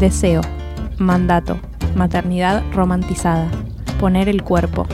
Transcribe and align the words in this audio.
Deseo, 0.00 0.40
mandato, 0.96 1.58
maternidad 1.94 2.62
romantizada, 2.72 3.50
poner 4.00 4.30
el 4.30 4.42
cuerpo, 4.42 4.86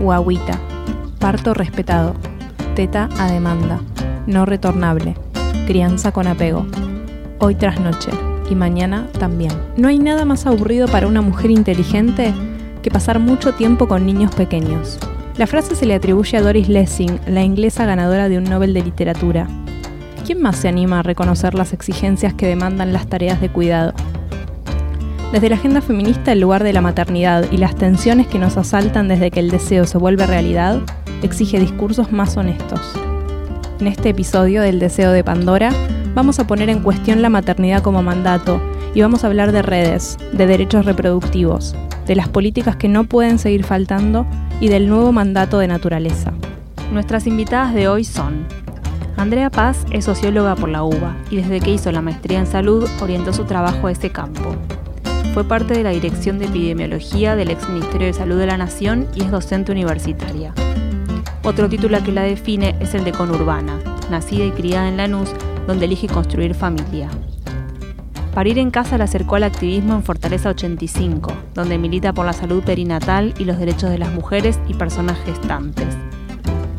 guaguita, 0.00 0.58
parto 1.20 1.54
respetado, 1.54 2.16
teta 2.74 3.08
a 3.20 3.30
demanda, 3.30 3.78
no 4.26 4.46
retornable, 4.46 5.14
crianza 5.68 6.10
con 6.10 6.26
apego, 6.26 6.66
hoy 7.38 7.54
tras 7.54 7.78
noche 7.78 8.10
y 8.50 8.56
mañana 8.56 9.06
también. 9.20 9.52
No 9.76 9.86
hay 9.86 10.00
nada 10.00 10.24
más 10.24 10.44
aburrido 10.44 10.88
para 10.88 11.06
una 11.06 11.22
mujer 11.22 11.52
inteligente 11.52 12.34
que 12.82 12.90
pasar 12.90 13.20
mucho 13.20 13.54
tiempo 13.54 13.86
con 13.86 14.04
niños 14.04 14.34
pequeños. 14.34 14.98
La 15.36 15.46
frase 15.46 15.76
se 15.76 15.86
le 15.86 15.94
atribuye 15.94 16.36
a 16.36 16.42
Doris 16.42 16.68
Lessing, 16.68 17.20
la 17.28 17.44
inglesa 17.44 17.86
ganadora 17.86 18.28
de 18.28 18.38
un 18.38 18.44
Nobel 18.44 18.74
de 18.74 18.82
Literatura. 18.82 19.46
¿Quién 20.26 20.42
más 20.42 20.56
se 20.56 20.66
anima 20.66 20.98
a 20.98 21.04
reconocer 21.04 21.54
las 21.54 21.72
exigencias 21.72 22.34
que 22.34 22.48
demandan 22.48 22.92
las 22.92 23.06
tareas 23.06 23.40
de 23.40 23.50
cuidado? 23.50 23.94
Desde 25.32 25.50
la 25.50 25.56
agenda 25.56 25.82
feminista, 25.82 26.32
el 26.32 26.40
lugar 26.40 26.64
de 26.64 26.72
la 26.72 26.80
maternidad 26.80 27.44
y 27.52 27.58
las 27.58 27.76
tensiones 27.76 28.26
que 28.26 28.38
nos 28.38 28.56
asaltan 28.56 29.08
desde 29.08 29.30
que 29.30 29.40
el 29.40 29.50
deseo 29.50 29.84
se 29.84 29.98
vuelve 29.98 30.26
realidad, 30.26 30.80
exige 31.22 31.60
discursos 31.60 32.12
más 32.12 32.38
honestos. 32.38 32.80
En 33.78 33.88
este 33.88 34.08
episodio 34.08 34.62
del 34.62 34.78
Deseo 34.78 35.12
de 35.12 35.22
Pandora, 35.22 35.70
vamos 36.14 36.38
a 36.38 36.46
poner 36.46 36.70
en 36.70 36.80
cuestión 36.80 37.20
la 37.20 37.28
maternidad 37.28 37.82
como 37.82 38.02
mandato 38.02 38.58
y 38.94 39.02
vamos 39.02 39.22
a 39.22 39.26
hablar 39.26 39.52
de 39.52 39.60
redes, 39.60 40.16
de 40.32 40.46
derechos 40.46 40.86
reproductivos, 40.86 41.76
de 42.06 42.16
las 42.16 42.30
políticas 42.30 42.76
que 42.76 42.88
no 42.88 43.04
pueden 43.04 43.38
seguir 43.38 43.64
faltando 43.64 44.26
y 44.60 44.68
del 44.68 44.88
nuevo 44.88 45.12
mandato 45.12 45.58
de 45.58 45.68
naturaleza. 45.68 46.32
Nuestras 46.90 47.26
invitadas 47.26 47.74
de 47.74 47.86
hoy 47.86 48.02
son 48.04 48.46
Andrea 49.18 49.50
Paz 49.50 49.84
es 49.90 50.06
socióloga 50.06 50.56
por 50.56 50.70
la 50.70 50.84
UBA 50.84 51.16
y 51.28 51.36
desde 51.36 51.60
que 51.60 51.72
hizo 51.72 51.92
la 51.92 52.00
maestría 52.00 52.38
en 52.38 52.46
salud 52.46 52.88
orientó 53.02 53.32
su 53.34 53.44
trabajo 53.44 53.88
a 53.88 53.92
ese 53.92 54.10
campo. 54.10 54.56
Fue 55.34 55.44
parte 55.44 55.74
de 55.74 55.82
la 55.82 55.90
Dirección 55.90 56.38
de 56.38 56.46
Epidemiología 56.46 57.36
del 57.36 57.50
ex 57.50 57.68
Ministerio 57.68 58.06
de 58.06 58.12
Salud 58.12 58.38
de 58.38 58.46
la 58.46 58.56
Nación 58.56 59.06
y 59.14 59.22
es 59.22 59.30
docente 59.30 59.72
universitaria. 59.72 60.52
Otro 61.44 61.68
título 61.68 62.02
que 62.02 62.12
la 62.12 62.22
define 62.22 62.74
es 62.80 62.94
el 62.94 63.04
de 63.04 63.12
conurbana, 63.12 63.78
nacida 64.10 64.44
y 64.44 64.50
criada 64.50 64.88
en 64.88 64.96
Lanús, 64.96 65.30
donde 65.66 65.84
elige 65.84 66.08
construir 66.08 66.54
familia. 66.54 67.08
Parir 68.34 68.58
en 68.58 68.70
casa 68.70 68.98
la 68.98 69.04
acercó 69.04 69.36
al 69.36 69.44
activismo 69.44 69.94
en 69.94 70.02
Fortaleza 70.02 70.50
85, 70.50 71.32
donde 71.54 71.78
milita 71.78 72.12
por 72.12 72.26
la 72.26 72.32
salud 72.32 72.62
perinatal 72.62 73.34
y 73.38 73.44
los 73.44 73.58
derechos 73.58 73.90
de 73.90 73.98
las 73.98 74.12
mujeres 74.12 74.58
y 74.68 74.74
personas 74.74 75.18
gestantes. 75.24 75.88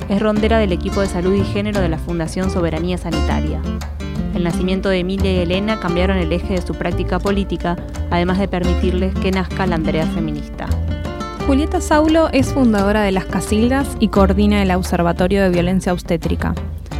Es 0.09 0.21
rondera 0.21 0.57
del 0.57 0.71
equipo 0.71 1.01
de 1.01 1.07
salud 1.07 1.33
y 1.33 1.43
género 1.43 1.81
de 1.81 1.89
la 1.89 1.97
Fundación 1.97 2.49
Soberanía 2.49 2.97
Sanitaria. 2.97 3.61
El 4.39 4.45
nacimiento 4.45 4.87
de 4.87 4.99
Emilia 4.99 5.33
y 5.33 5.39
Elena 5.39 5.81
cambiaron 5.81 6.15
el 6.17 6.31
eje 6.31 6.53
de 6.53 6.61
su 6.61 6.73
práctica 6.73 7.19
política, 7.19 7.75
además 8.09 8.39
de 8.39 8.47
permitirles 8.47 9.13
que 9.15 9.31
nazca 9.31 9.67
la 9.67 9.75
Andrea 9.75 10.05
feminista. 10.05 10.67
Julieta 11.45 11.81
Saulo 11.81 12.29
es 12.31 12.53
fundadora 12.53 13.01
de 13.01 13.11
Las 13.11 13.25
Casildas 13.25 13.97
y 13.99 14.07
coordina 14.07 14.63
el 14.63 14.71
Observatorio 14.71 15.43
de 15.43 15.49
Violencia 15.49 15.91
Obstétrica. 15.91 16.55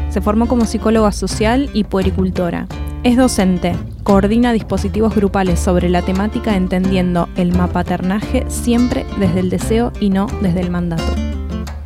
Se 0.10 0.20
formó 0.20 0.50
como 0.50 0.66
psicóloga 0.66 1.14
social 1.14 1.70
y 1.74 1.86
puericultora. 1.86 2.68
Es 3.04 3.16
docente, 3.16 3.74
coordina 4.04 4.52
dispositivos 4.52 5.16
grupales 5.16 5.62
sobre 5.62 5.88
la 5.88 6.02
temática 6.02 6.58
entendiendo 6.58 7.30
el 7.38 7.56
mapaternaje 7.56 8.44
siempre 8.50 9.06
desde 9.18 9.40
el 9.40 9.50
deseo 9.50 9.94
y 10.02 10.10
no 10.10 10.28
desde 10.42 10.60
el 10.60 10.72
mandato. 10.72 11.39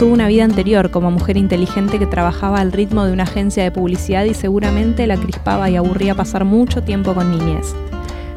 Tuvo 0.04 0.16
una 0.16 0.28
vida 0.28 0.44
anterior 0.44 0.92
como 0.92 1.12
mujer 1.12 1.38
inteligente 1.38 1.98
que 1.98 2.06
trabajaba 2.06 2.60
al 2.60 2.74
ritmo 2.74 3.06
de 3.06 3.14
una 3.14 3.24
agencia 3.24 3.64
de 3.64 3.72
publicidad 3.72 4.26
y 4.26 4.34
seguramente 4.34 5.08
la 5.08 5.16
crispaba 5.16 5.70
y 5.70 5.78
aburría 5.78 6.14
pasar 6.14 6.44
mucho 6.44 6.84
tiempo 6.84 7.14
con 7.14 7.32
niñez. 7.32 7.74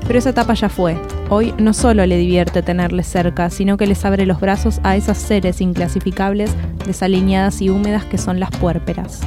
Pero 0.06 0.16
esa 0.16 0.30
etapa 0.30 0.54
ya 0.54 0.68
fue. 0.68 0.96
Hoy 1.28 1.52
no 1.58 1.72
solo 1.72 2.06
le 2.06 2.18
divierte 2.18 2.62
tenerles 2.62 3.08
cerca, 3.08 3.50
sino 3.50 3.76
que 3.76 3.88
les 3.88 4.04
abre 4.04 4.26
los 4.26 4.38
brazos 4.38 4.78
a 4.84 4.94
esas 4.94 5.18
seres 5.18 5.60
inclasificables, 5.60 6.54
desalineadas 6.86 7.60
y 7.60 7.68
húmedas 7.68 8.04
que 8.04 8.16
son 8.16 8.38
las 8.38 8.50
puérperas. 8.50 9.22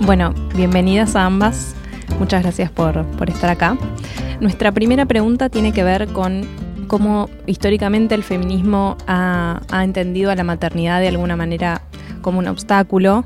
Bueno, 0.00 0.34
bienvenidas 0.56 1.14
a 1.14 1.26
ambas. 1.26 1.76
Muchas 2.18 2.42
gracias 2.42 2.72
por, 2.72 3.06
por 3.06 3.30
estar 3.30 3.50
acá. 3.50 3.76
Nuestra 4.40 4.72
primera 4.72 5.06
pregunta 5.06 5.48
tiene 5.48 5.70
que 5.70 5.84
ver 5.84 6.08
con 6.08 6.40
cómo 6.88 7.28
históricamente 7.46 8.14
el 8.14 8.24
feminismo 8.24 8.96
ha, 9.06 9.60
entendido 9.84 10.30
a 10.30 10.34
la 10.34 10.44
maternidad 10.44 11.00
de 11.00 11.08
alguna 11.08 11.36
manera 11.36 11.82
como 12.22 12.38
un 12.40 12.48
obstáculo 12.48 13.24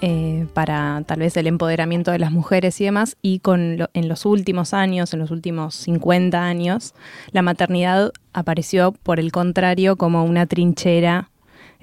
eh, 0.00 0.46
para 0.52 1.02
tal 1.06 1.20
vez 1.20 1.36
el 1.36 1.46
empoderamiento 1.46 2.10
de 2.10 2.18
las 2.18 2.30
mujeres 2.30 2.78
y 2.80 2.84
demás, 2.84 3.16
y 3.22 3.38
con 3.38 3.78
en 3.94 4.08
los 4.08 4.26
últimos 4.26 4.74
años, 4.74 5.14
en 5.14 5.20
los 5.20 5.30
últimos 5.30 5.74
50 5.76 6.44
años, 6.44 6.94
la 7.30 7.40
maternidad 7.40 8.12
apareció 8.34 8.92
por 8.92 9.18
el 9.18 9.32
contrario 9.32 9.96
como 9.96 10.24
una 10.24 10.44
trinchera 10.46 11.30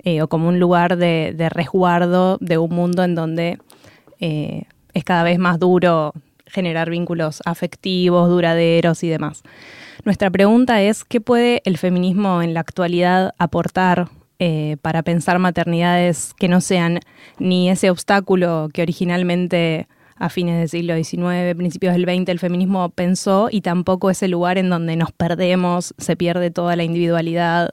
eh, 0.03 0.21
o 0.21 0.27
como 0.27 0.49
un 0.49 0.59
lugar 0.59 0.97
de, 0.97 1.49
resguardo 1.49 2.37
de 2.41 2.57
un 2.57 2.75
mundo 2.75 3.03
en 3.03 3.15
donde 3.15 3.57
eh, 4.19 4.65
es 4.93 5.03
cada 5.03 5.23
vez 5.23 5.39
más 5.39 5.57
duro 5.57 6.13
generar 6.45 6.89
vínculos 6.89 7.41
afectivos, 7.45 8.29
duraderos 8.29 9.03
y 9.03 9.09
demás. 9.09 9.41
Nuestra 10.03 10.31
pregunta 10.31 10.81
es, 10.81 11.03
¿qué 11.03 11.21
puede 11.21 11.61
el 11.65 11.77
feminismo 11.77 12.41
en 12.41 12.53
la 12.53 12.59
actualidad 12.61 13.33
aportar 13.37 14.09
eh, 14.39 14.77
para 14.81 15.03
pensar 15.03 15.37
maternidades 15.37 16.33
que 16.39 16.47
no 16.47 16.61
sean 16.61 16.99
ni 17.37 17.69
ese 17.69 17.91
obstáculo 17.91 18.69
que 18.73 18.81
originalmente 18.81 19.87
a 20.15 20.29
fines 20.29 20.57
del 20.57 20.69
siglo 20.69 20.95
XIX, 20.95 21.55
principios 21.55 21.93
del 21.93 22.05
XX, 22.05 22.29
el 22.29 22.39
feminismo 22.39 22.89
pensó 22.89 23.49
y 23.51 23.61
tampoco 23.61 24.09
ese 24.09 24.27
lugar 24.27 24.57
en 24.57 24.69
donde 24.69 24.95
nos 24.95 25.11
perdemos, 25.11 25.93
se 25.97 26.15
pierde 26.15 26.51
toda 26.51 26.75
la 26.75 26.83
individualidad, 26.83 27.69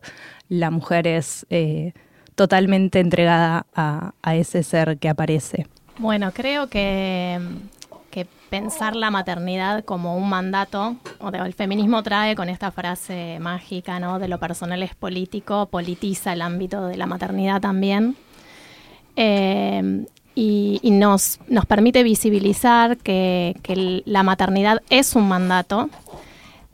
la 0.48 0.70
mujer 0.70 1.06
es 1.06 1.46
eh, 1.50 1.92
totalmente 2.34 3.00
entregada 3.00 3.66
a, 3.74 4.12
a 4.22 4.36
ese 4.36 4.62
ser 4.62 4.98
que 4.98 5.08
aparece. 5.08 5.66
Bueno, 5.98 6.32
creo 6.32 6.68
que 6.68 7.38
pensar 8.50 8.96
la 8.96 9.10
maternidad 9.10 9.84
como 9.84 10.16
un 10.16 10.28
mandato, 10.28 10.96
o 11.20 11.28
el 11.28 11.54
feminismo 11.54 12.02
trae 12.02 12.34
con 12.34 12.48
esta 12.48 12.70
frase 12.70 13.38
mágica, 13.40 14.00
¿no? 14.00 14.18
De 14.18 14.28
lo 14.28 14.38
personal 14.38 14.82
es 14.82 14.94
político, 14.94 15.66
politiza 15.66 16.32
el 16.32 16.42
ámbito 16.42 16.86
de 16.86 16.96
la 16.96 17.06
maternidad 17.06 17.60
también. 17.60 18.16
Eh, 19.16 20.06
y, 20.34 20.90
nos, 20.92 21.40
nos 21.48 21.66
permite 21.66 22.04
visibilizar 22.04 22.96
que, 22.96 23.56
que 23.62 24.02
la 24.04 24.22
maternidad 24.22 24.82
es 24.88 25.16
un 25.16 25.26
mandato 25.26 25.90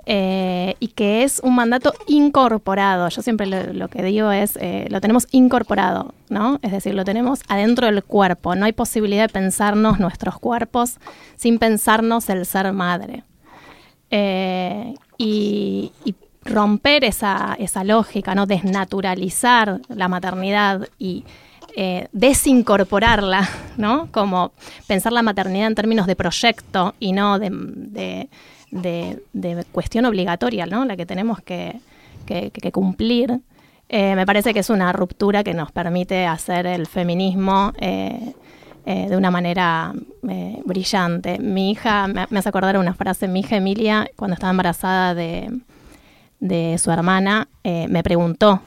eh, 0.06 0.76
y 0.80 0.88
que 0.88 1.22
es 1.22 1.40
un 1.40 1.54
mandato 1.54 1.94
incorporado. 2.06 3.08
Yo 3.08 3.22
siempre 3.22 3.46
lo, 3.46 3.88
que 3.88 4.02
digo 4.02 4.30
es, 4.30 4.56
eh, 4.60 4.86
lo 4.90 5.00
tenemos 5.00 5.26
incorporado, 5.30 6.14
¿no? 6.28 6.58
Es 6.62 6.72
decir, 6.72 6.94
lo 6.94 7.04
tenemos 7.04 7.40
adentro 7.48 7.86
del 7.86 8.04
cuerpo. 8.04 8.54
No 8.54 8.66
hay 8.66 8.72
posibilidad 8.72 9.24
de 9.24 9.32
pensarnos 9.32 9.98
nuestros 10.00 10.38
cuerpos 10.38 10.98
sin 11.36 11.58
pensarnos 11.58 12.28
el 12.28 12.44
ser 12.44 12.72
madre. 12.72 13.24
Eh, 14.10 14.94
y, 15.18 15.92
romper 16.46 17.04
esa, 17.04 17.56
esa, 17.58 17.84
lógica, 17.84 18.34
¿no? 18.34 18.44
Desnaturalizar 18.44 19.80
la 19.88 20.08
maternidad 20.08 20.86
y 20.98 21.24
desincorporarla, 22.12 23.48
¿no? 23.78 24.08
Como 24.12 24.52
pensar 24.86 25.14
la 25.14 25.22
maternidad 25.22 25.68
en 25.68 25.74
términos 25.74 26.06
de 26.06 26.16
proyecto 26.16 26.94
y 27.00 27.12
no 27.12 27.38
de 27.38 27.48
de, 27.50 28.28
cuestión 29.72 30.04
obligatoria, 30.06 30.66
¿no? 30.66 30.84
La 30.84 30.96
que 30.96 31.06
tenemos 31.06 31.40
que, 31.40 31.80
cumplir. 32.72 33.40
Eh, 33.88 34.14
me 34.16 34.26
parece 34.26 34.54
que 34.54 34.60
es 34.60 34.70
una 34.70 34.92
ruptura 34.92 35.44
que 35.44 35.54
nos 35.54 35.70
permite 35.70 36.26
hacer 36.26 36.66
el 36.66 36.86
feminismo 36.86 37.72
eh, 37.78 38.32
eh, 38.86 39.06
de 39.08 39.16
una 39.16 39.30
manera 39.30 39.92
brillante. 40.64 41.38
Mi 41.38 41.70
hija, 41.70 42.08
me, 42.08 42.38
hace 42.38 42.48
acordar 42.48 42.78
una 42.78 42.94
frase, 42.94 43.28
mi 43.28 43.40
hija 43.40 43.56
Emilia, 43.56 44.08
cuando 44.16 44.34
estaba 44.34 44.50
embarazada 44.50 45.14
de, 45.14 45.50
de 46.40 46.78
su 46.78 46.90
hermana, 46.90 47.48
me 47.62 48.02
preguntó 48.02 48.60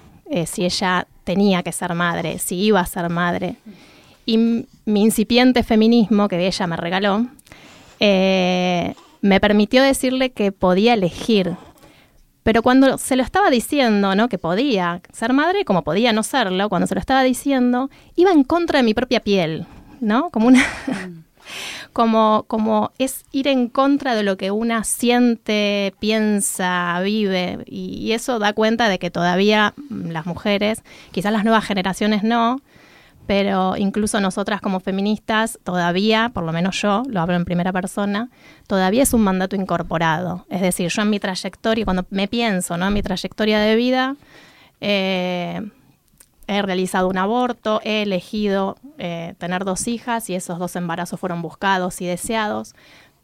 si 0.45 0.65
ella 0.65 1.07
tenía 1.23 1.63
que 1.63 1.71
ser 1.71 1.93
madre, 1.93 2.37
si 2.37 2.55
iba 2.55 2.79
a 2.79 2.85
ser 2.85 3.09
madre. 3.09 3.55
Y 4.25 4.37
mi 4.37 5.01
incipiente 5.01 5.63
feminismo 5.63 6.27
que 6.27 6.45
ella 6.45 6.67
me 6.67 6.77
regaló, 6.77 7.25
me 9.21 9.39
permitió 9.39 9.83
decirle 9.83 10.31
que 10.31 10.51
podía 10.51 10.93
elegir. 10.93 11.55
Pero 12.43 12.63
cuando 12.63 12.97
se 12.97 13.15
lo 13.15 13.23
estaba 13.23 13.49
diciendo, 13.49 14.15
¿no? 14.15 14.29
Que 14.29 14.37
podía 14.37 15.01
ser 15.11 15.33
madre 15.33 15.65
como 15.65 15.83
podía 15.83 16.13
no 16.13 16.23
serlo, 16.23 16.69
cuando 16.69 16.87
se 16.87 16.95
lo 16.95 16.99
estaba 16.99 17.23
diciendo, 17.23 17.89
iba 18.15 18.31
en 18.31 18.43
contra 18.43 18.79
de 18.79 18.83
mi 18.83 18.93
propia 18.93 19.19
piel, 19.19 19.65
¿no? 19.99 20.29
Como 20.29 20.47
una... 20.47 20.63
como, 21.93 22.45
como 22.47 22.91
es 22.99 23.25
ir 23.31 23.47
en 23.47 23.69
contra 23.69 24.13
de 24.13 24.23
lo 24.23 24.37
que 24.37 24.51
una 24.51 24.83
siente, 24.83 25.95
piensa, 25.99 26.99
vive. 27.03 27.63
Y, 27.65 28.11
eso 28.11 28.39
da 28.39 28.53
cuenta 28.53 28.87
de 28.87 28.99
que 28.99 29.09
todavía 29.09 29.73
las 29.89 30.25
mujeres, 30.25 30.83
quizás 31.11 31.33
las 31.33 31.43
nuevas 31.43 31.65
generaciones 31.65 32.23
no, 32.23 32.61
pero 33.27 33.75
incluso 33.75 34.21
nosotras 34.21 34.61
como 34.61 34.79
feministas, 34.79 35.59
todavía, 35.65 36.31
por 36.33 36.45
lo 36.45 36.53
menos 36.53 36.81
yo, 36.81 37.03
lo 37.07 37.19
hablo 37.19 37.35
en 37.35 37.43
primera 37.43 37.73
persona, 37.73 38.29
todavía 38.67 39.03
es 39.03 39.13
un 39.13 39.21
mandato 39.21 39.57
incorporado. 39.57 40.45
Es 40.49 40.61
decir, 40.61 40.89
yo 40.89 41.01
en 41.01 41.09
mi 41.09 41.19
trayectoria, 41.19 41.83
cuando 41.83 42.05
me 42.09 42.29
pienso 42.29 42.77
¿no? 42.77 42.87
en 42.87 42.93
mi 42.93 43.03
trayectoria 43.03 43.59
de 43.59 43.75
vida, 43.75 44.15
eh, 44.79 45.61
he 46.47 46.61
realizado 46.61 47.09
un 47.09 47.17
aborto, 47.17 47.81
he 47.83 48.03
elegido 48.03 48.77
eh, 48.97 49.35
tener 49.37 49.65
dos 49.65 49.89
hijas 49.89 50.29
y 50.29 50.35
esos 50.35 50.57
dos 50.57 50.77
embarazos 50.77 51.19
fueron 51.19 51.41
buscados 51.41 51.99
y 51.99 52.05
deseados, 52.05 52.75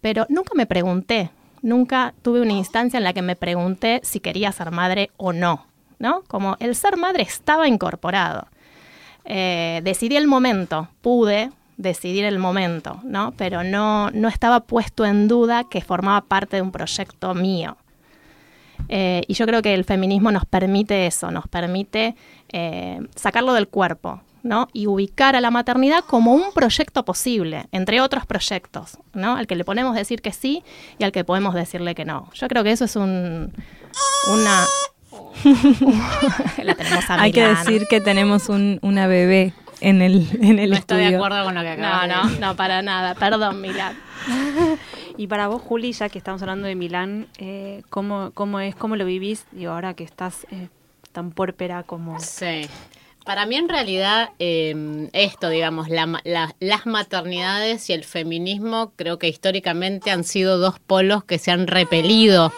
pero 0.02 0.26
nunca 0.28 0.52
me 0.54 0.66
pregunté, 0.66 1.30
nunca 1.62 2.14
tuve 2.22 2.42
una 2.42 2.52
instancia 2.52 2.98
en 2.98 3.06
la 3.06 3.14
que 3.14 3.22
me 3.22 3.38
pregunté 3.38 4.02
si 4.04 4.20
quería 4.20 4.52
ser 4.52 4.72
madre 4.72 5.12
o 5.16 5.32
no, 5.32 5.66
¿no? 5.98 6.24
Como 6.28 6.58
el 6.60 6.76
ser 6.76 6.98
madre 6.98 7.24
estaba 7.24 7.70
incorporado. 7.70 8.48
Eh, 9.26 9.82
decidí 9.84 10.16
el 10.16 10.28
momento, 10.28 10.90
pude 11.02 11.52
decidir 11.78 12.26
el 12.26 12.40
momento, 12.40 13.00
¿no? 13.04 13.34
Pero 13.38 13.64
no, 13.64 14.12
no 14.12 14.28
estaba 14.28 14.62
puesto 14.62 15.06
en 15.06 15.28
duda 15.28 15.64
que 15.66 15.82
formaba 15.82 16.22
parte 16.22 16.58
de 16.58 16.62
un 16.62 16.72
proyecto 16.72 17.34
mío. 17.34 17.78
Eh, 18.90 19.22
y 19.28 19.34
yo 19.34 19.46
creo 19.46 19.62
que 19.62 19.74
el 19.74 19.86
feminismo 19.86 20.32
nos 20.32 20.46
permite 20.46 21.08
eso, 21.08 21.32
nos 21.32 21.48
permite 21.48 22.16
eh, 22.52 23.00
sacarlo 23.16 23.54
del 23.54 23.68
cuerpo, 23.68 24.22
¿no? 24.44 24.68
Y 24.74 24.88
ubicar 24.88 25.36
a 25.36 25.42
la 25.42 25.52
maternidad 25.52 26.04
como 26.06 26.34
un 26.34 26.52
proyecto 26.54 27.06
posible, 27.06 27.66
entre 27.72 28.02
otros 28.02 28.26
proyectos, 28.26 28.98
¿no? 29.14 29.36
Al 29.36 29.48
que 29.48 29.56
le 29.56 29.64
podemos 29.64 29.96
decir 29.96 30.22
que 30.22 30.34
sí 30.34 30.64
y 31.00 31.04
al 31.06 31.12
que 31.12 31.24
podemos 31.24 31.54
decirle 31.54 31.96
que 31.96 32.06
no. 32.06 32.30
Yo 32.34 32.48
creo 32.48 32.64
que 32.64 32.72
eso 32.72 32.86
es 32.86 32.96
un, 32.96 33.54
una... 34.32 34.66
la 36.64 36.76
tenemos 36.76 37.10
a 37.10 37.22
Hay 37.22 37.32
que 37.32 37.48
decir 37.48 37.86
que 37.90 38.02
tenemos 38.02 38.50
un, 38.50 38.80
una 38.82 39.08
bebé 39.08 39.54
en 39.82 40.02
el, 40.02 40.28
en 40.42 40.60
el 40.60 40.72
no 40.72 40.76
estudio. 40.78 41.02
estoy 41.02 41.12
de 41.12 41.16
acuerdo 41.16 41.44
con 41.44 41.56
lo 41.56 41.62
que 41.62 41.70
acabas 41.70 42.08
No, 42.08 42.24
no, 42.24 42.40
no, 42.40 42.56
para 42.56 42.82
nada. 42.82 43.16
Perdón, 43.16 43.62
Milán. 43.62 43.98
Y 45.16 45.28
para 45.28 45.48
vos, 45.48 45.62
Juli, 45.62 45.92
ya 45.92 46.10
que 46.10 46.18
estamos 46.18 46.42
hablando 46.42 46.68
de 46.68 46.76
Milán, 46.76 47.28
eh, 47.38 47.84
¿cómo, 47.90 48.32
¿cómo 48.34 48.60
es, 48.60 48.76
cómo 48.76 48.96
lo 48.96 49.06
vivís? 49.06 49.46
Digo, 49.52 49.72
ahora 49.72 49.94
que 49.94 50.04
estás 50.04 50.48
eh, 50.50 50.70
tan 51.12 51.32
pórpera 51.32 51.84
como... 51.84 52.20
Sí. 52.20 52.68
Para 53.24 53.46
mí 53.46 53.56
en 53.56 53.70
realidad 53.70 54.32
em, 54.40 55.10
esto, 55.14 55.50
digamos, 55.50 55.88
las 55.90 56.86
maternidades 56.86 57.90
y 57.90 57.94
el 57.94 58.04
feminismo 58.04 58.92
creo 58.98 59.18
que 59.18 59.30
históricamente 59.30 60.12
han 60.12 60.26
sido 60.26 60.58
dos 60.58 60.80
polos 60.80 61.24
que 61.24 61.38
se 61.38 61.52
han 61.52 61.68
repelido. 61.68 62.52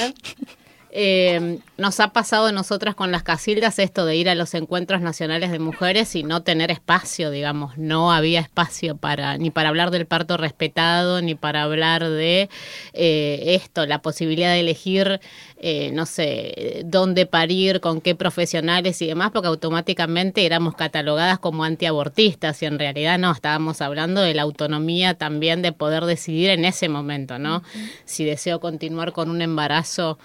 ¿Estamos 0.00 0.14
bien? 0.46 0.59
Eh, 0.92 1.60
nos 1.76 2.00
ha 2.00 2.12
pasado 2.12 2.46
a 2.46 2.52
nosotras 2.52 2.96
con 2.96 3.12
las 3.12 3.22
casildas 3.22 3.78
esto 3.78 4.04
de 4.04 4.16
ir 4.16 4.28
a 4.28 4.34
los 4.34 4.54
encuentros 4.54 5.00
nacionales 5.00 5.52
de 5.52 5.60
mujeres 5.60 6.16
y 6.16 6.24
no 6.24 6.42
tener 6.42 6.72
espacio, 6.72 7.30
digamos, 7.30 7.78
no 7.78 8.12
había 8.12 8.40
espacio 8.40 8.96
para 8.96 9.38
ni 9.38 9.50
para 9.50 9.68
hablar 9.68 9.92
del 9.92 10.06
parto 10.06 10.36
respetado, 10.36 11.22
ni 11.22 11.36
para 11.36 11.62
hablar 11.62 12.08
de 12.08 12.48
eh, 12.92 13.42
esto, 13.62 13.86
la 13.86 14.02
posibilidad 14.02 14.52
de 14.52 14.60
elegir, 14.60 15.20
eh, 15.58 15.92
no 15.92 16.06
sé, 16.06 16.82
dónde 16.84 17.24
parir, 17.24 17.80
con 17.80 18.00
qué 18.00 18.16
profesionales 18.16 19.00
y 19.00 19.06
demás, 19.06 19.30
porque 19.30 19.46
automáticamente 19.48 20.44
éramos 20.44 20.74
catalogadas 20.74 21.38
como 21.38 21.62
antiabortistas 21.62 22.60
y 22.62 22.66
en 22.66 22.80
realidad 22.80 23.16
no, 23.16 23.30
estábamos 23.30 23.80
hablando 23.80 24.22
de 24.22 24.34
la 24.34 24.42
autonomía 24.42 25.14
también 25.14 25.62
de 25.62 25.70
poder 25.70 26.04
decidir 26.04 26.50
en 26.50 26.64
ese 26.64 26.88
momento, 26.88 27.38
¿no? 27.38 27.62
Si 28.04 28.24
deseo 28.24 28.58
continuar 28.58 29.12
con 29.12 29.30
un 29.30 29.40
embarazo 29.40 30.18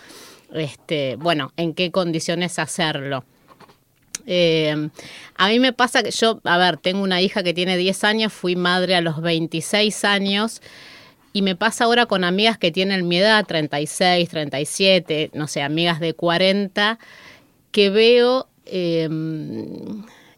este, 0.54 1.16
bueno, 1.18 1.52
en 1.58 1.74
qué 1.74 1.92
condiciones 1.92 2.60
hacerlo. 2.60 3.24
Eh, 4.28 4.90
a 5.36 5.50
mí 5.50 5.60
me 5.60 5.74
pasa 5.74 6.02
que 6.02 6.12
yo, 6.12 6.42
a 6.44 6.58
ver, 6.58 6.78
tengo 6.78 7.04
una 7.04 7.22
hija 7.22 7.44
que 7.44 7.54
tiene 7.54 7.78
10 7.78 8.04
años, 8.04 8.34
fui 8.34 8.56
madre 8.56 8.96
a 8.96 9.02
los 9.02 9.22
26 9.22 10.04
años 10.04 10.62
y 11.34 11.42
me 11.42 11.56
pasa 11.56 11.84
ahora 11.84 12.06
con 12.06 12.24
amigas 12.24 12.58
que 12.58 12.72
tienen 12.72 13.08
mi 13.08 13.18
edad, 13.18 13.46
36, 13.46 14.30
37, 14.30 15.32
no 15.34 15.48
sé, 15.48 15.62
amigas 15.62 16.00
de 16.00 16.14
40, 16.14 16.98
que 17.72 17.90
veo 17.90 18.48
eh, 18.66 19.10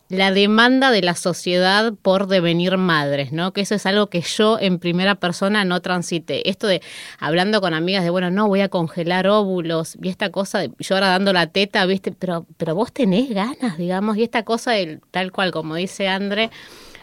la 0.09 0.31
demanda 0.31 0.92
de 0.92 1.01
la 1.01 1.15
sociedad 1.15 1.94
por 2.01 2.27
devenir 2.27 2.77
madres, 2.77 3.33
¿no? 3.33 3.51
Que 3.51 3.62
eso 3.62 3.75
es 3.75 3.86
algo 3.86 4.07
que 4.07 4.21
yo 4.21 4.57
en 4.59 4.80
primera 4.80 5.15
persona 5.15 5.65
no 5.65 5.81
transité. 5.81 6.50
Esto 6.50 6.68
de 6.68 6.81
hablando 7.19 7.59
con 7.59 7.74
amigas 7.74 8.04
de, 8.04 8.09
bueno, 8.09 8.31
no, 8.31 8.48
voy 8.48 8.62
a 8.62 8.69
congelar 8.69 9.27
óvulos, 9.27 9.98
y 10.01 10.09
esta 10.09 10.31
cosa, 10.31 10.59
de, 10.59 10.71
yo 10.80 10.95
ahora 10.95 11.09
dando 11.09 11.33
la 11.33 11.48
teta, 11.48 11.86
¿viste? 11.86 12.12
Pero, 12.13 12.45
pero 12.57 12.74
vos 12.75 12.94
tenés 12.94 13.30
ganas, 13.30 13.77
digamos, 13.77 14.18
y 14.18 14.24
esta 14.24 14.44
cosa 14.44 14.71
del, 14.71 15.01
tal 15.12 15.31
cual, 15.31 15.51
como 15.51 15.75
dice 15.75 16.07
André, 16.07 16.51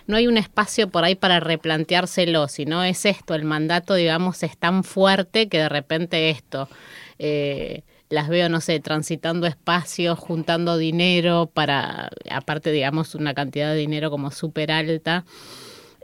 no 0.06 0.16
hay 0.16 0.26
un 0.26 0.38
espacio 0.38 0.88
por 0.88 1.04
ahí 1.04 1.14
para 1.14 1.40
replanteárselo, 1.40 2.48
sino 2.48 2.84
es 2.84 3.04
esto, 3.04 3.34
el 3.34 3.44
mandato, 3.44 3.94
digamos, 3.94 4.42
es 4.42 4.56
tan 4.56 4.84
fuerte 4.84 5.48
que 5.48 5.58
de 5.58 5.68
repente 5.68 6.30
esto... 6.30 6.68
Eh, 7.18 7.84
las 8.10 8.28
veo, 8.28 8.48
no 8.48 8.60
sé, 8.60 8.80
transitando 8.80 9.46
espacios, 9.46 10.18
juntando 10.18 10.76
dinero 10.76 11.50
para, 11.52 12.10
aparte, 12.30 12.70
digamos, 12.70 13.14
una 13.14 13.34
cantidad 13.34 13.70
de 13.72 13.76
dinero 13.76 14.10
como 14.10 14.30
súper 14.30 14.72
alta. 14.72 15.24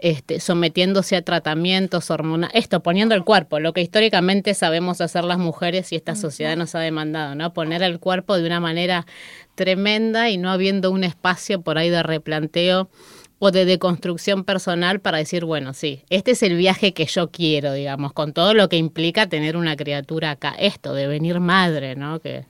Este, 0.03 0.41
sometiéndose 0.41 1.15
a 1.15 1.21
tratamientos 1.23 2.11
hormonales, 2.11 2.57
esto, 2.57 2.83
poniendo 2.83 3.15
el 3.15 3.23
cuerpo, 3.23 3.61
lo 3.61 3.75
que 3.75 3.83
históricamente 3.83 4.55
sabemos 4.55 5.03
hacer 5.03 5.25
las 5.25 5.37
mujeres 5.37 5.93
y 5.93 5.97
esta 5.97 6.17
sociedad 6.17 6.57
nos 6.57 6.75
ha 6.75 6.81
demandado, 6.81 7.35
¿no? 7.35 7.53
Poner 7.53 7.83
el 7.83 7.99
cuerpo 8.01 8.39
de 8.39 8.47
una 8.47 8.61
manera 8.61 9.05
tremenda 9.57 10.31
y 10.31 10.39
no 10.39 10.51
habiendo 10.51 10.91
un 10.91 11.05
espacio 11.05 11.61
por 11.61 11.77
ahí 11.77 11.91
de 11.91 12.03
replanteo 12.03 12.89
o 13.43 13.51
de 13.51 13.65
deconstrucción 13.65 14.45
personal 14.45 15.01
para 15.01 15.17
decir, 15.17 15.47
bueno, 15.47 15.73
sí, 15.73 16.05
este 16.11 16.33
es 16.33 16.43
el 16.43 16.57
viaje 16.57 16.93
que 16.93 17.07
yo 17.07 17.31
quiero, 17.31 17.73
digamos, 17.73 18.13
con 18.13 18.35
todo 18.35 18.53
lo 18.53 18.69
que 18.69 18.77
implica 18.77 19.29
tener 19.29 19.57
una 19.57 19.77
criatura 19.77 20.33
acá. 20.33 20.55
Esto, 20.59 20.93
de 20.93 21.07
venir 21.07 21.41
madre, 21.41 21.97
¿no? 21.97 22.21
Que 22.21 22.45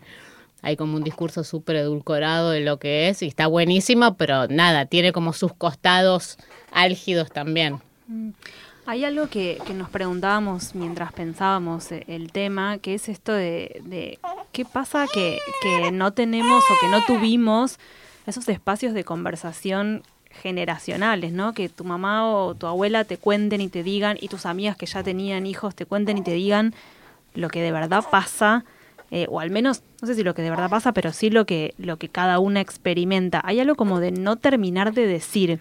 hay 0.63 0.77
como 0.77 0.97
un 0.97 1.05
discurso 1.05 1.45
súper 1.45 1.77
edulcorado 1.77 2.51
de 2.51 2.61
lo 2.61 2.81
que 2.81 3.09
es 3.09 3.23
y 3.23 3.29
está 3.29 3.47
buenísimo, 3.47 4.17
pero 4.17 4.49
nada, 4.49 4.85
tiene 4.85 5.13
como 5.13 5.33
sus 5.33 5.55
costados 5.55 6.39
álgidos 6.73 7.31
también. 7.31 7.79
Mm. 8.09 8.31
Hay 8.87 9.05
algo 9.05 9.29
que, 9.29 9.63
nos 9.73 9.91
preguntábamos 9.91 10.75
mientras 10.75 11.13
pensábamos 11.13 11.93
eh, 11.93 12.03
el 12.09 12.33
tema, 12.33 12.79
que 12.79 12.95
es 12.95 13.09
esto 13.09 13.33
de, 13.33 13.81
de 13.85 14.19
qué 14.51 14.65
pasa 14.65 15.07
que, 15.07 15.39
que 15.63 15.93
no 15.93 16.13
tenemos 16.13 16.65
o 16.69 16.75
que 16.81 16.89
no 16.89 17.01
tuvimos 17.07 17.79
esos 18.27 18.49
espacios 18.49 18.93
de 18.93 19.05
conversación 19.05 20.03
generacionales, 20.31 21.33
¿no? 21.33 21.53
Que 21.53 21.69
tu 21.69 21.85
mamá 21.85 22.31
o 22.31 22.55
tu 22.55 22.67
abuela 22.67 23.05
te 23.05 23.17
cuenten 23.17 23.61
y 23.61 23.69
te 23.69 23.83
digan, 23.83 24.17
y 24.21 24.29
tus 24.29 24.47
amigas 24.47 24.77
que 24.77 24.87
ya 24.87 25.03
tenían 25.03 25.47
hijos 25.47 25.75
te 25.75 25.87
cuenten 25.87 26.19
y 26.19 26.23
te 26.23 26.33
digan 26.33 26.75
lo 27.35 27.49
que 27.49 27.61
de 27.63 27.73
verdad 27.73 28.05
pasa, 28.11 28.65
eh, 29.11 29.27
o 29.29 29.41
al 29.41 29.51
menos, 29.51 29.83
no 30.01 30.09
sé 30.09 30.15
si 30.15 30.23
lo 30.23 30.35
que 30.35 30.43
de 30.43 30.51
verdad 30.51 30.71
pasa, 30.71 30.93
pero 30.93 31.13
sí 31.13 31.31
lo 31.31 31.45
que, 31.45 31.75
lo 31.79 31.97
que 31.97 32.09
cada 32.09 32.39
una 32.39 32.61
experimenta. 32.61 33.41
Hay 33.45 33.61
algo 33.61 33.75
como 33.75 34.01
de 34.01 34.13
no 34.13 34.37
terminar 34.37 34.93
de 34.93 35.07
decir, 35.07 35.59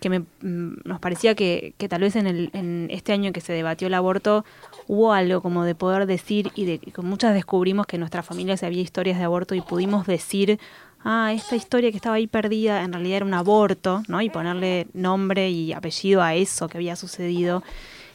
que 0.00 0.10
me, 0.10 0.18
mm, 0.18 0.82
nos 0.84 0.98
parecía 1.00 1.34
que, 1.34 1.74
que 1.78 1.88
tal 1.88 2.02
vez 2.02 2.16
en, 2.16 2.26
el, 2.26 2.50
en 2.52 2.88
este 2.90 3.12
año 3.12 3.32
que 3.32 3.40
se 3.40 3.52
debatió 3.52 3.86
el 3.86 3.94
aborto 3.94 4.44
hubo 4.88 5.12
algo 5.12 5.40
como 5.40 5.64
de 5.64 5.76
poder 5.76 6.06
decir 6.06 6.50
y 6.56 6.64
de 6.64 6.80
con 6.92 7.06
muchas 7.06 7.34
descubrimos 7.34 7.86
que 7.86 7.96
en 7.96 8.00
nuestra 8.00 8.24
familia 8.24 8.56
había 8.62 8.82
historias 8.82 9.16
de 9.18 9.24
aborto 9.24 9.54
y 9.54 9.60
pudimos 9.60 10.06
decir 10.06 10.58
ah, 11.04 11.32
esta 11.32 11.56
historia 11.56 11.90
que 11.90 11.96
estaba 11.96 12.16
ahí 12.16 12.26
perdida 12.26 12.82
en 12.82 12.92
realidad 12.92 13.18
era 13.18 13.26
un 13.26 13.34
aborto, 13.34 14.02
¿no? 14.08 14.20
Y 14.20 14.30
ponerle 14.30 14.86
nombre 14.92 15.50
y 15.50 15.72
apellido 15.72 16.22
a 16.22 16.34
eso 16.34 16.68
que 16.68 16.78
había 16.78 16.96
sucedido. 16.96 17.62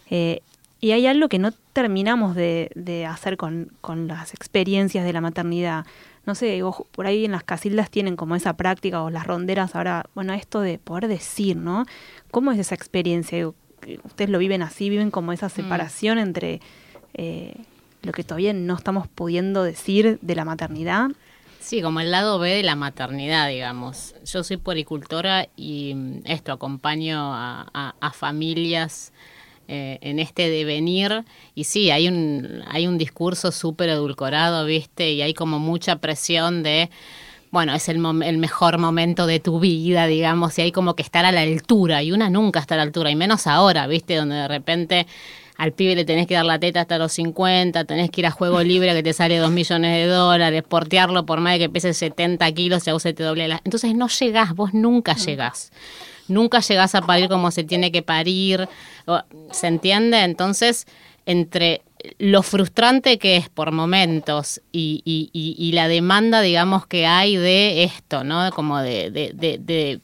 Eh, 0.10 0.42
y 0.80 0.92
hay 0.92 1.08
algo 1.08 1.28
que 1.28 1.40
no 1.40 1.52
terminamos 1.74 2.36
de, 2.36 2.70
de 2.76 3.06
hacer 3.06 3.36
con, 3.38 3.72
con, 3.82 4.08
las 4.08 4.34
experiencias 4.34 5.04
de 5.04 5.14
la 5.14 5.22
maternidad. 5.22 5.86
No 6.26 6.36
sé, 6.36 6.62
por 6.92 7.08
ahí 7.08 7.26
en 7.26 7.32
las 7.32 7.44
casildas 7.44 7.90
tienen 7.90 8.16
como 8.16 8.36
esa 8.36 8.54
práctica 8.54 9.02
o 9.02 9.10
las 9.10 9.26
ronderas 9.26 9.76
ahora, 9.76 10.06
bueno, 10.14 10.34
esto 10.34 10.62
de 10.62 10.78
poder 10.78 11.08
decir, 11.08 11.56
¿no? 11.58 11.86
¿Cómo 12.32 12.52
es 12.52 12.60
esa 12.60 12.76
experiencia? 12.76 13.48
Ustedes 14.04 14.30
lo 14.30 14.38
viven 14.38 14.62
así, 14.62 14.90
viven 14.90 15.10
como 15.10 15.32
esa 15.32 15.48
mm. 15.48 15.52
separación 15.52 16.20
entre 16.20 16.62
eh, 17.14 17.56
lo 18.04 18.12
que 18.12 18.24
todavía 18.24 18.54
no 18.54 18.76
estamos 18.76 19.08
pudiendo 19.08 19.64
decir 19.64 20.20
de 20.22 20.36
la 20.36 20.46
maternidad 20.46 21.10
Sí, 21.68 21.82
como 21.82 22.00
el 22.00 22.12
lado 22.12 22.40
B 22.40 22.50
de 22.50 22.64
la 22.64 22.78
maternidad, 22.78 23.50
digamos. 23.50 24.16
Yo 24.24 24.42
soy 24.42 24.56
poricultora 24.56 25.50
y 25.58 25.96
mm, 25.96 26.22
esto, 26.24 26.54
acompaño 26.54 27.34
a, 27.34 28.14
familias 28.14 29.12
eh, 29.68 29.98
en 30.00 30.20
este 30.20 30.50
devenir. 30.50 31.26
Y 31.56 31.66
sí, 31.66 31.92
hay 31.92 32.08
un, 32.08 32.64
hay 32.70 32.88
un 32.88 32.98
discurso 32.98 33.52
súper 33.52 33.90
edulcorado, 33.90 34.64
¿viste? 34.64 35.12
Y 35.12 35.22
hay 35.22 35.34
como 35.34 35.60
mucha 35.60 35.98
presión 35.98 36.64
de 36.64 36.90
bueno, 37.52 37.74
es 37.74 37.90
el, 37.90 37.98
el, 38.24 38.38
mejor 38.38 38.78
momento 38.78 39.26
de 39.28 39.42
tu 39.42 39.60
vida, 39.60 40.08
digamos, 40.08 40.58
y 40.60 40.62
hay 40.62 40.72
como 40.72 40.96
que 40.96 41.04
estar 41.04 41.26
a 41.26 41.34
la 41.34 41.42
altura, 41.42 42.02
y 42.04 42.12
una 42.14 42.30
nunca 42.30 42.60
está 42.60 42.76
a 42.76 42.78
la 42.78 42.84
altura, 42.84 43.10
y 43.10 43.16
menos 43.16 43.48
ahora, 43.48 43.88
¿viste? 43.88 44.16
Donde 44.16 44.36
de 44.36 44.48
repente 44.48 45.08
al 45.58 45.74
pibe 45.74 45.96
le 45.96 46.06
tenés 46.06 46.28
que 46.28 46.36
dar 46.36 46.46
la 46.46 46.60
teta 46.60 46.82
hasta 46.82 46.98
los 46.98 47.12
50, 47.14 47.86
tenés 47.86 48.12
que 48.12 48.22
ir 48.22 48.28
a 48.28 48.32
juego 48.32 48.62
libre 48.62 48.94
que 48.94 49.04
te 49.04 49.14
sale 49.14 49.38
2 49.38 49.52
millones 49.52 49.96
de 49.98 50.06
dólares, 50.06 50.64
portearlo 50.64 51.26
por 51.26 51.40
más 51.40 51.54
de 51.54 51.60
que 51.60 51.70
pese 51.70 51.94
70 51.94 52.52
kilos 52.52 52.86
y 52.86 52.90
a 52.92 52.94
vos 52.94 53.04
se 53.04 53.14
te 53.14 53.24
doble 53.24 53.48
la... 53.48 53.62
Entonces 53.64 53.96
no 53.96 54.08
llegás, 54.08 54.54
vos 54.54 54.74
nunca 54.74 55.14
mm. 55.14 55.18
llegás. 55.18 55.72
Nunca 56.28 56.60
llegás 56.60 56.94
a 56.94 57.02
parir 57.02 57.30
como 57.30 57.52
se 57.52 57.64
tiene 57.64 57.92
que 57.92 58.02
parir. 58.02 58.68
¿Se 59.52 59.68
entiende? 59.68 60.24
Entonces, 60.24 60.86
entre 61.26 61.84
lo 62.20 62.44
frustrante 62.44 63.18
que 63.18 63.38
es 63.38 63.50
por 63.50 63.72
momentos 63.72 64.62
y, 64.72 65.02
y, 65.06 65.30
y, 65.34 65.72
la 65.72 65.88
demanda, 65.88 66.42
digamos, 66.42 66.86
que 66.86 67.06
hay 67.06 67.38
de 67.38 67.84
esto, 67.84 68.24
¿no? 68.24 68.52
Como 68.52 68.80
de, 68.80 69.10
de, 69.10 69.32
de 69.34 69.58
de 69.58 70.02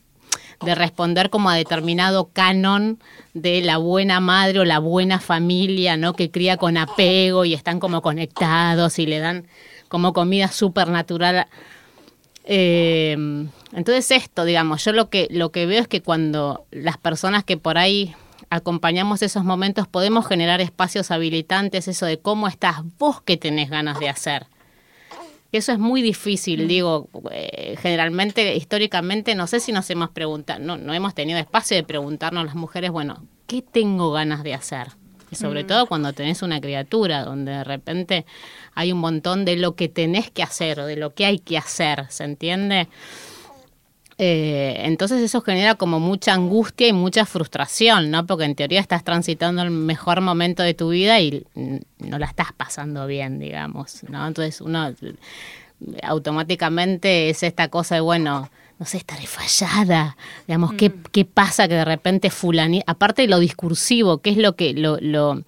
responder 0.75 1.29
como 1.29 1.50
a 1.50 1.55
determinado 1.55 2.29
canon 2.32 3.00
de 3.34 3.62
la 3.62 3.77
buena 3.77 4.20
madre 4.20 4.60
o 4.60 4.65
la 4.65 4.79
buena 4.79 5.20
familia, 5.20 5.98
¿no? 5.98 6.13
Que 6.13 6.32
cría 6.32 6.58
con 6.58 6.77
apego 6.77 7.46
y 7.46 7.53
están 7.53 7.79
como 7.79 8.01
conectados 8.01 9.00
y 9.00 9.05
le 9.05 9.20
dan 9.20 9.48
como 9.89 10.13
comida 10.13 10.48
súper 10.48 10.89
natural. 10.89 11.48
Eh, 12.46 13.15
entonces 13.74 14.12
esto, 14.12 14.46
digamos, 14.46 14.84
yo 14.84 14.91
lo 14.91 15.10
que, 15.10 15.27
lo 15.32 15.51
que 15.51 15.65
veo 15.65 15.82
es 15.82 15.88
que 15.88 16.01
cuando 16.01 16.65
las 16.72 16.98
personas 16.98 17.43
que 17.43 17.58
por 17.58 17.77
ahí 17.77 18.15
acompañamos 18.50 19.22
esos 19.22 19.43
momentos 19.43 19.88
podemos 19.88 20.27
generar 20.27 20.62
espacios 20.62 21.10
habilitantes, 21.12 21.88
eso 21.88 22.05
de 22.05 22.20
cómo 22.20 22.48
estás 22.48 22.77
vos 23.00 23.22
que 23.22 23.38
tenés 23.38 23.70
ganas 23.70 24.00
de 24.00 24.10
hacer. 24.10 24.46
Eso 25.53 25.72
es 25.72 25.77
muy 25.77 26.01
difícil, 26.01 26.67
digo, 26.67 27.10
eh, 27.31 27.75
generalmente, 27.79 28.55
históricamente, 28.55 29.36
no 29.36 29.45
sé 29.45 29.60
si 29.60 29.72
nos 29.72 29.88
hemos 29.91 30.10
preguntado, 30.10 30.60
no, 30.60 30.77
no 30.77 30.95
hemos 30.95 31.13
tenido 31.13 31.38
espacio 31.38 31.77
de 31.77 31.83
preguntarnos 31.83 32.43
las 32.43 32.55
mujeres, 32.55 32.89
bueno, 32.89 33.27
¿qué 33.45 33.62
tengo 33.62 34.12
ganas 34.12 34.43
de 34.43 34.55
hacer? 34.55 34.88
Y 35.29 35.36
sobre 35.36 35.63
mm. 35.63 35.67
todo 35.67 35.86
cuando 35.86 36.12
tenés 36.12 36.41
una 36.41 36.60
criatura, 36.60 37.24
donde 37.24 37.51
de 37.51 37.63
repente 37.63 38.25
hay 38.74 38.91
un 38.91 38.98
montón 38.98 39.45
de 39.45 39.55
lo 39.55 39.75
que 39.75 39.89
tenés 39.89 40.31
que 40.31 40.41
hacer, 40.41 40.79
o 40.79 40.88
de 40.88 40.95
lo 40.95 41.13
que 41.13 41.27
hay 41.27 41.38
que 41.38 41.55
hacer, 41.55 42.07
¿se 42.10 42.24
entiende? 42.24 42.88
Eh, 44.17 44.75
entonces 44.86 45.22
eso 45.22 45.41
genera 45.41 45.75
como 45.75 46.00
mucha 46.00 46.34
angustia 46.34 46.88
y 46.88 46.93
mucha 46.93 47.25
frustración, 47.25 48.12
¿no? 48.12 48.25
Porque 48.25 48.46
en 48.46 48.55
teoría 48.55 48.79
estás 48.79 49.03
transitando 49.03 49.62
el 49.62 49.72
mejor 49.72 50.22
momento 50.22 50.62
de 50.63 50.74
tu 50.74 50.89
vida 50.89 51.20
y 51.20 51.46
no 52.00 52.20
la 52.20 52.27
estás 52.27 52.53
pasando 52.55 53.08
bien, 53.08 53.39
digamos, 53.39 54.03
¿no? 54.10 54.27
Entonces 54.27 54.62
uno 54.62 54.93
automáticamente 56.03 57.29
es 57.29 57.43
esta 57.43 57.67
cosa 57.70 57.96
de, 57.96 58.01
bueno, 58.01 58.50
no 58.80 58.86
sé, 58.86 58.98
estaré 58.98 59.25
fallada, 59.27 60.18
digamos, 60.48 60.74
¿qué, 60.74 60.89
mm. 60.89 61.03
¿qué, 61.12 61.25
pasa 61.25 61.68
que 61.68 61.75
de 61.75 61.86
repente 61.86 62.30
fulani, 62.30 62.82
aparte 62.86 63.24
de 63.24 63.27
lo 63.27 63.39
discursivo, 63.39 64.20
¿qué 64.20 64.32
es 64.32 64.38
lo 64.38 64.56
que, 64.56 64.74
lo, 64.74 64.98
lo 65.00 65.42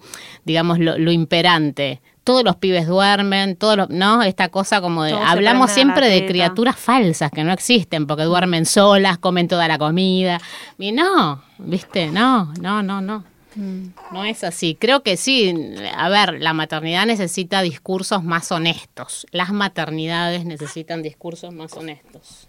digamos, 0.44 0.78
lo, 0.78 0.98
lo 0.98 1.12
imperante? 1.12 2.00
todos 2.26 2.42
los 2.42 2.56
pibes 2.56 2.88
duermen, 2.88 3.54
todos 3.54 3.88
¿no? 3.88 4.24
Esta 4.24 4.48
cosa 4.48 4.80
como 4.80 5.04
de, 5.04 5.12
hablamos 5.12 5.70
siempre 5.70 6.08
de 6.08 6.26
criaturas 6.26 6.74
falsas 6.74 7.30
que 7.30 7.44
no 7.44 7.52
existen, 7.52 8.08
porque 8.08 8.24
duermen 8.24 8.66
solas, 8.66 9.18
comen 9.18 9.46
toda 9.46 9.68
la 9.68 9.78
comida. 9.78 10.40
Y 10.76 10.90
no, 10.90 11.40
¿viste? 11.58 12.08
No, 12.08 12.52
no, 12.60 12.82
no, 12.82 13.00
no. 13.00 13.22
Mm. 13.54 13.90
No 14.10 14.24
es 14.24 14.42
así. 14.42 14.74
Creo 14.74 15.04
que 15.04 15.16
sí, 15.16 15.54
a 15.96 16.08
ver, 16.08 16.40
la 16.40 16.52
maternidad 16.52 17.06
necesita 17.06 17.62
discursos 17.62 18.24
más 18.24 18.50
honestos. 18.50 19.28
Las 19.30 19.52
maternidades 19.52 20.44
necesitan 20.44 21.02
discursos 21.02 21.54
más 21.54 21.74
honestos. 21.74 22.48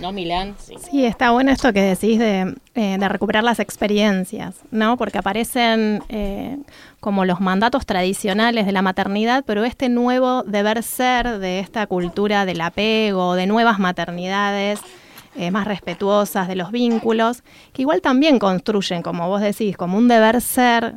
¿No, 0.00 0.12
Milán? 0.12 0.56
Sí. 0.58 1.04
está 1.04 1.30
bueno 1.30 1.50
esto 1.50 1.72
que 1.72 1.82
decís 1.82 2.18
de, 2.18 2.54
eh, 2.74 2.96
de 2.98 3.08
recuperar 3.08 3.44
las 3.44 3.60
experiencias, 3.60 4.56
¿no? 4.70 4.96
Porque 4.96 5.18
aparecen 5.18 6.02
eh, 6.08 6.56
como 7.00 7.26
los 7.26 7.40
mandatos 7.40 7.84
tradicionales 7.84 8.64
de 8.64 8.72
la 8.72 8.80
maternidad, 8.80 9.44
pero 9.46 9.64
este 9.64 9.88
nuevo 9.90 10.42
deber 10.42 10.82
ser 10.82 11.38
de 11.38 11.60
esta 11.60 11.86
cultura 11.86 12.46
del 12.46 12.62
apego, 12.62 13.34
de 13.34 13.46
nuevas 13.46 13.78
maternidades, 13.78 14.80
eh, 15.36 15.50
más 15.50 15.66
respetuosas 15.66 16.48
de 16.48 16.56
los 16.56 16.72
vínculos, 16.72 17.42
que 17.72 17.82
igual 17.82 18.00
también 18.00 18.38
construyen, 18.38 19.02
como 19.02 19.28
vos 19.28 19.42
decís, 19.42 19.76
como 19.76 19.98
un 19.98 20.08
deber 20.08 20.40
ser 20.40 20.94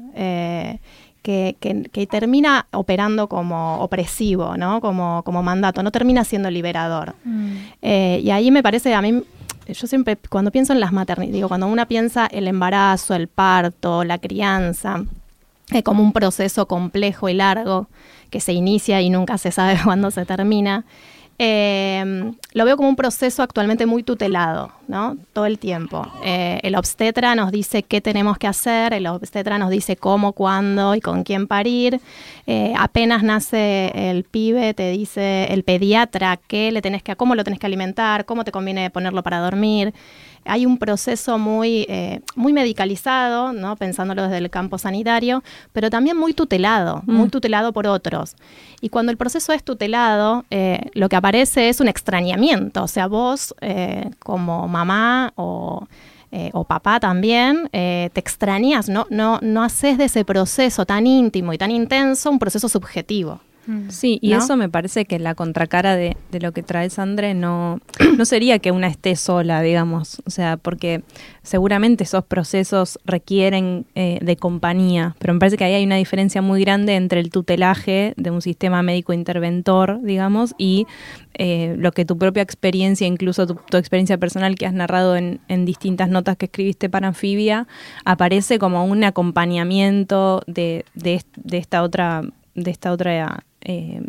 que, 1.24 1.56
que, 1.92 2.06
termina 2.06 2.68
operando 2.72 3.28
como 3.28 3.80
opresivo, 3.80 4.58
¿no? 4.58 4.82
Como, 4.82 5.24
como 5.24 5.42
mandato, 5.42 5.82
no 5.82 5.90
termina 5.90 6.26
siendo 6.26 6.52
liberador. 6.52 7.16
Mm. 7.24 7.56
Eh, 7.82 8.22
y 8.24 8.30
ahí 8.30 8.52
me 8.52 8.62
parece, 8.62 8.94
a 8.94 9.02
mí, 9.02 9.24
yo 9.68 9.88
siempre, 9.88 10.18
cuando 10.30 10.52
pienso 10.52 10.74
en 10.74 10.82
las 10.82 10.92
maternidades, 10.92 11.34
digo, 11.34 11.48
cuando 11.48 11.68
una 11.68 11.88
piensa 11.88 12.28
el 12.28 12.48
embarazo, 12.48 13.16
el 13.16 13.30
parto, 13.30 14.04
la 14.04 14.18
crianza, 14.18 15.06
eh, 15.72 15.82
como 15.82 16.04
un 16.04 16.12
proceso 16.12 16.68
complejo 16.68 17.30
y 17.30 17.34
largo 17.34 17.88
que 18.30 18.42
se 18.42 18.52
inicia 18.52 19.02
y 19.02 19.10
nunca 19.10 19.38
se 19.38 19.52
sabe 19.52 19.80
cuándo 19.84 20.12
se 20.12 20.26
termina, 20.26 20.84
eh, 21.40 22.34
lo 22.54 22.66
veo 22.66 22.78
como 22.78 22.90
un 22.90 22.96
proceso 22.96 23.42
actualmente 23.42 23.86
muy 23.86 24.04
tutelado, 24.04 24.72
¿no? 24.88 25.18
Todo 25.34 25.46
el 25.46 25.58
tiempo. 25.58 26.08
Eh, 26.24 26.60
el 26.64 26.76
obstetra 26.76 27.34
nos 27.36 27.52
dice 27.52 27.84
qué 27.84 28.02
tenemos 28.02 28.38
que 28.38 28.48
hacer, 28.48 28.94
el 28.94 29.08
obstetra 29.08 29.58
nos 29.58 29.70
dice 29.70 29.96
cómo, 29.96 30.34
cuándo 30.34 30.94
y 30.96 31.02
con 31.02 31.24
quién 31.24 31.48
parir. 31.48 32.00
Eh, 32.46 32.74
apenas 32.78 33.24
nace 33.24 33.92
el 34.10 34.24
pibe, 34.24 34.74
te 34.74 34.92
dice 34.92 35.46
el 35.52 35.64
pediatra 35.64 36.38
qué 36.48 36.72
le 36.72 36.82
tenés 36.82 37.02
que, 37.02 37.16
cómo 37.16 37.36
lo 37.36 37.44
tenés 37.44 37.60
que 37.60 37.66
alimentar, 37.66 38.26
cómo 38.26 38.44
te 38.44 38.52
conviene 38.52 38.90
ponerlo 38.90 39.24
para 39.24 39.40
dormir 39.40 39.94
hay 40.46 40.66
un 40.66 40.78
proceso 40.78 41.38
muy, 41.38 41.86
eh, 41.90 42.22
muy 42.36 42.54
medicalizado, 42.54 43.54
¿no? 43.54 43.76
pensándolo 43.76 44.24
desde 44.24 44.38
el 44.38 44.50
campo 44.50 44.78
sanitario, 44.78 45.44
pero 45.72 45.90
también 45.90 46.18
muy 46.18 46.34
tutelado, 46.34 47.02
muy 47.06 47.28
mm. 47.28 47.32
tutelado 47.32 47.74
por 47.74 47.88
otros. 47.88 48.36
Y 48.82 48.90
cuando 48.90 49.12
el 49.12 49.18
proceso 49.18 49.54
es 49.54 49.64
tutelado, 49.64 50.46
eh, 50.50 50.90
lo 50.94 51.10
que 51.10 51.16
aparece 51.16 51.70
es 51.70 51.80
un 51.80 51.88
extrañamiento, 51.88 52.84
o 52.84 52.88
sea, 52.88 53.08
vos 53.08 53.56
eh, 53.62 54.10
como 54.20 54.68
mamá 54.68 55.32
o... 55.36 55.88
o 56.54 56.64
papá 56.64 57.00
también, 57.00 57.70
te 57.72 58.20
extrañas, 58.20 58.90
¿no? 58.90 59.06
No, 59.12 59.38
no 59.44 59.62
haces 59.62 60.00
de 60.00 60.06
ese 60.06 60.26
proceso 60.26 60.84
tan 60.84 61.06
íntimo 61.06 61.54
y 61.54 61.60
tan 61.60 61.70
intenso 61.70 62.32
un 62.32 62.40
proceso 62.40 62.68
subjetivo. 62.68 63.40
Mm. 63.66 63.90
Sí, 63.90 64.20
y 64.22 64.34
eso 64.34 64.58
me 64.58 64.68
parece 64.68 65.06
que 65.06 65.20
la 65.20 65.36
contracara 65.36 65.96
de, 65.96 66.18
de, 66.32 66.40
lo 66.40 66.52
que 66.52 66.64
trae 66.64 66.90
Sandre 66.90 67.34
no, 67.34 67.80
no 68.18 68.26
sería 68.26 68.60
que 68.60 68.72
una 68.72 68.88
esté 68.88 69.16
sola, 69.16 69.62
digamos, 69.62 70.22
o 70.26 70.30
sea, 70.30 70.58
porque 70.58 71.04
seguramente 71.44 72.04
esos 72.04 72.26
procesos 72.26 73.00
requieren 73.06 73.86
eh, 73.96 74.20
de 74.22 74.36
compañía, 74.36 75.16
pero 75.20 75.34
me 75.34 75.40
parece 75.40 75.58
que 75.58 75.64
ahí 75.64 75.74
hay 75.74 75.86
una 75.86 75.96
diferencia 75.96 76.42
muy 76.42 76.62
grande 76.62 76.96
entre 76.96 77.22
el 77.22 77.30
tutelaje 77.30 78.14
de 78.18 78.32
un 78.32 78.42
sistema 78.42 78.84
médico 78.84 79.14
interventor, 79.14 80.02
digamos, 80.02 80.54
y 80.58 80.86
eh, 81.36 81.76
lo 81.78 81.94
que 81.94 82.06
tu 82.06 82.18
propia 82.18 82.44
experiencia, 82.44 83.08
incluso 83.08 83.48
tu, 83.48 83.78
experiencia 83.78 84.18
personal 84.18 84.56
que 84.56 84.66
has 84.66 84.74
narrado 84.74 85.16
en, 85.16 85.40
en, 85.48 85.66
distintas 85.66 86.10
notas 86.10 86.38
que 86.38 86.46
escribiste 86.46 86.90
para 86.90 87.08
Anfibia, 87.08 87.68
aparece 88.04 88.60
como 88.60 88.86
un 88.86 89.04
acompañamiento 89.04 90.42
de, 90.48 90.86
de, 90.96 91.24
de 91.36 91.58
esta 91.58 91.82
otra 91.82 92.24
de 92.56 92.72
esta 92.72 92.92
otra 92.92 93.44
eh, 93.64 94.02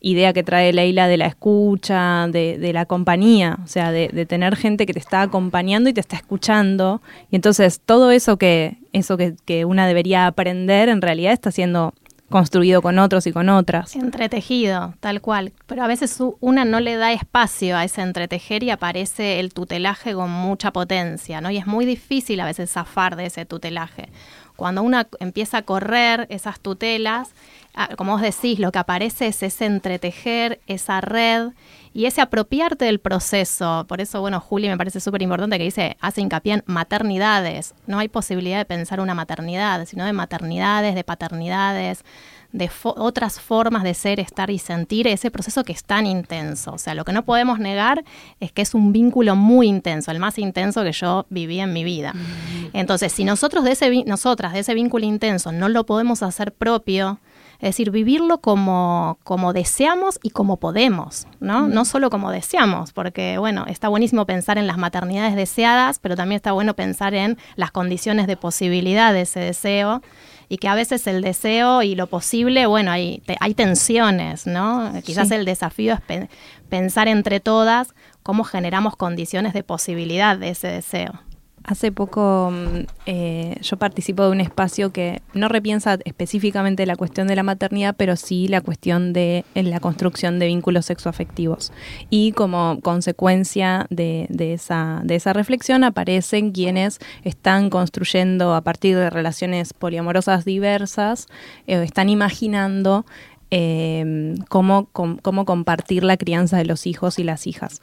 idea 0.00 0.32
que 0.32 0.42
trae 0.42 0.72
Leila 0.72 1.08
de 1.08 1.16
la 1.16 1.26
escucha, 1.26 2.26
de, 2.28 2.70
la 2.72 2.86
compañía, 2.86 3.58
o 3.64 3.66
sea, 3.66 3.92
de, 3.92 4.26
tener 4.26 4.56
gente 4.56 4.86
que 4.86 4.92
te 4.92 4.98
está 4.98 5.22
acompañando 5.22 5.90
y 5.90 5.92
te 5.92 6.00
está 6.00 6.16
escuchando. 6.16 7.02
Y 7.30 7.36
entonces 7.36 7.80
todo 7.84 8.10
eso 8.10 8.36
que, 8.36 8.78
eso 8.92 9.16
que, 9.16 9.34
que 9.44 9.64
una 9.64 9.86
debería 9.86 10.26
aprender 10.26 10.88
en 10.88 11.02
realidad 11.02 11.32
está 11.32 11.50
siendo 11.50 11.94
construido 12.28 12.82
con 12.82 12.98
otros 12.98 13.26
y 13.26 13.32
con 13.32 13.48
otras. 13.48 13.94
Entretejido, 13.94 14.94
tal 15.00 15.20
cual. 15.20 15.52
Pero 15.66 15.84
a 15.84 15.86
veces 15.86 16.18
una 16.40 16.64
no 16.64 16.80
le 16.80 16.96
da 16.96 17.12
espacio 17.12 17.76
a 17.76 17.84
ese 17.84 18.02
entretejer 18.02 18.62
y 18.62 18.70
aparece 18.70 19.40
el 19.40 19.52
tutelaje 19.52 20.14
con 20.14 20.30
mucha 20.30 20.72
potencia, 20.72 21.40
¿no? 21.40 21.50
Y 21.50 21.58
es 21.58 21.66
muy 21.66 21.86
difícil 21.86 22.40
a 22.40 22.46
veces 22.46 22.70
zafar 22.70 23.16
de 23.16 23.26
ese 23.26 23.46
tutelaje. 23.46 24.08
Cuando 24.56 24.82
una 24.82 25.06
empieza 25.20 25.58
a 25.58 25.62
correr 25.62 26.26
esas 26.30 26.58
tutelas, 26.60 27.30
Ah, 27.78 27.90
como 27.94 28.12
vos 28.12 28.22
decís, 28.22 28.58
lo 28.58 28.72
que 28.72 28.78
aparece 28.78 29.26
es 29.26 29.42
ese 29.42 29.66
entretejer, 29.66 30.60
esa 30.66 31.02
red, 31.02 31.50
y 31.96 32.04
ese 32.04 32.20
apropiarte 32.20 32.84
del 32.84 33.00
proceso. 33.00 33.86
Por 33.88 34.02
eso, 34.02 34.20
bueno, 34.20 34.38
Juli 34.38 34.68
me 34.68 34.76
parece 34.76 35.00
súper 35.00 35.22
importante 35.22 35.56
que 35.56 35.64
dice, 35.64 35.96
hace 36.02 36.20
hincapié 36.20 36.52
en 36.52 36.62
maternidades. 36.66 37.74
No 37.86 37.98
hay 37.98 38.08
posibilidad 38.08 38.58
de 38.58 38.66
pensar 38.66 39.00
una 39.00 39.14
maternidad, 39.14 39.86
sino 39.86 40.04
de 40.04 40.12
maternidades, 40.12 40.94
de 40.94 41.04
paternidades, 41.04 42.04
de 42.52 42.70
otras 42.82 43.40
formas 43.40 43.82
de 43.82 43.94
ser, 43.94 44.20
estar 44.20 44.50
y 44.50 44.58
sentir 44.58 45.06
ese 45.06 45.30
proceso 45.30 45.64
que 45.64 45.72
es 45.72 45.84
tan 45.84 46.04
intenso. 46.04 46.74
O 46.74 46.78
sea, 46.78 46.94
lo 46.94 47.06
que 47.06 47.14
no 47.14 47.24
podemos 47.24 47.58
negar 47.58 48.04
es 48.40 48.52
que 48.52 48.60
es 48.60 48.74
un 48.74 48.92
vínculo 48.92 49.34
muy 49.34 49.66
intenso, 49.66 50.10
el 50.10 50.18
más 50.18 50.38
intenso 50.38 50.84
que 50.84 50.92
yo 50.92 51.24
viví 51.30 51.60
en 51.60 51.72
mi 51.72 51.82
vida. 51.82 52.12
Mm. 52.12 52.76
Entonces, 52.76 53.10
si 53.10 53.24
nosotros 53.24 53.64
de 53.64 53.72
ese, 53.72 54.04
nosotras 54.04 54.52
de 54.52 54.58
ese 54.58 54.74
vínculo 54.74 55.06
intenso 55.06 55.50
no 55.50 55.70
lo 55.70 55.86
podemos 55.86 56.22
hacer 56.22 56.52
propio, 56.52 57.20
es 57.58 57.70
decir, 57.70 57.90
vivirlo 57.90 58.38
como, 58.38 59.18
como 59.24 59.52
deseamos 59.52 60.18
y 60.22 60.30
como 60.30 60.58
podemos, 60.58 61.26
¿no? 61.40 61.68
No 61.68 61.84
solo 61.84 62.10
como 62.10 62.30
deseamos, 62.30 62.92
porque, 62.92 63.38
bueno, 63.38 63.64
está 63.66 63.88
buenísimo 63.88 64.26
pensar 64.26 64.58
en 64.58 64.66
las 64.66 64.76
maternidades 64.76 65.36
deseadas, 65.36 65.98
pero 65.98 66.16
también 66.16 66.36
está 66.36 66.52
bueno 66.52 66.74
pensar 66.74 67.14
en 67.14 67.38
las 67.56 67.70
condiciones 67.70 68.26
de 68.26 68.36
posibilidad 68.36 69.12
de 69.12 69.22
ese 69.22 69.40
deseo 69.40 70.02
y 70.48 70.58
que 70.58 70.68
a 70.68 70.74
veces 70.74 71.06
el 71.06 71.22
deseo 71.22 71.82
y 71.82 71.94
lo 71.94 72.06
posible, 72.06 72.66
bueno, 72.66 72.90
hay, 72.90 73.22
hay 73.40 73.54
tensiones, 73.54 74.46
¿no? 74.46 74.92
Quizás 75.04 75.30
el 75.30 75.44
desafío 75.44 75.94
es 76.08 76.28
pensar 76.68 77.08
entre 77.08 77.40
todas 77.40 77.94
cómo 78.22 78.44
generamos 78.44 78.96
condiciones 78.96 79.52
de 79.54 79.62
posibilidad 79.62 80.36
de 80.36 80.50
ese 80.50 80.68
deseo. 80.68 81.20
Hace 81.66 81.90
poco 81.90 82.52
mm, 82.52 82.86
eh, 83.06 83.56
yo 83.60 83.76
participo 83.76 84.22
de 84.22 84.30
un 84.30 84.40
espacio 84.40 84.92
que 84.92 85.20
no 85.34 85.48
repiensa 85.48 85.98
específicamente 86.04 86.86
la 86.86 86.94
cuestión 86.94 87.26
de 87.26 87.34
la 87.34 87.42
maternidad, 87.42 87.96
pero 87.98 88.14
sí 88.14 88.46
la 88.46 88.60
cuestión 88.60 89.12
de 89.12 89.44
la 89.54 89.80
construcción 89.80 90.38
de 90.38 90.46
vínculos 90.46 90.86
sexoafectivos. 90.86 91.72
Y 92.08 92.30
como 92.32 92.78
consecuencia 92.82 93.86
de, 93.90 94.28
esa, 94.38 95.32
reflexión 95.32 95.82
aparecen 95.82 96.52
quienes 96.52 97.00
están 97.24 97.68
construyendo 97.68 98.54
a 98.54 98.60
partir 98.60 98.96
de 98.96 99.10
relaciones 99.10 99.72
poliamorosas 99.72 100.44
diversas, 100.44 101.26
eh, 101.66 101.82
están 101.82 102.08
imaginando 102.08 103.04
eh, 103.50 104.34
cómo, 104.48 104.88
cómo 104.92 105.44
compartir 105.44 106.04
la 106.04 106.16
crianza 106.16 106.58
de 106.58 106.64
los 106.64 106.86
hijos 106.86 107.18
y 107.18 107.24
las 107.24 107.46
hijas. 107.46 107.80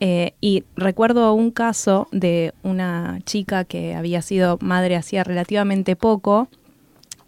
Eh, 0.00 0.34
y 0.40 0.64
recuerdo 0.76 1.32
un 1.34 1.50
caso 1.50 2.08
de 2.10 2.52
una 2.62 3.20
chica 3.24 3.64
que 3.64 3.94
había 3.94 4.22
sido 4.22 4.58
madre 4.60 4.96
hacía 4.96 5.24
relativamente 5.24 5.96
poco, 5.96 6.48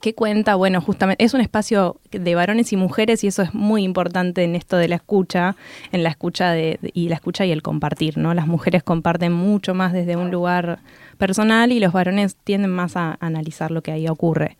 que 0.06 0.14
cuenta, 0.14 0.54
bueno, 0.54 0.80
justamente 0.80 1.24
es 1.24 1.34
un 1.34 1.40
espacio 1.40 1.96
de 2.12 2.36
varones 2.36 2.72
y 2.72 2.76
mujeres 2.76 3.24
y 3.24 3.26
eso 3.26 3.42
es 3.42 3.54
muy 3.54 3.82
importante 3.82 4.44
en 4.44 4.54
esto 4.54 4.76
de 4.76 4.86
la 4.86 4.94
escucha, 4.94 5.56
en 5.90 6.04
la 6.04 6.10
escucha 6.10 6.52
de, 6.52 6.78
y 6.94 7.08
la 7.08 7.16
escucha 7.16 7.44
y 7.44 7.50
el 7.50 7.60
compartir, 7.60 8.16
¿no? 8.16 8.32
Las 8.32 8.46
mujeres 8.46 8.84
comparten 8.84 9.32
mucho 9.32 9.74
más 9.74 9.92
desde 9.92 10.14
un 10.14 10.30
lugar 10.30 10.78
personal 11.18 11.72
y 11.72 11.80
los 11.80 11.92
varones 11.92 12.36
tienden 12.36 12.70
más 12.70 12.96
a 12.96 13.16
analizar 13.18 13.72
lo 13.72 13.82
que 13.82 13.90
ahí 13.90 14.06
ocurre. 14.06 14.56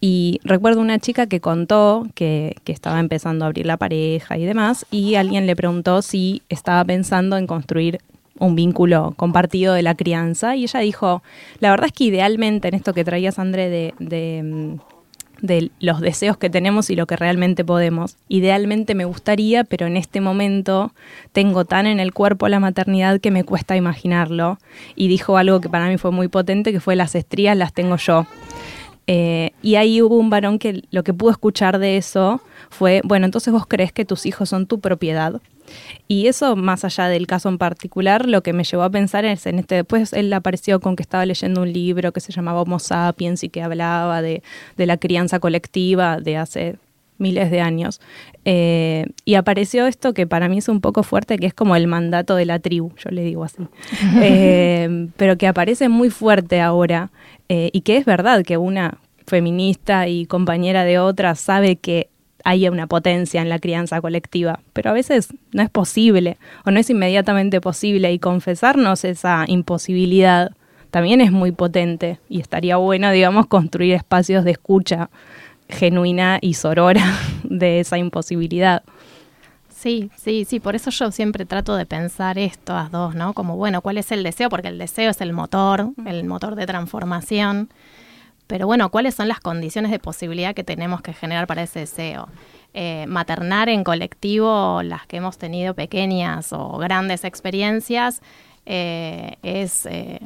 Y 0.00 0.40
recuerdo 0.44 0.80
una 0.80 0.98
chica 0.98 1.26
que 1.26 1.40
contó 1.40 2.06
que, 2.14 2.56
estaba 2.64 3.00
empezando 3.00 3.44
a 3.44 3.48
abrir 3.48 3.66
la 3.66 3.76
pareja 3.76 4.38
y 4.38 4.46
demás, 4.46 4.86
y 4.90 5.16
alguien 5.16 5.46
le 5.46 5.56
preguntó 5.56 6.00
si 6.00 6.40
estaba 6.48 6.82
pensando 6.86 7.36
en 7.36 7.46
construir 7.46 7.98
un 8.40 8.56
vínculo 8.56 9.14
compartido 9.16 9.74
de 9.74 9.82
la 9.82 9.94
crianza, 9.94 10.56
y 10.56 10.64
ella 10.64 10.80
dijo, 10.80 11.22
la 11.60 11.70
verdad 11.70 11.86
es 11.86 11.92
que 11.92 12.04
idealmente 12.04 12.66
en 12.68 12.74
esto 12.74 12.92
que 12.92 13.04
traías, 13.04 13.38
André, 13.38 13.70
de, 13.70 14.42
mm, 14.42 14.80
de 15.42 15.70
los 15.78 16.00
deseos 16.00 16.36
que 16.36 16.50
tenemos 16.50 16.90
y 16.90 16.96
lo 16.96 17.06
que 17.06 17.16
realmente 17.16 17.64
podemos, 17.64 18.16
idealmente 18.28 18.94
me 18.94 19.04
gustaría, 19.04 19.64
pero 19.64 19.86
en 19.86 19.96
este 19.96 20.20
momento 20.20 20.92
tengo 21.32 21.64
tan 21.64 21.86
en 21.86 22.00
el 22.00 22.12
cuerpo 22.12 22.48
la 22.48 22.60
maternidad 22.60 23.20
que 23.20 23.30
me 23.30 23.44
cuesta 23.44 23.76
imaginarlo, 23.76 24.58
y 24.96 25.08
dijo 25.08 25.36
algo 25.36 25.60
que 25.60 25.68
para 25.68 25.88
mí 25.88 25.98
fue 25.98 26.10
muy 26.10 26.28
potente, 26.28 26.72
que 26.72 26.80
fue 26.80 26.96
las 26.96 27.14
estrías 27.14 27.56
las 27.56 27.72
tengo 27.72 27.96
yo. 27.96 28.26
Eh, 29.06 29.52
y 29.62 29.74
ahí 29.74 30.02
hubo 30.02 30.16
un 30.16 30.30
varón 30.30 30.58
que 30.58 30.82
lo 30.90 31.02
que 31.02 31.12
pudo 31.12 31.30
escuchar 31.30 31.78
de 31.78 31.96
eso 31.96 32.40
fue, 32.70 33.02
bueno, 33.04 33.26
entonces 33.26 33.52
vos 33.52 33.66
crees 33.66 33.92
que 33.92 34.04
tus 34.04 34.24
hijos 34.24 34.48
son 34.48 34.66
tu 34.66 34.80
propiedad. 34.80 35.40
Y 36.08 36.26
eso, 36.28 36.56
más 36.56 36.84
allá 36.84 37.08
del 37.08 37.26
caso 37.26 37.48
en 37.48 37.58
particular, 37.58 38.26
lo 38.26 38.42
que 38.42 38.52
me 38.52 38.64
llevó 38.64 38.82
a 38.84 38.90
pensar 38.90 39.24
es 39.24 39.46
en 39.46 39.58
este, 39.58 39.76
después 39.76 40.12
él 40.12 40.32
apareció 40.32 40.80
con 40.80 40.96
que 40.96 41.02
estaba 41.02 41.26
leyendo 41.26 41.62
un 41.62 41.72
libro 41.72 42.12
que 42.12 42.20
se 42.20 42.32
llamaba 42.32 42.62
Homo 42.62 42.78
sapiens 42.78 43.44
y 43.44 43.48
que 43.48 43.62
hablaba 43.62 44.22
de, 44.22 44.42
la 44.76 44.96
crianza 44.96 45.40
colectiva 45.40 46.18
de 46.18 46.36
hace 46.36 46.76
miles 47.18 47.50
de 47.50 47.60
años. 47.60 48.00
Eh, 48.44 49.06
y 49.24 49.34
apareció 49.34 49.86
esto 49.86 50.14
que 50.14 50.26
para 50.26 50.48
mí 50.48 50.58
es 50.58 50.68
un 50.68 50.80
poco 50.80 51.02
fuerte, 51.02 51.38
que 51.38 51.46
es 51.46 51.54
como 51.54 51.76
el 51.76 51.86
mandato 51.86 52.34
de 52.34 52.46
la 52.46 52.58
tribu, 52.60 52.92
yo 52.96 53.10
le 53.10 53.22
digo 53.22 53.44
así, 53.44 53.62
eh, 54.22 55.08
pero 55.16 55.36
que 55.36 55.46
aparece 55.46 55.88
muy 55.88 56.08
fuerte 56.08 56.60
ahora 56.60 57.10
eh, 57.48 57.68
y 57.72 57.82
que 57.82 57.98
es 57.98 58.06
verdad 58.06 58.42
que 58.42 58.56
una 58.56 58.98
feminista 59.26 60.08
y 60.08 60.26
compañera 60.26 60.84
de 60.84 60.98
otra 60.98 61.34
sabe 61.34 61.76
que 61.76 62.08
hay 62.44 62.68
una 62.68 62.86
potencia 62.86 63.42
en 63.42 63.48
la 63.48 63.58
crianza 63.58 64.00
colectiva, 64.00 64.60
pero 64.72 64.90
a 64.90 64.92
veces 64.92 65.28
no 65.52 65.62
es 65.62 65.70
posible 65.70 66.38
o 66.64 66.70
no 66.70 66.80
es 66.80 66.90
inmediatamente 66.90 67.60
posible 67.60 68.12
y 68.12 68.18
confesarnos 68.18 69.04
esa 69.04 69.44
imposibilidad 69.46 70.52
también 70.90 71.20
es 71.20 71.32
muy 71.32 71.52
potente 71.52 72.18
y 72.28 72.40
estaría 72.40 72.76
bueno, 72.76 73.10
digamos, 73.10 73.46
construir 73.46 73.94
espacios 73.94 74.44
de 74.44 74.52
escucha 74.52 75.10
genuina 75.68 76.38
y 76.40 76.54
sorora 76.54 77.16
de 77.44 77.80
esa 77.80 77.98
imposibilidad. 77.98 78.82
Sí, 79.68 80.10
sí, 80.16 80.44
sí, 80.44 80.60
por 80.60 80.76
eso 80.76 80.90
yo 80.90 81.10
siempre 81.10 81.46
trato 81.46 81.74
de 81.74 81.86
pensar 81.86 82.38
esto 82.38 82.76
a 82.76 82.90
dos, 82.90 83.14
¿no? 83.14 83.32
Como, 83.32 83.56
bueno, 83.56 83.80
¿cuál 83.80 83.96
es 83.96 84.12
el 84.12 84.22
deseo? 84.22 84.50
Porque 84.50 84.68
el 84.68 84.76
deseo 84.76 85.10
es 85.10 85.22
el 85.22 85.32
motor, 85.32 85.92
el 86.04 86.24
motor 86.24 86.54
de 86.54 86.66
transformación. 86.66 87.70
Pero 88.50 88.66
bueno, 88.66 88.90
¿cuáles 88.90 89.14
son 89.14 89.28
las 89.28 89.38
condiciones 89.38 89.92
de 89.92 90.00
posibilidad 90.00 90.56
que 90.56 90.64
tenemos 90.64 91.02
que 91.02 91.12
generar 91.12 91.46
para 91.46 91.62
ese 91.62 91.78
deseo? 91.78 92.28
Eh, 92.74 93.06
maternar 93.06 93.68
en 93.68 93.84
colectivo, 93.84 94.82
las 94.82 95.06
que 95.06 95.18
hemos 95.18 95.38
tenido 95.38 95.74
pequeñas 95.74 96.52
o 96.52 96.76
grandes 96.78 97.22
experiencias, 97.22 98.22
eh, 98.66 99.36
es, 99.44 99.86
eh, 99.86 100.18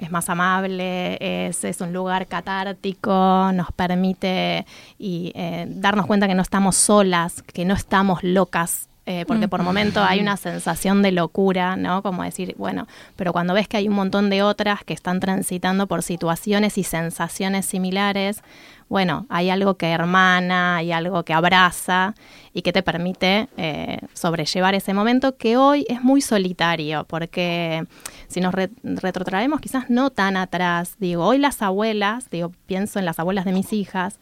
es 0.00 0.10
más 0.10 0.30
amable, 0.30 1.18
es, 1.20 1.64
es, 1.64 1.82
un 1.82 1.92
lugar 1.92 2.26
catártico, 2.28 3.52
nos 3.52 3.70
permite 3.72 4.64
y, 4.98 5.34
darnos 5.66 6.06
cuenta 6.06 6.26
que 6.26 6.34
no 6.34 6.40
estamos 6.40 6.76
solas, 6.76 7.42
que 7.42 7.66
no 7.66 7.74
estamos 7.74 8.24
locas 8.24 8.88
eh, 9.08 9.24
porque 9.26 9.46
por 9.46 9.62
momento 9.62 10.02
hay 10.02 10.18
una 10.18 10.36
sensación 10.36 11.00
de 11.00 11.12
locura, 11.12 11.76
¿no? 11.76 12.02
Como 12.02 12.24
decir, 12.24 12.56
bueno, 12.58 12.88
pero 13.14 13.32
cuando 13.32 13.54
ves 13.54 13.68
que 13.68 13.76
hay 13.76 13.88
un 13.88 13.94
montón 13.94 14.30
de 14.30 14.42
otras 14.42 14.82
que 14.82 14.94
están 14.94 15.20
transitando 15.20 15.86
por 15.86 16.02
situaciones 16.02 16.76
y 16.76 16.82
sensaciones 16.82 17.66
similares, 17.66 18.42
bueno, 18.88 19.26
hay 19.28 19.50
algo 19.50 19.76
que 19.76 19.90
hermana, 19.90 20.76
hay 20.76 20.90
algo 20.90 21.24
que 21.24 21.32
abraza 21.32 22.14
y 22.52 22.62
que 22.62 22.72
te 22.72 22.82
permite 22.82 23.48
eh, 23.56 23.98
sobrellevar 24.12 24.74
ese 24.74 24.92
momento 24.92 25.36
que 25.36 25.56
hoy 25.56 25.86
es 25.88 26.02
muy 26.02 26.20
solitario, 26.20 27.04
porque 27.04 27.84
si 28.26 28.40
nos 28.40 28.54
retrotraemos 28.82 29.60
quizás 29.60 29.88
no 29.88 30.10
tan 30.10 30.36
atrás, 30.36 30.96
digo, 30.98 31.24
hoy 31.24 31.38
las 31.38 31.62
abuelas, 31.62 32.28
digo, 32.30 32.52
pienso 32.66 32.98
en 32.98 33.04
las 33.04 33.20
abuelas 33.20 33.44
de 33.44 33.52
mis 33.52 33.72
hijas, 33.72 34.18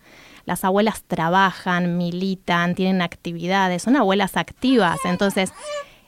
las 0.47 0.65
abuelas 0.65 1.03
trabajan, 1.07 1.97
militan, 1.97 2.75
tienen 2.75 3.03
actividades, 3.03 3.83
son 3.83 3.97
abuelas 3.97 4.37
activas, 4.37 4.99
entonces 5.05 5.53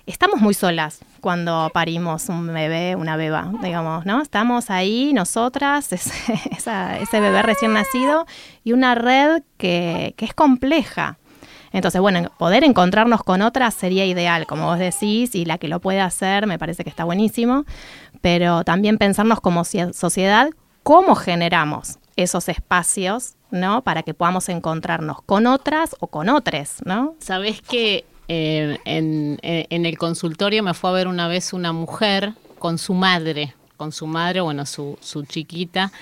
estamos 0.06 0.40
muy 0.40 0.54
solas 0.54 1.00
cuando 1.20 1.70
parimos 1.74 2.28
un 2.28 2.46
bebé, 2.46 2.94
una 2.96 3.16
beba, 3.16 3.50
digamos, 3.62 4.06
¿no? 4.06 4.22
Estamos 4.22 4.70
ahí 4.70 5.12
nosotras, 5.12 5.92
ese, 5.92 7.20
bebé 7.20 7.42
recién 7.42 7.72
nacido 7.72 8.26
y 8.62 8.72
una 8.72 8.94
red 8.94 9.42
que, 9.56 10.14
que 10.16 10.24
es 10.24 10.34
compleja. 10.34 11.18
Entonces, 11.72 12.00
bueno, 12.00 12.30
poder 12.38 12.64
encontrarnos 12.64 13.22
con 13.22 13.42
otras 13.42 13.74
sería 13.74 14.06
ideal, 14.06 14.46
como 14.46 14.66
vos 14.66 14.78
decís, 14.78 15.34
y 15.34 15.44
la 15.44 15.58
que 15.58 15.68
lo 15.68 15.80
puede 15.80 16.00
hacer 16.00 16.46
me 16.46 16.58
parece 16.58 16.84
que 16.84 16.90
está 16.90 17.04
buenísimo, 17.04 17.64
pero 18.20 18.64
también 18.64 18.98
pensarnos 18.98 19.40
como 19.40 19.64
sociedad, 19.64 20.50
cómo 20.82 21.16
generamos 21.16 21.98
esos 22.14 22.48
espacios 22.48 23.35
¿no? 23.50 23.82
Para 23.82 24.02
que 24.02 24.14
podamos 24.14 24.48
encontrarnos 24.48 25.22
con 25.22 25.46
otras 25.46 25.96
o 26.00 26.06
con 26.08 26.28
otros, 26.28 26.76
¿no? 26.84 27.14
Sabes 27.18 27.62
que 27.62 28.04
eh, 28.28 28.78
en, 28.84 29.38
el 29.86 29.98
consultorio 29.98 30.62
me 30.62 30.74
fue 30.74 30.90
a 30.90 30.92
ver 30.92 31.08
una 31.08 31.28
vez 31.28 31.52
una 31.52 31.72
mujer 31.72 32.32
con 32.58 32.78
su 32.78 32.94
madre, 32.94 33.54
con 33.76 33.92
su 33.92 34.06
madre, 34.06 34.40
bueno, 34.40 34.66
su, 34.66 34.98
su 35.00 35.24
chiquita, 35.24 35.92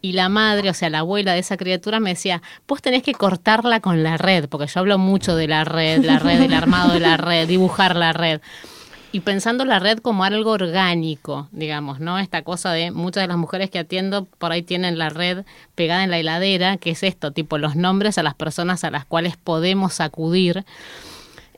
y 0.00 0.12
la 0.12 0.28
madre, 0.28 0.70
o 0.70 0.74
sea, 0.74 0.90
la 0.90 1.00
abuela 1.00 1.32
de 1.32 1.40
esa 1.40 1.56
criatura 1.56 1.98
me 1.98 2.10
decía, 2.10 2.42
vos 2.68 2.82
tenés 2.82 3.02
que 3.02 3.14
cortarla 3.14 3.80
con 3.80 4.02
la 4.02 4.16
red, 4.16 4.48
porque 4.48 4.66
yo 4.66 4.80
hablo 4.80 4.98
mucho 4.98 5.34
de 5.34 5.48
la 5.48 5.64
red, 5.64 6.04
la 6.04 6.18
red, 6.18 6.40
el 6.42 6.54
armado 6.54 6.92
de 6.92 7.00
la 7.00 7.16
red, 7.16 7.48
dibujar 7.48 7.96
la 7.96 8.12
red 8.12 8.40
y 9.12 9.20
pensando 9.20 9.66
la 9.66 9.78
red 9.78 9.98
como 9.98 10.24
algo 10.24 10.52
orgánico, 10.52 11.48
digamos, 11.52 12.00
¿no? 12.00 12.18
Esta 12.18 12.42
cosa 12.42 12.72
de 12.72 12.90
muchas 12.90 13.22
de 13.22 13.28
las 13.28 13.36
mujeres 13.36 13.70
que 13.70 13.78
atiendo 13.78 14.24
por 14.24 14.52
ahí 14.52 14.62
tienen 14.62 14.98
la 14.98 15.10
red 15.10 15.44
pegada 15.74 16.02
en 16.02 16.10
la 16.10 16.18
heladera, 16.18 16.78
que 16.78 16.90
es 16.90 17.02
esto, 17.02 17.30
tipo 17.30 17.58
los 17.58 17.76
nombres 17.76 18.16
a 18.16 18.22
las 18.22 18.34
personas 18.34 18.84
a 18.84 18.90
las 18.90 19.04
cuales 19.04 19.36
podemos 19.36 20.00
acudir. 20.00 20.64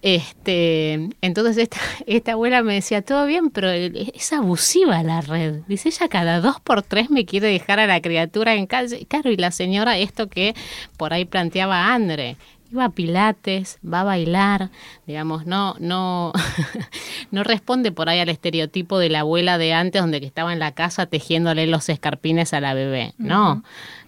Este, 0.02 1.08
entonces 1.22 1.56
esta, 1.56 1.78
esta 2.06 2.32
abuela 2.32 2.62
me 2.62 2.74
decía, 2.74 3.00
todo 3.00 3.24
bien, 3.24 3.48
pero 3.48 3.70
es 3.70 4.32
abusiva 4.32 5.02
la 5.02 5.22
red. 5.22 5.62
Dice, 5.66 5.88
ella 5.88 6.08
cada 6.08 6.40
dos 6.40 6.60
por 6.60 6.82
tres 6.82 7.08
me 7.08 7.24
quiere 7.24 7.46
dejar 7.46 7.80
a 7.80 7.86
la 7.86 8.02
criatura 8.02 8.54
en 8.54 8.66
casa. 8.66 8.96
Claro, 9.08 9.30
y 9.30 9.36
la 9.36 9.50
señora, 9.50 9.96
esto 9.96 10.28
que 10.28 10.54
por 10.98 11.14
ahí 11.14 11.24
planteaba 11.24 11.94
Andre, 11.94 12.36
iba 12.74 12.84
a 12.86 12.90
pilates, 12.90 13.78
va 13.84 14.00
a 14.00 14.04
bailar, 14.04 14.70
digamos, 15.06 15.46
no, 15.46 15.76
no, 15.78 16.32
no 17.30 17.44
responde 17.44 17.92
por 17.92 18.08
ahí 18.08 18.18
al 18.18 18.28
estereotipo 18.28 18.98
de 18.98 19.10
la 19.10 19.20
abuela 19.20 19.58
de 19.58 19.72
antes 19.72 20.02
donde 20.02 20.20
que 20.20 20.26
estaba 20.26 20.52
en 20.52 20.58
la 20.58 20.72
casa 20.72 21.06
tejiéndole 21.06 21.68
los 21.68 21.88
escarpines 21.88 22.52
a 22.52 22.60
la 22.60 22.74
bebé, 22.74 23.14
no. 23.16 23.62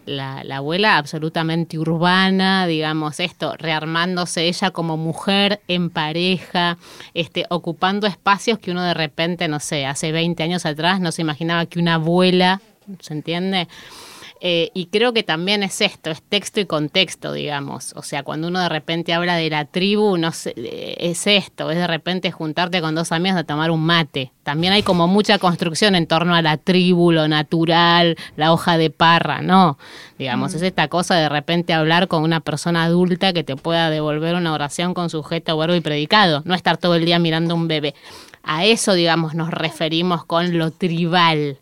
La, 0.04 0.44
la, 0.44 0.58
abuela 0.58 0.98
absolutamente 0.98 1.78
urbana, 1.78 2.66
digamos, 2.68 3.18
esto, 3.18 3.54
rearmándose 3.56 4.46
ella 4.46 4.70
como 4.70 4.96
mujer 4.96 5.60
en 5.66 5.90
pareja, 5.90 6.78
este, 7.12 7.44
ocupando 7.50 8.06
espacios 8.06 8.60
que 8.60 8.70
uno 8.70 8.84
de 8.84 8.94
repente, 8.94 9.48
no 9.48 9.58
sé, 9.58 9.84
hace 9.84 10.12
20 10.12 10.44
años 10.44 10.64
atrás 10.64 11.00
no 11.00 11.10
se 11.10 11.22
imaginaba 11.22 11.66
que 11.66 11.80
una 11.80 11.94
abuela, 11.94 12.60
¿se 13.00 13.14
entiende? 13.14 13.66
Eh, 14.40 14.70
y 14.74 14.86
creo 14.86 15.14
que 15.14 15.22
también 15.22 15.62
es 15.62 15.80
esto, 15.80 16.10
es 16.10 16.22
texto 16.22 16.60
y 16.60 16.66
contexto, 16.66 17.32
digamos. 17.32 17.94
O 17.96 18.02
sea, 18.02 18.22
cuando 18.22 18.48
uno 18.48 18.60
de 18.60 18.68
repente 18.68 19.14
habla 19.14 19.36
de 19.36 19.48
la 19.48 19.64
tribu, 19.64 20.18
no 20.18 20.32
sé, 20.32 20.52
es 20.56 21.26
esto, 21.26 21.70
es 21.70 21.78
de 21.78 21.86
repente 21.86 22.30
juntarte 22.30 22.82
con 22.82 22.94
dos 22.94 23.12
amigos 23.12 23.38
a 23.38 23.44
tomar 23.44 23.70
un 23.70 23.84
mate. 23.84 24.32
También 24.42 24.74
hay 24.74 24.82
como 24.82 25.08
mucha 25.08 25.38
construcción 25.38 25.94
en 25.94 26.06
torno 26.06 26.34
a 26.34 26.42
la 26.42 26.58
tribu, 26.58 27.12
lo 27.12 27.28
natural, 27.28 28.16
la 28.36 28.52
hoja 28.52 28.76
de 28.76 28.90
parra, 28.90 29.40
¿no? 29.40 29.78
Digamos, 30.18 30.52
mm. 30.52 30.56
es 30.56 30.62
esta 30.62 30.88
cosa 30.88 31.14
de 31.16 31.28
repente 31.28 31.72
hablar 31.72 32.06
con 32.06 32.22
una 32.22 32.40
persona 32.40 32.84
adulta 32.84 33.32
que 33.32 33.42
te 33.42 33.56
pueda 33.56 33.88
devolver 33.88 34.34
una 34.34 34.52
oración 34.52 34.92
con 34.92 35.08
sujeto, 35.08 35.56
verbo 35.56 35.74
y 35.74 35.80
predicado, 35.80 36.42
no 36.44 36.54
estar 36.54 36.76
todo 36.76 36.94
el 36.94 37.06
día 37.06 37.18
mirando 37.18 37.54
a 37.54 37.56
un 37.56 37.68
bebé. 37.68 37.94
A 38.42 38.64
eso, 38.64 38.92
digamos, 38.92 39.34
nos 39.34 39.50
referimos 39.50 40.24
con 40.24 40.56
lo 40.56 40.70
tribal 40.70 41.58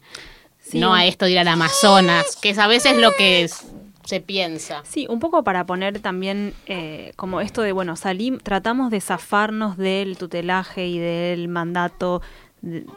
no 0.74 0.94
a 0.94 1.04
esto 1.06 1.24
de 1.24 1.32
ir 1.32 1.38
al 1.38 1.48
Amazonas, 1.48 2.36
que 2.40 2.50
es 2.50 2.58
a 2.58 2.66
veces 2.66 2.96
lo 2.96 3.12
que 3.12 3.48
se 4.04 4.20
piensa. 4.20 4.82
Sí, 4.84 5.06
un 5.08 5.18
poco 5.18 5.44
para 5.44 5.64
poner 5.64 6.00
también 6.00 6.54
eh, 6.66 7.12
como 7.16 7.40
esto 7.40 7.62
de, 7.62 7.72
bueno, 7.72 7.96
salimos, 7.96 8.42
tratamos 8.42 8.90
de 8.90 9.00
zafarnos 9.00 9.76
del 9.76 10.18
tutelaje 10.18 10.86
y 10.86 10.98
del 10.98 11.48
mandato, 11.48 12.20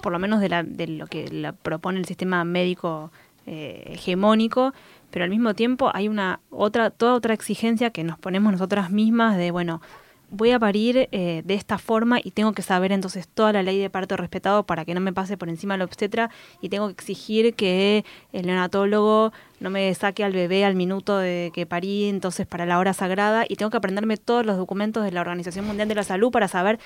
por 0.01 0.11
lo 0.11 0.19
menos 0.19 0.41
de, 0.41 0.49
la, 0.49 0.63
de 0.63 0.87
lo 0.87 1.07
que 1.07 1.53
propone 1.61 1.99
el 1.99 2.05
sistema 2.05 2.43
médico 2.43 3.11
eh, 3.45 3.93
hegemónico, 3.93 4.73
pero 5.09 5.23
al 5.23 5.29
mismo 5.29 5.53
tiempo 5.53 5.89
hay 5.93 6.09
una 6.09 6.41
otra, 6.49 6.89
toda 6.89 7.13
otra 7.13 7.33
exigencia 7.33 7.91
que 7.91 8.03
nos 8.03 8.19
ponemos 8.19 8.51
nosotras 8.51 8.91
mismas 8.91 9.37
de, 9.37 9.51
bueno, 9.51 9.81
voy 10.29 10.51
a 10.51 10.59
parir 10.59 11.07
eh, 11.11 11.41
de 11.45 11.53
esta 11.53 11.77
forma 11.77 12.19
y 12.21 12.31
tengo 12.31 12.51
que 12.51 12.61
saber 12.61 12.91
entonces 12.91 13.27
toda 13.27 13.53
la 13.53 13.63
ley 13.63 13.79
de 13.79 13.89
parto 13.89 14.17
respetado 14.17 14.63
para 14.63 14.83
que 14.83 14.93
no 14.93 14.99
me 14.99 15.13
pase 15.13 15.37
por 15.37 15.49
encima 15.49 15.75
el 15.75 15.81
obstetra 15.81 16.29
y 16.61 16.69
tengo 16.69 16.87
que 16.87 16.93
exigir 16.93 17.53
que 17.55 18.03
el 18.33 18.45
neonatólogo 18.45 19.31
no 19.59 19.69
me 19.69 19.93
saque 19.95 20.23
al 20.23 20.33
bebé 20.33 20.65
al 20.65 20.75
minuto 20.75 21.17
de 21.17 21.51
que 21.53 21.65
parí, 21.65 22.09
entonces 22.09 22.45
para 22.45 22.65
la 22.65 22.79
hora 22.79 22.93
sagrada 22.93 23.45
y 23.47 23.55
tengo 23.55 23.69
que 23.69 23.77
aprenderme 23.77 24.17
todos 24.17 24.45
los 24.45 24.57
documentos 24.57 25.03
de 25.03 25.11
la 25.11 25.21
Organización 25.21 25.65
Mundial 25.65 25.87
de 25.87 25.95
la 25.95 26.03
Salud 26.03 26.31
para 26.31 26.47
saber 26.47 26.79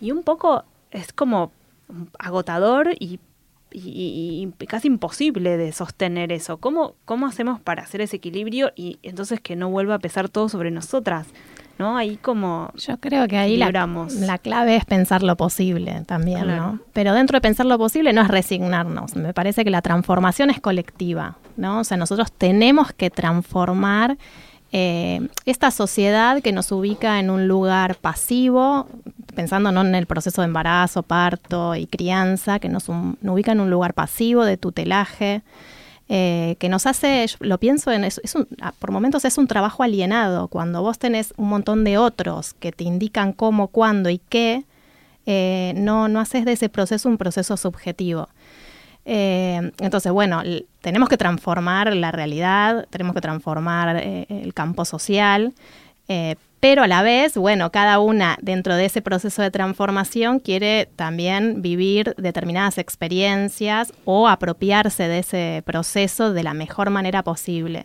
y 0.00 0.12
un 0.12 0.22
poco 0.22 0.64
es 0.90 1.12
como 1.12 1.50
agotador 2.18 2.94
y 2.98 3.18
y, 3.76 4.48
casi 4.68 4.86
imposible 4.86 5.56
de 5.56 5.72
sostener 5.72 6.30
eso. 6.30 6.58
¿Cómo, 6.58 6.94
¿Cómo 7.04 7.26
hacemos 7.26 7.60
para 7.60 7.82
hacer 7.82 8.00
ese 8.00 8.16
equilibrio 8.16 8.70
y 8.76 9.00
entonces 9.02 9.40
que 9.40 9.56
no 9.56 9.68
vuelva 9.68 9.96
a 9.96 9.98
pesar 9.98 10.28
todo 10.28 10.48
sobre 10.48 10.70
nosotras? 10.70 11.26
¿No? 11.78 11.96
Ahí 11.96 12.16
como 12.16 12.70
Yo 12.76 12.98
creo 12.98 13.26
que 13.28 13.36
ahí 13.36 13.56
la, 13.56 13.70
la, 13.70 14.38
clave 14.38 14.76
es 14.76 14.84
pensar 14.84 15.22
lo 15.22 15.36
posible 15.36 16.02
también, 16.06 16.46
¿no? 16.46 16.80
Pero 16.92 17.12
dentro 17.12 17.36
de 17.36 17.40
pensar 17.40 17.66
lo 17.66 17.78
posible 17.78 18.12
no 18.12 18.22
es 18.22 18.28
resignarnos. 18.28 19.16
Me 19.16 19.34
parece 19.34 19.64
que 19.64 19.70
la 19.70 19.82
transformación 19.82 20.50
es 20.50 20.60
colectiva, 20.60 21.36
¿no? 21.56 21.80
O 21.80 21.84
sea, 21.84 21.96
nosotros 21.96 22.32
tenemos 22.32 22.92
que 22.92 23.10
transformar 23.10 24.16
eh, 24.76 25.28
esta 25.46 25.70
sociedad 25.70 26.42
que 26.42 26.50
nos 26.50 26.72
ubica 26.72 27.20
en 27.20 27.30
un 27.30 27.46
lugar 27.46 27.94
pasivo, 27.94 28.88
pensando 29.34 29.70
no 29.70 29.82
en 29.82 29.94
el 29.94 30.06
proceso 30.06 30.42
de 30.42 30.46
embarazo, 30.46 31.04
parto 31.04 31.76
y 31.76 31.86
crianza, 31.86 32.58
que 32.58 32.68
nos, 32.68 32.88
nos 32.88 33.34
ubica 33.34 33.52
en 33.52 33.60
un 33.60 33.70
lugar 33.70 33.94
pasivo 33.94 34.44
de 34.44 34.56
tutelaje, 34.56 35.42
eh, 36.08 36.56
que 36.58 36.68
nos 36.68 36.86
hace, 36.86 37.26
lo 37.40 37.58
pienso 37.58 37.90
en 37.90 38.04
eso, 38.04 38.20
es 38.22 38.34
un, 38.34 38.46
ah, 38.60 38.72
por 38.78 38.90
momentos 38.90 39.24
es 39.24 39.38
un 39.38 39.46
trabajo 39.46 39.82
alienado, 39.82 40.48
cuando 40.48 40.82
vos 40.82 40.98
tenés 40.98 41.32
un 41.36 41.48
montón 41.48 41.82
de 41.84 41.96
otros 41.96 42.54
que 42.54 42.72
te 42.72 42.84
indican 42.84 43.32
cómo, 43.32 43.68
cuándo 43.68 44.10
y 44.10 44.18
qué, 44.18 44.64
eh, 45.26 45.72
no, 45.76 46.08
no 46.08 46.20
haces 46.20 46.44
de 46.44 46.52
ese 46.52 46.68
proceso 46.68 47.08
un 47.08 47.16
proceso 47.16 47.56
subjetivo. 47.56 48.28
Eh, 49.06 49.72
entonces, 49.78 50.12
bueno, 50.12 50.42
tenemos 50.80 51.08
que 51.08 51.16
transformar 51.16 51.94
la 51.94 52.12
realidad, 52.12 52.86
tenemos 52.90 53.14
que 53.14 53.20
transformar 53.20 53.96
el 53.96 54.52
campo 54.54 54.84
social, 54.84 55.54
pero 56.64 56.82
a 56.82 56.86
la 56.88 57.02
vez, 57.02 57.36
bueno, 57.36 57.70
cada 57.70 57.98
una 57.98 58.38
dentro 58.40 58.74
de 58.74 58.86
ese 58.86 59.02
proceso 59.02 59.42
de 59.42 59.50
transformación 59.50 60.38
quiere 60.38 60.88
también 60.96 61.60
vivir 61.60 62.14
determinadas 62.16 62.78
experiencias 62.78 63.92
o 64.06 64.28
apropiarse 64.28 65.06
de 65.06 65.18
ese 65.18 65.62
proceso 65.66 66.32
de 66.32 66.42
la 66.42 66.54
mejor 66.54 66.88
manera 66.88 67.22
posible. 67.22 67.84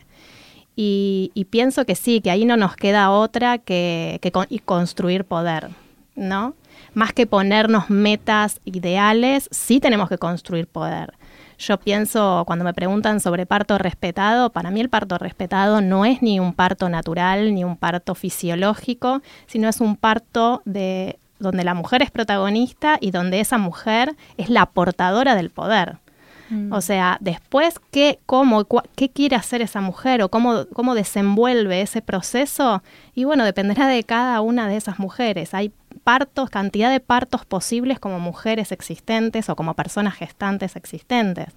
Y, 0.77 1.45
pienso 1.49 1.83
que 1.83 1.95
sí, 1.95 2.21
que 2.21 2.31
ahí 2.31 2.45
no 2.45 2.55
nos 2.55 2.77
queda 2.77 3.11
otra 3.11 3.57
que, 3.57 4.17
que 4.21 4.31
construir 4.61 5.25
poder, 5.25 5.71
¿no? 6.15 6.55
Más 6.93 7.11
que 7.11 7.27
ponernos 7.27 7.89
metas 7.89 8.61
ideales, 8.63 9.49
sí 9.51 9.81
tenemos 9.81 10.07
que 10.07 10.17
construir 10.17 10.67
poder. 10.67 11.15
Yo 11.60 11.78
pienso, 11.78 12.45
cuando 12.48 12.63
me 12.63 12.74
preguntan 12.74 13.19
sobre 13.19 13.45
parto 13.45 13.78
respetado, 13.78 14.50
para 14.50 14.72
mí 14.72 14.80
el 14.80 14.89
parto 14.89 15.17
respetado 15.17 15.82
no 15.82 16.06
es 16.06 16.22
ni 16.22 16.39
un 16.39 16.54
parto 16.54 16.88
natural, 16.88 17.54
ni 17.54 17.65
un 17.65 17.76
parto 17.76 18.15
fisiológico, 18.15 19.22
sino 19.45 19.67
es 19.67 19.82
un 19.82 19.98
parto 19.98 20.62
de 20.63 21.19
donde 21.38 21.65
la 21.65 21.74
mujer 21.74 22.02
es 22.02 22.12
protagonista 22.12 22.98
y 23.02 23.12
donde 23.12 23.41
esa 23.41 23.58
mujer 23.58 24.15
es 24.38 24.50
la 24.50 24.67
portadora 24.67 25.36
del 25.36 25.50
poder. 25.50 25.98
Mm. 26.50 26.72
O 26.72 26.80
sea, 26.80 27.17
después, 27.19 27.76
¿qué, 27.91 28.19
cómo, 28.26 28.65
qué 28.95 29.10
quiere 29.10 29.36
hacer 29.36 29.62
esa 29.62 29.82
mujer 29.82 30.22
o 30.22 30.30
cómo, 30.30 30.65
cómo 30.74 30.95
desenvuelve 30.95 31.82
ese 31.82 32.02
proceso? 32.02 32.84
Y 33.15 33.26
bueno, 33.26 33.43
dependerá 33.43 33.88
de 33.88 34.04
cada 34.06 34.39
una 34.39 34.69
de 34.69 34.78
esas 34.78 34.98
mujeres. 34.98 35.54
Hay 35.54 35.74
partos, 36.04 36.49
cantidad 36.49 36.91
de 36.91 36.99
partos 36.99 37.45
posibles 37.45 37.99
como 37.99 38.19
mujeres 38.19 38.71
existentes 38.71 39.49
o 39.49 39.56
como 39.56 39.73
personas 39.73 40.15
gestantes 40.15 40.75
existentes. 40.75 41.49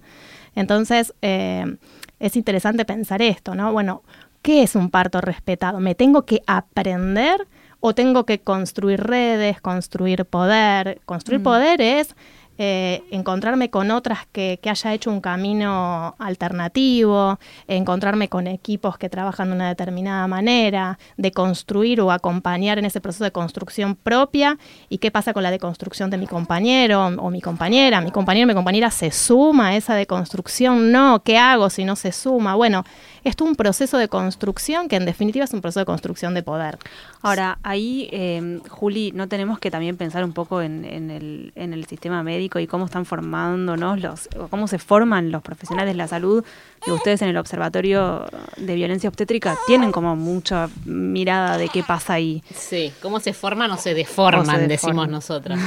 Entonces, 0.55 1.13
eh, 1.21 1.77
es 2.19 2.35
interesante 2.35 2.85
pensar 2.85 3.21
esto, 3.21 3.55
¿no? 3.55 3.71
Bueno, 3.73 4.03
¿qué 4.41 4.63
es 4.63 4.75
un 4.75 4.89
parto 4.89 5.21
respetado? 5.21 5.79
¿Me 5.79 5.95
tengo 5.95 6.25
que 6.25 6.41
aprender 6.47 7.47
o 7.79 7.93
tengo 7.93 8.25
que 8.25 8.39
construir 8.39 9.01
redes, 9.01 9.59
construir 9.59 10.25
poder? 10.25 11.01
Construir 11.05 11.41
mm. 11.41 11.43
poder 11.43 11.81
es 11.81 12.15
eh, 12.57 13.03
encontrarme 13.09 13.69
con 13.69 13.89
otras 13.89 14.27
que, 14.31 14.59
que, 14.61 14.69
haya 14.69 14.93
hecho 14.93 15.09
un 15.09 15.21
camino 15.21 16.15
alternativo, 16.19 17.39
encontrarme 17.67 18.29
con 18.29 18.47
equipos 18.47 18.97
que 18.97 19.09
trabajan 19.09 19.49
de 19.49 19.55
una 19.55 19.69
determinada 19.69 20.27
manera, 20.27 20.99
de 21.17 21.31
construir 21.31 21.99
o 22.01 22.11
acompañar 22.11 22.77
en 22.77 22.85
ese 22.85 23.01
proceso 23.01 23.23
de 23.23 23.31
construcción 23.31 23.95
propia 23.95 24.57
y 24.89 24.99
qué 24.99 25.09
pasa 25.09 25.33
con 25.33 25.43
la 25.43 25.51
deconstrucción 25.51 26.09
de 26.09 26.17
mi 26.17 26.27
compañero 26.27 27.07
o 27.07 27.29
mi 27.29 27.41
compañera. 27.41 28.01
Mi 28.01 28.11
compañero 28.11 28.47
mi 28.47 28.53
compañera 28.53 28.91
se 28.91 29.11
suma 29.11 29.69
a 29.69 29.75
esa 29.75 29.95
deconstrucción, 29.95 30.91
no, 30.91 31.23
¿qué 31.23 31.37
hago 31.37 31.69
si 31.69 31.85
no 31.85 31.95
se 31.95 32.11
suma? 32.11 32.55
Bueno, 32.55 32.83
esto 33.23 33.43
es 33.43 33.49
un 33.49 33.55
proceso 33.55 33.97
de 33.97 34.07
construcción 34.07 34.87
que 34.87 34.95
en 34.95 35.05
definitiva 35.05 35.45
es 35.45 35.53
un 35.53 35.61
proceso 35.61 35.79
de 35.79 35.85
construcción 35.85 36.33
de 36.33 36.43
poder. 36.43 36.77
Ahora, 37.21 37.57
ahí, 37.63 38.09
eh, 38.11 38.59
Juli, 38.69 39.11
¿no 39.13 39.27
tenemos 39.27 39.59
que 39.59 39.71
también 39.71 39.97
pensar 39.97 40.23
un 40.23 40.33
poco 40.33 40.61
en, 40.61 40.83
el, 40.85 41.51
en 41.55 41.73
el 41.73 41.85
sistema 41.85 42.21
médico 42.23 42.59
y 42.59 42.67
cómo 42.67 42.85
están 42.85 43.05
formándonos 43.05 43.99
los, 43.99 44.29
cómo 44.49 44.67
se 44.67 44.77
forman 44.77 45.31
los 45.31 45.41
profesionales 45.41 45.93
de 45.93 45.97
la 45.97 46.07
salud? 46.07 46.43
Que 46.83 46.91
ustedes 46.91 47.21
en 47.21 47.29
el 47.29 47.37
Observatorio 47.37 48.25
de 48.57 48.75
Violencia 48.75 49.07
Obstétrica 49.07 49.57
tienen 49.67 49.93
como 49.93 50.17
mucha 50.17 50.69
mirada 50.83 51.57
de 51.57 51.69
qué 51.69 51.81
pasa 51.81 52.13
ahí. 52.13 52.43
Sí, 52.53 52.91
cómo 53.01 53.21
se 53.21 53.31
forman 53.31 53.71
o 53.71 53.77
se 53.77 53.93
deforman, 53.93 54.67
decimos 54.67 55.07
nosotros. 55.07 55.57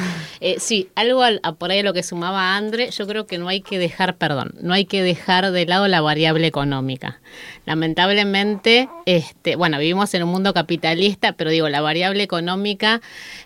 Eh, 0.41 0.57
sí, 0.59 0.91
algo 0.95 1.23
al, 1.23 1.41
por 1.59 1.71
ahí 1.71 1.79
a 1.79 1.83
lo 1.83 1.95
que 1.95 2.03
sumaba 2.03 2.57
Andre, 2.57 2.91
yo 2.91 3.07
creo 3.07 3.27
que 3.27 3.39
no 3.39 3.49
hay 3.49 3.63
que 3.63 3.79
dejar, 3.79 4.17
perdón, 4.17 4.53
no 4.61 4.75
hay 4.75 4.85
que 4.85 5.03
dejar 5.03 5.51
de 5.53 5.65
lado 5.65 5.89
la 5.89 6.03
variable 6.03 6.47
económica. 6.47 7.19
Lamentablemente, 7.65 8.89
este, 9.07 9.57
bueno, 9.57 9.79
vivimos 9.79 10.15
en 10.15 10.23
un 10.23 10.31
mundo 10.31 10.55
capitalista, 10.55 11.33
pero 11.33 11.51
digo, 11.51 11.69
la 11.69 11.81
variable 11.81 12.23
económica 12.23 13.01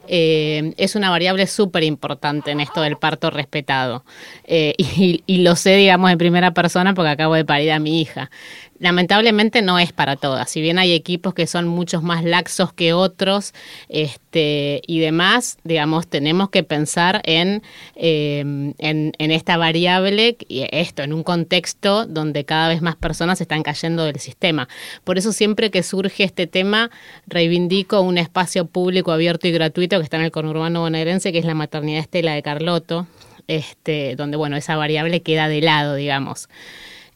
eh, 0.08 0.74
es 0.76 0.94
una 0.94 1.10
variable 1.10 1.46
súper 1.46 1.84
importante 1.84 2.50
en 2.50 2.60
esto 2.60 2.82
del 2.82 2.96
parto 2.96 3.30
respetado. 3.30 4.04
Eh, 4.44 4.74
y, 5.26 5.38
lo 5.38 5.56
sé, 5.56 5.76
digamos, 5.76 6.10
en 6.10 6.18
primera 6.18 6.52
persona 6.52 6.94
porque 6.94 7.10
acabo 7.10 7.34
de 7.34 7.44
parir 7.44 7.72
a 7.72 7.78
mi 7.78 8.00
hija. 8.00 8.30
Lamentablemente 8.80 9.60
no 9.62 9.78
es 9.78 9.92
para 9.92 10.16
todas. 10.16 10.50
Si 10.50 10.60
bien 10.60 10.78
hay 10.78 10.92
equipos 10.92 11.34
que 11.34 11.46
son 11.46 11.68
muchos 11.68 12.02
más 12.02 12.24
laxos 12.24 12.72
que 12.72 12.94
otros 12.94 13.52
este, 13.88 14.80
y 14.86 14.98
demás, 15.00 15.58
digamos, 15.64 16.08
tenemos 16.08 16.48
que 16.48 16.64
pensar 16.64 17.20
en, 17.24 17.62
em, 17.94 18.72
en, 18.78 19.12
esta 19.18 19.58
variable 19.58 20.36
y 20.48 20.66
esto, 20.72 21.02
en 21.02 21.12
un 21.12 21.22
contexto 21.22 22.06
donde 22.06 22.44
cada 22.44 22.68
vez 22.68 22.80
más 22.80 22.96
personas 22.96 23.40
están 23.40 23.62
cayendo 23.62 24.04
del 24.04 24.18
sistema. 24.18 24.66
Por 25.04 25.18
eso 25.18 25.32
siempre 25.32 25.70
que 25.70 25.82
surge 25.82 26.24
este 26.24 26.46
tema, 26.46 26.90
reivindico 27.26 28.00
un 28.00 28.16
espacio 28.16 28.64
público 28.64 29.12
abierto 29.12 29.46
y 29.46 29.52
gratuito 29.52 29.98
que 29.98 30.04
está 30.04 30.16
en 30.16 30.24
el 30.24 30.30
conurbano 30.30 30.80
bonaerense, 30.80 31.32
que 31.32 31.38
es 31.38 31.44
la 31.44 31.54
maternidad 31.54 32.00
Estela 32.00 32.32
de 32.32 32.42
Carloto, 32.42 33.06
este, 33.46 34.16
donde, 34.16 34.38
bueno, 34.38 34.56
esa 34.56 34.76
variable 34.76 35.20
queda 35.20 35.48
de 35.48 35.60
lado, 35.60 35.94
digamos. 35.96 36.48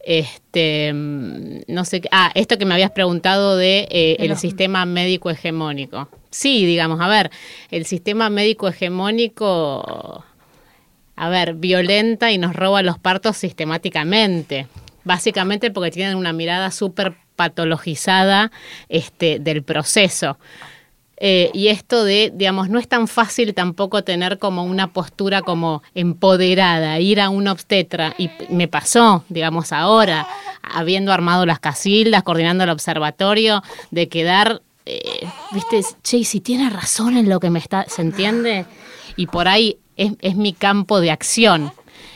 Este, 0.07 0.91
no 0.93 1.83
sé, 1.83 2.03
ah, 2.11 2.31
esto 2.35 2.59
que 2.59 2.65
me 2.65 2.75
habías 2.75 2.91
preguntado 2.91 3.57
de 3.57 3.87
eh, 3.89 4.17
el 4.19 4.37
sistema 4.37 4.85
médico 4.85 5.31
hegemónico. 5.31 6.07
Sí, 6.29 6.63
digamos, 6.63 7.01
a 7.01 7.07
ver, 7.07 7.31
el 7.71 7.87
sistema 7.87 8.29
médico 8.29 8.67
hegemónico, 8.67 10.23
a 11.15 11.29
ver, 11.29 11.55
violenta 11.55 12.31
y 12.31 12.37
nos 12.37 12.55
roba 12.55 12.83
los 12.83 12.99
partos 12.99 13.37
sistemáticamente, 13.37 14.67
básicamente 15.05 15.71
porque 15.71 15.89
tienen 15.89 16.17
una 16.17 16.33
mirada 16.33 16.69
súper 16.69 17.15
patologizada 17.35 18.51
este, 18.89 19.39
del 19.39 19.63
proceso. 19.63 20.37
Eh, 21.17 21.49
y 21.53 21.69
esto 21.69 22.03
de, 22.03 22.31
digamos, 22.33 22.69
no 22.69 22.77
es 22.77 22.87
tan 22.87 23.07
fácil 23.07 23.53
tampoco 23.53 24.03
tener 24.03 24.37
como 24.37 24.65
una 24.65 24.91
postura 24.91 25.41
como 25.41 25.81
empoderada, 25.93 26.99
ir 26.99 27.21
a 27.21 27.29
un 27.29 27.47
obstetra. 27.47 28.13
Y 28.17 28.29
me 28.49 28.67
pasó, 28.67 29.23
digamos, 29.29 29.71
ahora, 29.71 30.27
habiendo 30.61 31.13
armado 31.13 31.45
las 31.45 31.59
casildas, 31.59 32.23
coordinando 32.23 32.63
el 32.63 32.69
observatorio, 32.69 33.63
de 33.91 34.09
quedar, 34.09 34.61
eh, 34.85 35.27
viste, 35.51 35.81
che, 36.03 36.23
si 36.23 36.41
tiene 36.41 36.69
razón 36.69 37.17
en 37.17 37.29
lo 37.29 37.39
que 37.39 37.49
me 37.49 37.59
está, 37.59 37.85
¿se 37.87 38.01
entiende? 38.01 38.65
Y 39.15 39.27
por 39.27 39.47
ahí 39.47 39.77
es, 39.95 40.13
es 40.19 40.35
mi 40.35 40.53
campo 40.53 40.99
de 40.99 41.11
acción 41.11 41.71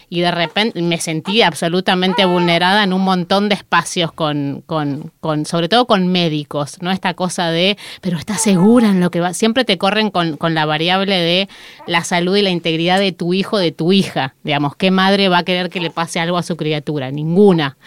y 0.10 0.22
de 0.22 0.32
repente 0.32 0.82
me 0.82 1.00
sentí 1.00 1.44
absolutamente 1.44 2.26
vulnerada 2.26 2.84
en 2.84 2.94
un 2.94 3.02
montón 3.02 3.48
de 3.48 3.56
espacios 3.56 4.12
con, 4.12 4.64
con, 4.66 5.12
con 5.20 5.46
sobre 5.46 5.70
todo 5.70 5.86
con 5.86 6.08
médicos, 6.08 6.82
¿no? 6.82 6.92
Esta 6.92 7.14
cosa 7.14 7.52
de, 7.52 7.78
pero 8.02 8.18
estás 8.18 8.42
segura 8.42 8.90
en 8.90 9.00
lo 9.00 9.12
que 9.12 9.20
va, 9.20 9.34
siempre 9.34 9.66
te 9.66 9.78
corren 9.78 10.10
con, 10.10 10.36
con 10.38 10.56
la 10.56 10.66
variable 10.66 11.16
de 11.16 11.48
la 11.86 12.04
salud 12.04 12.36
y 12.36 12.42
la 12.42 12.50
integridad 12.50 13.00
de 13.00 13.12
tu 13.12 13.34
hijo, 13.34 13.60
de 13.60 13.72
tu 13.72 13.94
hija, 13.94 14.36
digamos, 14.44 14.76
¿qué 14.76 14.90
madre 14.90 15.30
va 15.30 15.40
a 15.40 15.44
querer 15.44 15.70
que 15.70 15.80
le 15.80 15.92
pase 15.92 16.20
algo 16.20 16.38
a 16.38 16.44
su 16.44 16.58
criatura? 16.58 17.12
Ninguna. 17.12 17.78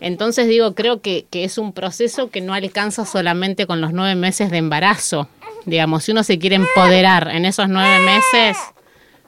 Entonces 0.00 0.48
digo, 0.48 0.74
creo 0.74 1.00
que, 1.00 1.26
que, 1.30 1.44
es 1.44 1.58
un 1.58 1.72
proceso 1.72 2.28
que 2.28 2.40
no 2.40 2.54
alcanza 2.54 3.06
solamente 3.06 3.66
con 3.66 3.80
los 3.80 3.92
nueve 3.92 4.16
meses 4.16 4.50
de 4.50 4.58
embarazo. 4.58 5.28
Digamos, 5.64 6.02
si 6.02 6.10
uno 6.10 6.24
se 6.24 6.40
quiere 6.40 6.56
empoderar 6.56 7.28
en 7.28 7.44
esos 7.44 7.68
nueve 7.68 8.00
meses, 8.00 8.56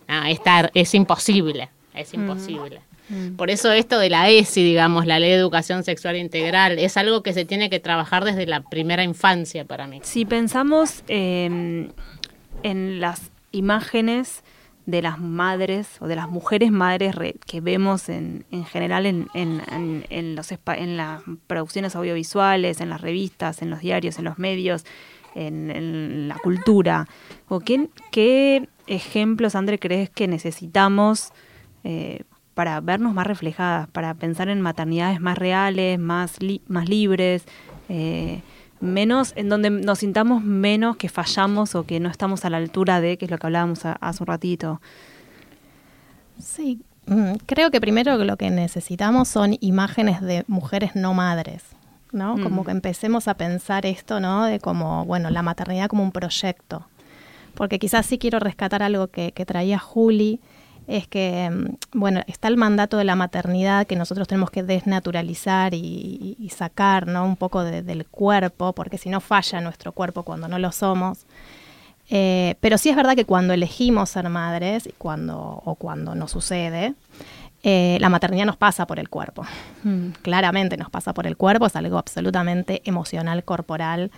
ah, 0.09 0.29
estar, 0.33 0.73
es 0.75 0.92
imposible 0.97 1.70
es 1.94 2.12
mm. 2.12 2.20
imposible. 2.20 2.80
Mm. 3.09 3.37
Por 3.37 3.50
eso 3.50 3.72
esto 3.72 3.98
de 3.98 4.11
la 4.11 4.30
ESI, 4.30 4.64
digamos, 4.64 5.07
la 5.07 5.18
Ley 5.18 5.30
de 5.30 5.37
Educación 5.37 5.85
Sexual 5.85 6.16
Integral, 6.16 6.78
es 6.78 6.96
algo 6.96 7.22
que 7.22 7.33
se 7.33 7.44
tiene 7.44 7.70
que 7.70 7.80
trabajar 7.80 8.24
desde 8.24 8.46
la 8.46 8.61
primera 8.61 9.04
infancia 9.04 9.64
para 9.64 9.87
mí. 9.87 10.00
Si 10.02 10.24
pensamos 10.24 11.02
em, 11.09 11.90
en 12.62 13.00
las 13.00 13.30
imágenes 13.52 14.42
de 14.87 15.00
las 15.00 15.18
madres 15.18 15.96
o 16.00 16.07
de 16.07 16.16
las 16.16 16.28
mujeres 16.28 16.70
madres 16.70 17.14
que 17.46 17.61
vemos 17.61 18.09
en, 18.09 18.44
en 18.50 18.64
general 18.66 19.07
en, 19.07 19.28
en, 19.33 19.62
en, 20.11 20.37
los, 20.37 20.52
en 20.52 20.96
las 20.96 21.22
producciones 21.46 21.96
audiovisuales, 21.96 22.80
en 22.80 22.90
las 22.90 23.00
revistas, 23.00 23.62
en 23.62 23.70
los 23.70 23.80
diarios, 23.80 24.18
en 24.18 24.24
los 24.24 24.38
medios, 24.38 24.85
en, 25.35 26.28
la 26.28 26.37
cultura. 26.37 27.09
¿O 27.48 27.61
qué, 27.61 27.88
qué 28.11 28.68
ejemplos, 28.87 29.54
André, 29.54 29.78
crees 29.78 30.11
que 30.11 30.28
necesitamos 30.28 31.33
eh, 31.85 32.23
para 32.55 32.81
vernos 32.81 33.14
más 33.14 33.27
reflejadas, 33.27 33.88
para 33.88 34.14
pensar 34.14 34.49
en 34.49 34.61
maternidades 34.61 35.20
más 35.20 35.37
reales, 35.37 35.99
más, 35.99 36.38
más 36.68 36.88
libres, 36.88 37.44
eh, 37.88 38.42
menos, 38.81 39.33
en 39.37 39.49
donde 39.49 39.70
nos 39.70 39.99
sintamos 39.99 40.42
menos 40.42 40.97
que 40.97 41.09
fallamos 41.09 41.75
o 41.75 41.85
que 41.85 42.01
no 42.01 42.09
estamos 42.09 42.44
a 42.44 42.51
la 42.51 42.59
altura 42.59 43.01
de, 43.01 43.16
que 43.18 43.25
es 43.25 43.31
lo 43.31 43.38
que 43.38 43.47
hablábamos 43.47 43.85
hace 43.85 44.23
un 44.23 44.27
ratito. 44.27 44.81
Sí, 46.38 46.81
mm, 47.07 47.35
creo 47.47 47.70
que 47.70 47.81
primero 47.81 48.16
lo 48.25 48.37
que 48.37 48.51
necesitamos 48.51 49.29
son 49.29 49.57
imágenes 49.61 50.20
de 50.20 50.44
mujeres 50.47 50.94
no 50.94 51.14
madres. 51.14 51.62
¿no? 52.12 52.40
Como 52.40 52.62
mm. 52.62 52.64
que 52.64 52.70
empecemos 52.70 53.27
a 53.27 53.35
pensar 53.35 53.85
esto, 53.87 54.20
¿no? 54.20 54.44
De 54.44 54.61
como, 54.61 55.05
bueno, 55.05 55.31
la 55.31 55.42
maternidad 55.42 55.88
como 55.88 56.05
un 56.05 56.12
proyecto. 56.12 56.87
Porque 57.55 57.81
quizás 57.81 58.07
sí 58.07 58.18
quiero 58.18 58.38
rescatar 58.38 58.85
algo 58.85 59.09
que, 59.09 59.33
que 59.33 59.44
traía 59.44 59.81
Juli, 59.81 60.40
es 60.87 61.09
que, 61.09 61.51
mm, 61.51 61.99
bueno, 61.99 62.23
está 62.27 62.49
el 62.49 62.57
mandato 62.57 62.97
de 62.97 63.05
la 63.05 63.16
maternidad 63.16 63.87
que 63.87 63.97
nosotros 63.97 64.29
tenemos 64.29 64.51
que 64.51 64.62
desnaturalizar 64.62 65.75
y, 65.75 66.51
sacar, 66.55 67.07
¿no? 67.07 67.25
Un 67.25 67.37
poco 67.37 67.64
del 67.64 68.07
cuerpo, 68.07 68.75
porque 68.75 68.97
si 68.99 69.09
no 69.09 69.20
falla 69.20 69.61
nuestro 69.61 69.92
cuerpo 69.92 70.23
cuando 70.23 70.47
no 70.47 70.59
lo 70.59 70.70
somos. 70.70 71.27
Eh, 72.11 72.55
pero 72.61 72.79
sí 72.79 72.90
es 72.90 72.97
verdad 72.97 73.16
que 73.16 73.25
cuando 73.25 73.55
elegimos 73.55 74.11
ser 74.11 74.29
madres 74.29 74.87
y 74.87 74.92
cuando, 74.92 75.62
o 75.64 75.75
cuando 75.75 76.14
nos 76.14 76.31
sucede, 76.31 76.94
eh, 77.62 77.97
la 77.99 78.11
maternidad 78.11 78.44
nos 78.44 78.59
pasa 78.59 78.87
por 78.87 78.99
el 78.99 79.09
cuerpo. 79.09 79.44
Mm. 79.85 80.11
Claramente 80.20 80.77
nos 80.77 80.90
pasa 80.90 81.14
por 81.14 81.27
el 81.27 81.37
cuerpo, 81.37 81.66
es 81.66 81.75
algo 81.77 81.97
absolutamente 81.97 82.83
emocional, 82.85 83.42
corporal. 83.42 84.11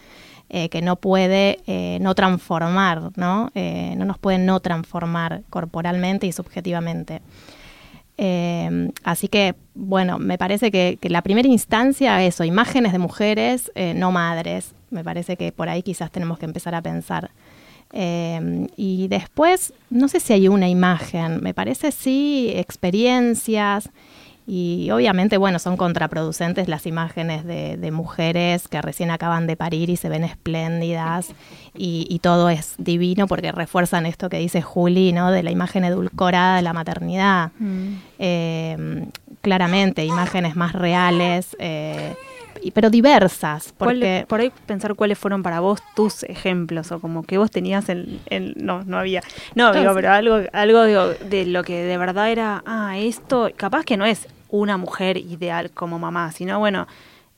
Eh, 0.49 0.69
que 0.69 0.81
no 0.81 0.95
puede 0.95 1.59
eh, 1.67 1.99
no 2.01 2.15
transformar, 2.15 3.11
¿no? 3.17 3.51
Eh, 3.57 3.95
no 3.97 4.05
nos 4.05 4.17
puede 4.17 4.39
no 4.39 4.61
transformar 4.61 5.43
corporalmente 5.51 6.29
y 6.29 6.33
subjetivamente. 6.33 7.21
así 9.03 9.27
que, 9.27 9.57
bueno, 9.75 10.21
me 10.21 10.39
parece 10.39 10.71
que, 10.71 10.99
la 11.03 11.23
primera 11.23 11.49
instancia, 11.49 12.23
eso, 12.23 12.45
imágenes 12.45 12.93
de 12.93 12.99
mujeres, 12.99 13.73
no 13.97 14.13
madres, 14.13 14.73
me 14.91 15.03
parece 15.03 15.37
que 15.37 15.51
por 15.51 15.69
ahí 15.69 15.83
quizás 15.83 16.13
tenemos 16.13 16.39
que 16.39 16.47
empezar 16.47 16.77
a 16.77 16.81
pensar. 16.81 17.31
y 17.93 19.09
después, 19.09 19.75
no 19.91 20.07
sé 20.07 20.21
si 20.21 20.33
hay 20.33 20.47
una 20.49 20.69
imagen, 20.69 21.43
me 21.43 21.55
parece 21.55 21.91
sí 21.91 22.53
experiencias, 22.55 23.91
y 24.49 24.91
obviamente, 24.93 25.39
bueno, 25.39 25.59
son 25.59 25.77
contraproducentes 25.77 26.69
las 26.69 26.87
imágenes 26.87 27.45
de, 27.45 27.91
mujeres 27.91 28.69
que 28.69 28.81
recién 28.81 29.11
acaban 29.11 29.47
de 29.49 29.57
parir 29.57 29.91
y 29.91 29.97
se 29.97 30.09
ven 30.09 30.23
espléndidas 30.23 31.33
y, 31.75 32.21
todo 32.23 32.49
es 32.49 32.75
divino 32.79 33.27
porque 33.27 33.53
refuerzan 33.53 34.07
esto 34.07 34.29
que 34.29 34.39
dice 34.39 34.63
Juli, 34.63 35.13
¿no? 35.13 35.31
De 35.31 35.43
la 35.43 35.51
imagen 35.51 35.85
edulcorada 35.85 36.57
de 36.57 36.63
la 36.63 36.73
maternidad. 36.73 37.51
Mm. 37.59 37.95
Eh, 38.19 39.07
claramente, 39.43 40.05
imágenes 40.05 40.57
más 40.57 40.73
reales. 40.73 41.57
Eh, 41.59 42.15
pero 42.75 42.91
diversas. 42.91 43.73
Porque... 43.77 44.25
por 44.29 44.41
ahí 44.41 44.53
pensar 44.67 44.95
cuáles 44.95 45.19
fueron 45.19 45.43
para 45.43 45.61
vos 45.61 45.81
tus 45.95 46.25
ejemplos 46.25 46.91
o 46.91 47.01
como 47.01 47.23
que 47.23 47.39
vos 47.39 47.51
tenías 47.51 47.89
el... 47.89 48.21
no, 48.57 48.83
no 48.85 48.99
había... 48.99 49.23
No, 49.55 49.73
digo, 49.73 49.93
pero 49.95 50.11
algo, 50.11 50.41
algo 50.53 50.83
de 50.83 51.47
lo 51.47 51.63
que 51.63 51.83
de 51.83 51.99
verdad 51.99 52.31
era, 52.31 52.63
ah, 52.67 52.99
esto, 52.99 53.51
capaz 53.57 53.85
que 53.85 53.97
no 53.97 54.05
es 54.05 54.27
una 54.49 54.77
mujer 54.77 55.17
ideal 55.17 55.71
como 55.71 55.99
mamá, 55.99 56.33
sino 56.33 56.59
bueno, 56.59 56.87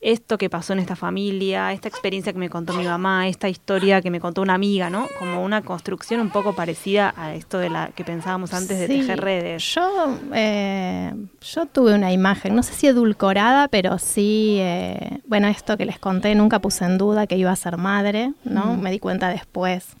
esto 0.01 0.37
que 0.37 0.49
pasó 0.49 0.73
en 0.73 0.79
esta 0.79 0.95
familia, 0.95 1.73
esta 1.73 1.89
experiencia 1.89 2.31
que 2.31 2.39
me 2.39 2.49
contó 2.49 2.73
mi 2.73 2.85
mamá, 2.85 3.27
esta 3.27 3.49
historia 3.49 4.01
que 4.01 4.09
me 4.09 4.21
contó 4.21 4.41
una 4.41 4.53
amiga, 4.53 4.89
¿no? 4.89 5.07
Como 5.19 5.43
una 5.43 5.61
construcción 5.61 6.21
un 6.21 6.29
poco 6.29 6.53
parecida 6.53 7.13
a 7.17 7.35
esto 7.35 7.57
de 7.57 7.69
la 7.69 7.89
que 7.89 8.05
pensábamos 8.05 8.53
antes 8.53 8.79
de 8.79 8.87
tejer 8.87 9.19
redes. 9.19 9.61
Yo, 9.75 10.17
eh, 10.33 11.13
yo 11.41 11.65
tuve 11.65 11.93
una 11.93 12.13
imagen, 12.13 12.55
no 12.55 12.63
sé 12.63 12.73
si 12.73 12.87
edulcorada, 12.87 13.67
pero 13.67 13.97
sí, 13.99 14.57
eh, 14.59 15.19
bueno, 15.27 15.49
esto 15.49 15.75
que 15.75 15.85
les 15.85 15.99
conté, 15.99 16.33
nunca 16.33 16.59
puse 16.59 16.85
en 16.85 16.97
duda 16.97 17.27
que 17.27 17.35
iba 17.35 17.51
a 17.51 17.55
ser 17.57 17.75
madre, 17.75 18.31
¿no? 18.45 18.77
Me 18.77 18.91
di 18.91 18.99
cuenta 18.99 19.27
después, 19.27 19.97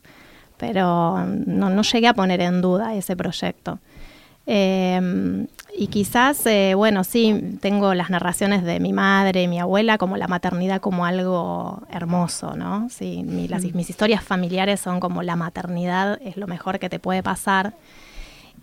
pero 0.55 1.25
no, 1.25 1.69
no 1.69 1.81
llegué 1.81 2.07
a 2.07 2.13
poner 2.13 2.39
en 2.39 2.61
duda 2.61 2.95
ese 2.95 3.17
proyecto. 3.17 3.79
Eh, 4.51 5.45
y 5.77 5.87
quizás, 5.87 6.45
eh, 6.47 6.73
bueno, 6.75 7.03
sí, 7.03 7.57
tengo 7.61 7.93
las 7.93 8.09
narraciones 8.09 8.63
de 8.63 8.79
mi 8.79 8.91
madre, 8.91 9.47
mi 9.47 9.59
abuela, 9.59 9.97
como 9.97 10.17
la 10.17 10.27
maternidad 10.27 10.81
como 10.81 11.05
algo 11.05 11.83
hermoso, 11.89 12.55
¿no? 12.55 12.89
Sí, 12.89 13.23
las, 13.47 13.63
mis 13.63 13.89
historias 13.89 14.23
familiares 14.23 14.79
son 14.79 14.99
como 14.99 15.21
la 15.21 15.35
maternidad 15.35 16.19
es 16.21 16.35
lo 16.35 16.47
mejor 16.47 16.79
que 16.79 16.89
te 16.89 16.99
puede 16.99 17.21
pasar. 17.21 17.75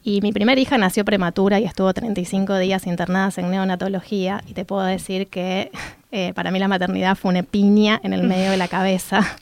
Y 0.03 0.21
mi 0.21 0.33
primera 0.33 0.61
hija 0.61 0.77
nació 0.77 1.05
prematura 1.05 1.59
y 1.61 1.65
estuvo 1.65 1.95
35 1.95 2.59
días 2.59 2.87
internada 2.87 3.33
en 3.37 3.51
neonatología 3.51 4.43
y 4.47 4.53
te 4.53 4.65
puedo 4.65 4.83
decir 4.83 5.29
que 5.29 5.71
eh, 6.13 6.33
para 6.35 6.51
mí 6.51 6.59
la 6.59 6.69
maternidad 6.69 7.17
fue 7.17 7.31
una 7.31 7.45
piña 7.45 8.01
en 8.03 8.13
el 8.13 8.25
medio 8.25 8.51
de 8.51 8.57
la 8.57 8.69
cabeza. 8.69 9.21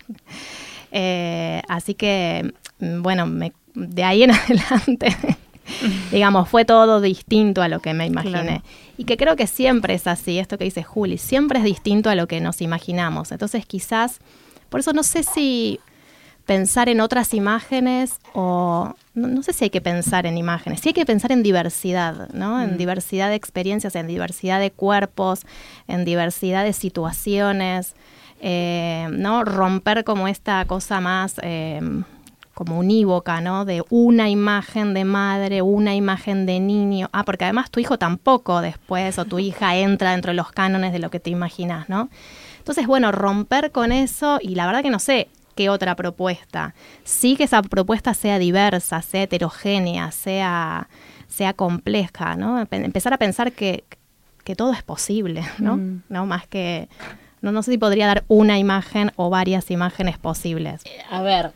Eh, 0.96 1.60
así 1.68 1.94
que, 1.94 2.54
mm, 2.78 3.02
bueno, 3.02 3.26
me, 3.26 3.52
de 3.74 4.04
ahí 4.04 4.22
en 4.22 4.30
adelante 4.30 5.08
digamos, 6.12 6.48
fue 6.48 6.64
todo 6.64 7.00
distinto 7.00 7.62
a 7.62 7.68
lo 7.68 7.80
que 7.80 7.94
me 7.94 8.06
imaginé. 8.06 8.62
Y 8.96 9.04
que 9.04 9.16
creo 9.16 9.36
que 9.36 9.46
siempre 9.46 9.94
es 9.94 10.06
así, 10.06 10.38
esto 10.38 10.58
que 10.58 10.64
dice 10.64 10.82
Juli, 10.82 11.18
siempre 11.18 11.58
es 11.58 11.64
distinto 11.64 12.10
a 12.10 12.14
lo 12.14 12.26
que 12.26 12.40
nos 12.40 12.60
imaginamos. 12.60 13.32
Entonces 13.32 13.66
quizás, 13.66 14.20
por 14.68 14.80
eso 14.80 14.92
no 14.92 15.02
sé 15.02 15.22
si 15.22 15.80
pensar 16.46 16.88
en 16.88 17.00
otras 17.00 17.32
imágenes 17.34 18.18
o 18.34 18.94
no, 19.14 19.42
sé 19.42 19.52
si 19.52 19.64
hay 19.64 19.70
que 19.70 19.80
pensar 19.80 20.26
en 20.26 20.36
imágenes, 20.36 20.80
sí 20.80 20.90
hay 20.90 20.92
que 20.92 21.06
pensar 21.06 21.32
en 21.32 21.42
diversidad, 21.42 22.28
¿no? 22.32 22.60
En 22.60 22.74
mm. 22.74 22.76
diversidad 22.76 23.28
de 23.28 23.36
experiencias, 23.36 23.94
en 23.94 24.06
diversidad 24.06 24.60
de 24.60 24.70
cuerpos, 24.70 25.46
en 25.88 26.04
diversidad 26.04 26.64
de 26.64 26.72
situaciones, 26.72 27.94
eh, 28.40 29.08
¿no? 29.10 29.44
Romper 29.44 30.04
como 30.04 30.28
esta 30.28 30.64
cosa 30.66 31.00
más 31.00 31.36
eh, 31.42 31.80
como 32.54 32.78
unívoca, 32.78 33.40
¿no? 33.40 33.64
De 33.64 33.82
una 33.90 34.30
imagen 34.30 34.94
de 34.94 35.04
madre, 35.04 35.60
una 35.62 35.94
imagen 35.94 36.46
de 36.46 36.60
niño. 36.60 37.08
Ah, 37.12 37.24
porque 37.24 37.44
además 37.44 37.70
tu 37.70 37.80
hijo 37.80 37.98
tampoco 37.98 38.60
después 38.60 39.18
o 39.18 39.24
tu 39.24 39.38
hija 39.38 39.76
entra 39.76 40.12
dentro 40.12 40.30
de 40.30 40.36
los 40.36 40.52
cánones 40.52 40.92
de 40.92 41.00
lo 41.00 41.10
que 41.10 41.20
te 41.20 41.30
imaginas, 41.30 41.88
¿no? 41.88 42.08
Entonces, 42.58 42.86
bueno, 42.86 43.12
romper 43.12 43.72
con 43.72 43.92
eso 43.92 44.38
y 44.40 44.54
la 44.54 44.66
verdad 44.66 44.82
que 44.82 44.90
no 44.90 44.98
sé, 44.98 45.28
qué 45.54 45.68
otra 45.68 45.94
propuesta. 45.96 46.74
Sí 47.02 47.36
que 47.36 47.44
esa 47.44 47.62
propuesta 47.62 48.14
sea 48.14 48.38
diversa, 48.38 49.02
sea 49.02 49.22
heterogénea, 49.22 50.10
sea, 50.10 50.88
sea 51.28 51.52
compleja, 51.52 52.36
¿no? 52.36 52.66
Empezar 52.70 53.12
a 53.12 53.18
pensar 53.18 53.52
que, 53.52 53.84
que 54.44 54.56
todo 54.56 54.72
es 54.72 54.82
posible, 54.82 55.44
¿no? 55.58 55.76
Mm. 55.76 56.02
No 56.08 56.26
más 56.26 56.46
que 56.46 56.88
no, 57.52 57.62
sé 57.62 57.72
si 57.72 57.78
podría 57.78 58.06
dar 58.06 58.24
una 58.28 58.58
imagen 58.58 59.12
o 59.16 59.30
varias 59.30 59.70
imágenes 59.70 60.18
posibles. 60.18 60.82
A 61.10 61.22
ver, 61.22 61.52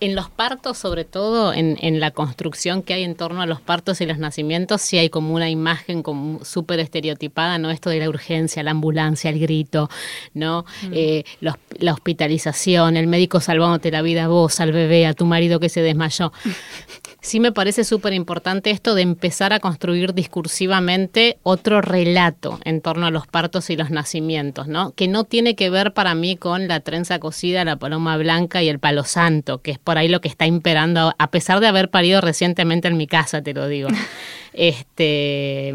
en 0.00 0.14
los 0.14 0.30
partos, 0.30 0.78
sobre 0.78 1.04
todo 1.04 1.52
en, 1.52 2.00
la 2.00 2.10
construcción 2.12 2.82
que 2.82 2.94
hay 2.94 3.02
en 3.02 3.14
torno 3.14 3.42
a 3.42 3.46
los 3.46 3.60
partos 3.60 4.00
y 4.00 4.06
los 4.06 4.18
nacimientos, 4.18 4.80
sí 4.82 4.98
hay 4.98 5.10
como 5.10 5.34
una 5.34 5.50
imagen 5.50 6.02
como 6.02 6.44
súper 6.44 6.80
estereotipada, 6.80 7.58
¿no? 7.58 7.70
Esto 7.70 7.90
de 7.90 7.98
la 7.98 8.08
urgencia, 8.08 8.62
la 8.62 8.70
ambulancia, 8.70 9.30
el 9.30 9.38
grito, 9.38 9.90
¿no? 10.34 10.64
Mm. 10.82 10.92
Eh, 10.92 11.24
la 11.40 11.92
hospitalización, 11.92 12.96
el 12.96 13.06
médico 13.06 13.40
salvándote 13.40 13.90
la 13.90 14.02
vida 14.02 14.24
a 14.24 14.28
vos, 14.28 14.60
al 14.60 14.72
bebé, 14.72 15.06
a 15.06 15.14
tu 15.14 15.26
marido 15.26 15.60
que 15.60 15.68
se 15.68 15.82
desmayó. 15.82 16.32
sí 17.20 17.40
me 17.40 17.52
parece 17.52 17.84
súper 17.84 18.12
importante 18.12 18.70
esto 18.70 18.94
de 18.94 19.02
empezar 19.02 19.52
a 19.52 19.60
construir 19.60 20.14
discursivamente 20.14 21.38
otro 21.42 21.80
relato 21.80 22.58
en 22.64 22.80
torno 22.80 23.06
a 23.06 23.10
los 23.10 23.26
partos 23.26 23.70
y 23.70 23.76
los 23.76 23.90
nacimientos, 23.90 24.68
¿no? 24.68 24.92
Que 24.92 25.08
no 25.08 25.24
tiene 25.30 25.54
que 25.56 25.70
ver 25.70 25.94
para 25.94 26.14
mí 26.14 26.36
con 26.36 26.68
la 26.68 26.80
trenza 26.80 27.18
cocida, 27.18 27.64
la 27.64 27.76
paloma 27.76 28.18
blanca 28.18 28.62
y 28.62 28.68
el 28.68 28.78
palo 28.78 29.04
santo, 29.04 29.62
que 29.62 29.70
es 29.70 29.78
por 29.78 29.96
ahí 29.96 30.08
lo 30.08 30.20
que 30.20 30.28
está 30.28 30.44
imperando, 30.44 31.14
a 31.16 31.30
pesar 31.30 31.60
de 31.60 31.68
haber 31.68 31.88
parido 31.88 32.20
recientemente 32.20 32.88
en 32.88 32.98
mi 32.98 33.06
casa, 33.06 33.40
te 33.40 33.54
lo 33.54 33.66
digo. 33.66 33.88
este 34.52 35.72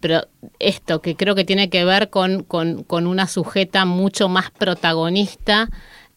pero 0.00 0.28
esto 0.58 1.02
que 1.02 1.16
creo 1.16 1.34
que 1.34 1.44
tiene 1.44 1.68
que 1.68 1.84
ver 1.84 2.08
con, 2.08 2.44
con, 2.44 2.84
con 2.84 3.06
una 3.06 3.26
sujeta 3.26 3.84
mucho 3.84 4.28
más 4.28 4.50
protagonista 4.50 5.68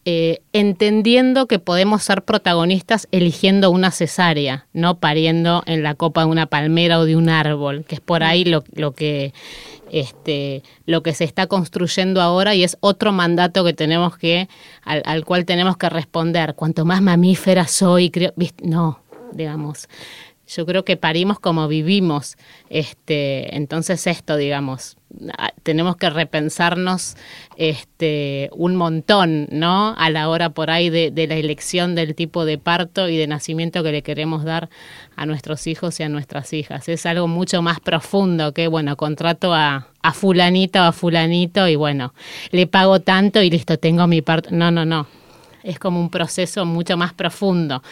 eh, 0.06 0.40
entendiendo 0.52 1.46
que 1.46 1.58
podemos 1.58 2.02
ser 2.02 2.22
protagonistas 2.22 3.08
eligiendo 3.10 3.70
una 3.70 3.90
cesárea, 3.90 4.66
no 4.74 4.98
pariendo 4.98 5.62
en 5.66 5.82
la 5.82 5.94
copa 5.94 6.22
de 6.22 6.26
una 6.26 6.46
palmera 6.46 6.98
o 6.98 7.06
de 7.06 7.16
un 7.16 7.30
árbol, 7.30 7.84
que 7.86 7.94
es 7.94 8.00
por 8.02 8.22
ahí 8.22 8.44
lo, 8.44 8.62
que 8.92 9.32
este, 9.90 10.62
lo 10.84 11.02
que 11.02 11.14
se 11.14 11.24
está 11.24 11.46
construyendo 11.46 12.20
ahora 12.20 12.54
y 12.54 12.64
es 12.64 12.76
otro 12.80 13.12
mandato 13.12 13.64
que 13.64 13.72
tenemos 13.72 14.18
que, 14.18 14.48
al, 14.82 15.02
al 15.06 15.24
cual 15.24 15.46
tenemos 15.46 15.78
que 15.78 15.88
responder. 15.88 16.54
Cuanto 16.54 16.84
más 16.84 17.00
mamífera 17.00 17.66
soy, 17.66 18.10
creo, 18.10 18.34
no, 18.62 19.00
digamos, 19.32 19.88
yo 20.46 20.66
creo 20.66 20.84
que 20.84 20.96
parimos 20.96 21.40
como 21.40 21.68
vivimos. 21.68 22.36
Este, 22.68 23.56
entonces 23.56 24.06
esto, 24.06 24.36
digamos, 24.36 24.96
ah, 25.38 25.52
tenemos 25.62 25.96
que 25.96 26.10
repensarnos 26.10 27.16
este, 27.56 28.50
un 28.52 28.76
montón, 28.76 29.48
¿no? 29.50 29.94
A 29.96 30.10
la 30.10 30.28
hora 30.28 30.50
por 30.50 30.70
ahí 30.70 30.90
de, 30.90 31.12
la 31.26 31.36
elección 31.36 31.94
del 31.94 32.14
tipo 32.14 32.44
de 32.44 32.58
parto 32.58 33.08
y 33.08 33.16
de 33.16 33.26
nacimiento 33.26 33.82
que 33.82 33.92
le 33.92 34.02
queremos 34.02 34.44
dar 34.44 34.68
a 35.16 35.26
nuestros 35.26 35.66
hijos 35.66 35.98
y 36.00 36.02
a 36.02 36.08
nuestras 36.08 36.52
hijas. 36.52 36.88
Es 36.88 37.06
algo 37.06 37.28
mucho 37.28 37.62
más 37.62 37.80
profundo 37.80 38.52
que, 38.52 38.68
bueno, 38.68 38.96
contrato 38.96 39.54
a, 39.54 39.88
a 40.02 40.12
fulanita 40.12 40.82
o 40.82 40.86
a 40.86 40.92
fulanito 40.92 41.68
y 41.68 41.76
bueno, 41.76 42.14
le 42.50 42.66
pago 42.66 43.00
tanto 43.00 43.42
y 43.42 43.50
listo, 43.50 43.78
tengo 43.78 44.06
mi 44.06 44.22
parto. 44.22 44.50
No, 44.52 44.70
no, 44.70 44.84
no 44.84 45.23
es 45.64 45.78
como 45.78 45.98
un 45.98 46.10
proceso 46.10 46.64
mucho 46.66 46.96
más 46.96 47.12
profundo. 47.12 47.82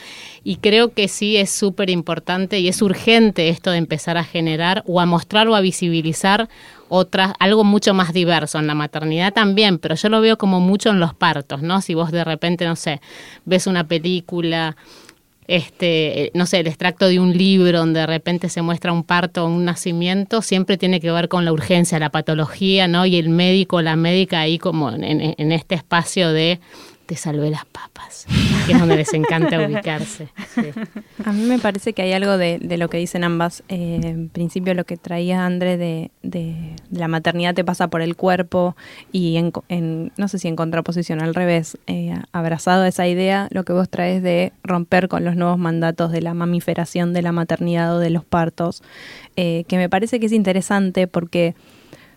Y 0.44 0.56
creo 0.56 0.92
que 0.92 1.08
sí 1.08 1.36
es 1.36 1.50
súper 1.50 1.90
importante 1.90 2.60
y 2.60 2.68
es 2.68 2.82
urgente 2.82 3.48
esto 3.48 3.70
de 3.70 3.78
empezar 3.78 4.16
a 4.16 4.24
generar 4.24 4.84
o 4.86 5.00
a 5.00 5.06
mostrar 5.06 5.48
o 5.48 5.56
a 5.56 5.60
visibilizar 5.60 6.48
otras, 6.88 7.32
algo 7.38 7.64
mucho 7.64 7.94
más 7.94 8.12
diverso. 8.12 8.58
En 8.58 8.66
la 8.66 8.74
maternidad 8.74 9.32
también, 9.32 9.78
pero 9.78 9.94
yo 9.94 10.08
lo 10.10 10.20
veo 10.20 10.36
como 10.36 10.60
mucho 10.60 10.90
en 10.90 11.00
los 11.00 11.14
partos, 11.14 11.62
¿no? 11.62 11.80
Si 11.80 11.94
vos 11.94 12.12
de 12.12 12.22
repente, 12.24 12.66
no 12.66 12.76
sé, 12.76 13.00
ves 13.46 13.66
una 13.66 13.88
película 13.88 14.76
este, 15.48 16.30
no 16.34 16.46
sé, 16.46 16.60
el 16.60 16.68
extracto 16.68 17.08
de 17.08 17.18
un 17.18 17.36
libro 17.36 17.80
donde 17.80 18.00
de 18.00 18.06
repente 18.06 18.48
se 18.48 18.62
muestra 18.62 18.92
un 18.92 19.02
parto 19.02 19.44
o 19.44 19.48
un 19.48 19.64
nacimiento, 19.64 20.40
siempre 20.40 20.78
tiene 20.78 21.00
que 21.00 21.10
ver 21.10 21.28
con 21.28 21.44
la 21.44 21.52
urgencia, 21.52 21.98
la 21.98 22.10
patología, 22.10 22.86
¿no? 22.86 23.04
Y 23.06 23.16
el 23.16 23.28
médico, 23.28 23.82
la 23.82 23.96
médica 23.96 24.40
ahí 24.40 24.58
como 24.58 24.90
en 24.90 25.52
este 25.52 25.74
espacio 25.74 26.32
de 26.32 26.60
te 27.12 27.18
salvé 27.18 27.50
las 27.50 27.66
papas, 27.66 28.24
que 28.64 28.72
es 28.72 28.78
donde 28.78 28.96
les 28.96 29.12
encanta 29.12 29.60
ubicarse. 29.62 30.28
A 31.26 31.32
mí 31.32 31.42
me 31.42 31.58
parece 31.58 31.92
que 31.92 32.00
hay 32.00 32.14
algo 32.14 32.38
de, 32.38 32.58
lo 32.78 32.88
que 32.88 32.96
dicen 32.96 33.22
ambas. 33.22 33.62
Eh, 33.68 34.00
en 34.02 34.30
principio 34.30 34.72
lo 34.72 34.84
que 34.84 34.96
traía 34.96 35.44
André 35.44 35.76
de, 35.76 36.10
la 36.90 37.08
maternidad 37.08 37.54
te 37.54 37.64
pasa 37.64 37.88
por 37.88 38.00
el 38.00 38.16
cuerpo 38.16 38.76
y 39.12 39.36
en, 39.36 40.10
no 40.16 40.26
sé 40.26 40.38
si 40.38 40.48
en 40.48 40.56
contraposición 40.56 41.20
al 41.20 41.34
revés, 41.34 41.76
eh, 41.86 42.14
abrazado 42.32 42.84
a 42.84 42.88
esa 42.88 43.06
idea, 43.06 43.46
lo 43.50 43.64
que 43.64 43.74
vos 43.74 43.90
traes 43.90 44.22
de 44.22 44.54
romper 44.64 45.08
con 45.08 45.22
los 45.22 45.36
nuevos 45.36 45.58
mandatos 45.58 46.12
de 46.12 46.22
la 46.22 46.32
mamiferación 46.32 47.12
de 47.12 47.20
la 47.20 47.32
maternidad 47.32 47.94
o 47.94 47.98
de 47.98 48.08
los 48.08 48.24
partos, 48.24 48.82
eh, 49.36 49.64
que 49.68 49.76
me 49.76 49.90
parece 49.90 50.18
que 50.18 50.24
es 50.24 50.32
interesante 50.32 51.08
porque 51.08 51.54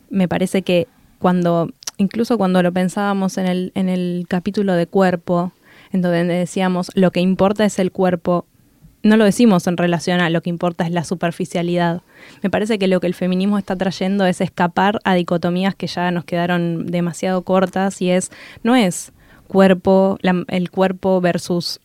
me 0.10 0.30
parece 0.30 0.62
que 0.62 0.88
cuando 1.20 1.70
incluso 1.98 2.38
cuando 2.38 2.62
lo 2.62 2.72
pensábamos 2.72 3.38
en 3.38 3.48
el, 3.48 3.72
en 3.76 3.90
el 3.90 4.26
capítulo 4.28 4.74
de 4.74 4.88
cuerpo, 4.88 5.52
en 5.92 6.02
donde 6.02 6.24
decíamos 6.26 6.92
lo 6.96 7.12
que 7.12 7.22
importa 7.22 7.66
es 7.66 7.80
el 7.80 7.92
cuerpo, 7.92 8.46
no 9.06 9.18
lo 9.18 9.24
decimos 9.24 9.68
en 9.68 9.78
relación 9.78 10.20
a 10.20 10.32
lo 10.32 10.42
que 10.42 10.50
importa 10.50 10.84
es 10.84 10.92
la 10.92 11.04
superficialidad. 11.04 12.02
Me 12.42 12.50
parece 12.50 12.80
que 12.80 12.88
lo 12.88 13.00
que 13.00 13.06
el 13.06 13.14
feminismo 13.14 13.60
está 13.60 13.76
trayendo 13.76 14.26
es 14.26 14.42
escapar 14.42 15.00
a 15.04 15.14
dicotomías 15.14 15.76
que 15.76 15.86
ya 15.86 16.10
nos 16.10 16.26
quedaron 16.26 16.88
demasiado 16.88 17.44
cortas 17.44 18.02
y 18.02 18.10
es, 18.10 18.32
no 18.64 18.76
es 18.76 19.14
cuerpo, 19.48 20.18
el 20.48 20.72
cuerpo 20.72 21.22
versus 21.22 21.80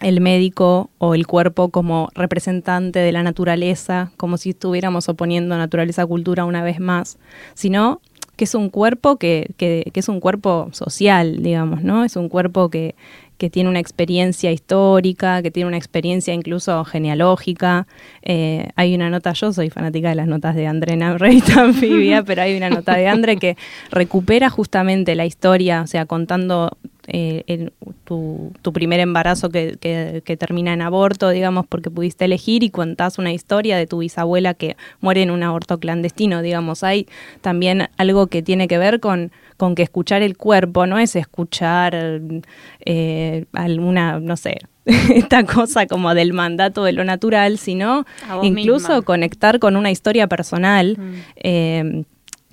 el 0.00 0.20
médico 0.20 0.90
o 0.98 1.14
el 1.14 1.26
cuerpo 1.26 1.68
como 1.68 2.08
representante 2.14 3.00
de 3.00 3.12
la 3.12 3.22
naturaleza, 3.22 4.12
como 4.16 4.38
si 4.38 4.50
estuviéramos 4.50 5.08
oponiendo 5.10 5.56
naturaleza 5.56 6.06
cultura 6.06 6.44
una 6.44 6.62
vez 6.62 6.80
más, 6.80 7.18
sino 7.54 8.00
que 8.36 8.44
es 8.44 8.54
un 8.54 8.68
cuerpo 8.68 9.16
que, 9.16 9.50
que, 9.56 9.90
que, 9.92 10.00
es 10.00 10.08
un 10.08 10.20
cuerpo 10.20 10.68
social, 10.72 11.42
digamos, 11.42 11.82
¿no? 11.82 12.04
Es 12.04 12.16
un 12.16 12.28
cuerpo 12.28 12.68
que, 12.68 12.94
que 13.38 13.50
tiene 13.50 13.68
una 13.68 13.80
experiencia 13.80 14.50
histórica, 14.50 15.42
que 15.42 15.50
tiene 15.50 15.68
una 15.68 15.76
experiencia 15.76 16.32
incluso 16.32 16.84
genealógica. 16.84 17.86
Eh, 18.22 18.68
hay 18.76 18.94
una 18.94 19.10
nota, 19.10 19.32
yo 19.32 19.52
soy 19.52 19.70
fanática 19.70 20.08
de 20.08 20.14
las 20.14 20.26
notas 20.26 20.54
de 20.54 20.66
André 20.66 20.94
en 20.94 21.18
Revista 21.18 21.62
Anfibia, 21.62 22.22
pero 22.22 22.42
hay 22.42 22.56
una 22.56 22.70
nota 22.70 22.96
de 22.96 23.08
André 23.08 23.36
que 23.36 23.56
recupera 23.90 24.48
justamente 24.50 25.14
la 25.14 25.26
historia, 25.26 25.82
o 25.82 25.86
sea, 25.86 26.06
contando 26.06 26.76
eh, 27.06 27.70
tu, 28.06 28.72
primer 28.72 29.00
embarazo 29.00 29.50
que, 29.50 29.76
que, 29.80 30.36
termina 30.36 30.72
en 30.72 30.80
aborto, 30.80 31.28
digamos, 31.28 31.66
porque 31.66 31.90
pudiste 31.90 32.24
elegir 32.24 32.62
y 32.62 32.70
contás 32.70 33.18
una 33.18 33.32
historia 33.32 33.76
de 33.76 33.86
tu 33.86 33.98
bisabuela 33.98 34.54
que 34.54 34.76
muere 35.00 35.22
en 35.22 35.30
un 35.30 35.42
aborto 35.42 35.78
clandestino, 35.78 36.40
digamos. 36.40 36.84
Hay 36.84 37.08
también 37.40 37.88
algo 37.96 38.28
que 38.28 38.42
tiene 38.42 38.68
que 38.68 38.78
ver 38.78 39.00
con, 39.00 39.32
con 39.56 39.74
que 39.74 39.82
escuchar 39.82 40.22
el 40.22 40.36
cuerpo 40.36 40.86
no 40.86 40.98
es 40.98 41.16
escuchar 41.16 42.20
eh, 42.84 43.44
alguna, 43.52 44.20
no 44.20 44.36
sé, 44.36 44.58
esta 44.86 45.44
cosa 45.44 45.86
como 45.86 46.14
del 46.14 46.32
mandato 46.32 46.84
de 46.84 46.92
lo 46.92 47.04
natural, 47.04 47.58
sino 47.58 48.06
incluso 48.42 49.02
conectar 49.02 49.58
con 49.58 49.74
una 49.76 49.90
historia 49.90 50.28
personal. 50.28 50.96
Mm. 50.96 51.14
Eh, 51.36 52.04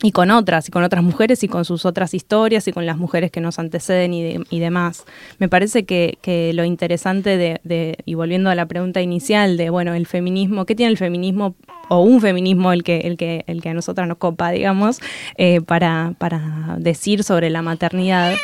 y 0.04 0.12
con 0.12 0.30
otras, 0.30 0.68
y 0.68 0.72
con 0.72 0.84
otras 0.84 1.02
mujeres, 1.02 1.44
y 1.44 1.48
con 1.48 1.64
sus 1.64 1.86
otras 1.86 2.14
historias, 2.14 2.68
y 2.68 2.74
con 2.74 2.86
las 2.86 2.98
mujeres 2.98 3.32
que 3.32 3.40
nos 3.40 3.58
anteceden 3.58 4.14
y, 4.14 4.36
y 4.50 4.60
demás. 4.60 5.06
Me 5.40 5.48
parece 5.48 5.86
que, 5.86 6.18
que 6.22 6.52
lo 6.54 6.66
interesante 6.66 7.38
de, 7.38 7.62
de, 7.64 7.98
y 8.06 8.14
volviendo 8.14 8.50
a 8.50 8.56
la 8.56 8.66
pregunta 8.66 9.02
inicial, 9.02 9.56
de, 9.56 9.70
bueno, 9.70 9.94
el 9.94 10.06
feminismo, 10.06 10.66
¿qué 10.66 10.76
tiene 10.76 10.92
el 10.92 10.98
feminismo, 10.98 11.56
o 11.88 12.02
un 12.02 12.20
feminismo 12.20 12.74
el 12.74 12.84
que, 12.84 13.00
el 13.00 13.16
que, 13.16 13.46
el 13.48 13.62
que 13.62 13.70
a 13.70 13.74
nosotras 13.74 14.06
nos 14.08 14.18
copa, 14.18 14.52
digamos, 14.52 15.00
eh, 15.38 15.62
para, 15.62 16.14
para 16.18 16.76
decir 16.80 17.24
sobre 17.24 17.50
la 17.50 17.62
maternidad? 17.62 18.36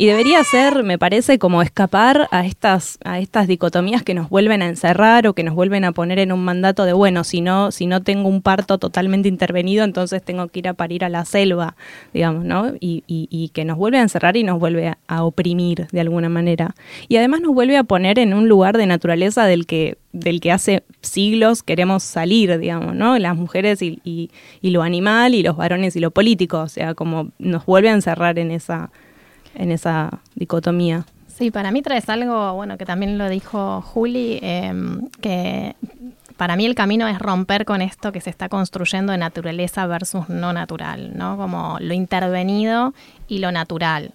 Y 0.00 0.06
debería 0.06 0.44
ser, 0.44 0.84
me 0.84 0.96
parece, 0.96 1.40
como 1.40 1.60
escapar 1.60 2.28
a 2.30 2.46
estas, 2.46 3.00
a 3.04 3.18
estas 3.18 3.48
dicotomías 3.48 4.04
que 4.04 4.14
nos 4.14 4.28
vuelven 4.28 4.62
a 4.62 4.68
encerrar 4.68 5.26
o 5.26 5.34
que 5.34 5.42
nos 5.42 5.56
vuelven 5.56 5.84
a 5.84 5.90
poner 5.90 6.20
en 6.20 6.30
un 6.30 6.44
mandato 6.44 6.84
de, 6.84 6.92
bueno, 6.92 7.24
si 7.24 7.40
no, 7.40 7.72
si 7.72 7.86
no 7.86 8.00
tengo 8.00 8.28
un 8.28 8.40
parto 8.40 8.78
totalmente 8.78 9.28
intervenido, 9.28 9.82
entonces 9.82 10.22
tengo 10.22 10.46
que 10.46 10.60
ir 10.60 10.68
a 10.68 10.74
parir 10.74 11.04
a 11.04 11.08
la 11.08 11.24
selva, 11.24 11.74
digamos, 12.14 12.44
¿no? 12.44 12.74
Y, 12.78 13.02
y, 13.08 13.48
que 13.48 13.64
nos 13.64 13.76
vuelve 13.76 13.98
a 13.98 14.02
encerrar 14.02 14.36
y 14.36 14.44
nos 14.44 14.60
vuelve 14.60 14.94
a, 15.08 15.24
oprimir 15.24 15.88
de 15.90 16.00
alguna 16.00 16.28
manera. 16.28 16.76
Y 17.08 17.16
además 17.16 17.40
nos 17.40 17.52
vuelve 17.52 17.76
a 17.76 17.82
poner 17.82 18.20
en 18.20 18.34
un 18.34 18.48
lugar 18.48 18.78
de 18.78 18.86
naturaleza 18.86 19.46
del 19.46 19.66
que 19.66 19.98
del 20.12 20.40
que 20.40 20.52
hace 20.52 20.84
siglos 21.00 21.62
queremos 21.62 22.04
salir, 22.04 22.56
digamos, 22.58 22.94
¿no? 22.94 23.18
Las 23.18 23.36
mujeres 23.36 23.82
y, 23.82 24.00
y, 24.04 24.30
y, 24.60 24.70
lo 24.70 24.82
animal 24.82 25.34
y 25.34 25.42
los 25.42 25.56
varones 25.56 25.96
y 25.96 26.00
lo 26.00 26.12
político, 26.12 26.60
o 26.60 26.68
sea, 26.68 26.94
como 26.94 27.30
nos 27.38 27.66
vuelve 27.66 27.90
a 27.90 27.94
encerrar 27.94 28.38
en 28.38 28.50
esa, 28.50 28.90
en 29.54 29.72
esa 29.72 30.20
dicotomía. 30.34 31.04
Sí, 31.26 31.50
para 31.50 31.70
mí 31.70 31.82
traes 31.82 32.08
algo, 32.08 32.54
bueno, 32.54 32.78
que 32.78 32.84
también 32.84 33.16
lo 33.16 33.28
dijo 33.28 33.80
Juli, 33.80 34.38
em, 34.42 35.08
que 35.20 35.76
para 36.36 36.56
mí 36.56 36.66
el 36.66 36.74
camino 36.74 37.06
es 37.06 37.18
romper 37.18 37.64
con 37.64 37.80
esto 37.82 38.10
que 38.12 38.20
se 38.20 38.30
está 38.30 38.48
construyendo 38.48 39.12
de 39.12 39.18
naturaleza 39.18 39.86
versus 39.86 40.28
no 40.28 40.52
natural, 40.52 41.16
¿no? 41.16 41.36
Como 41.36 41.78
lo 41.80 41.94
intervenido 41.94 42.92
y 43.28 43.38
lo 43.38 43.52
natural. 43.52 44.12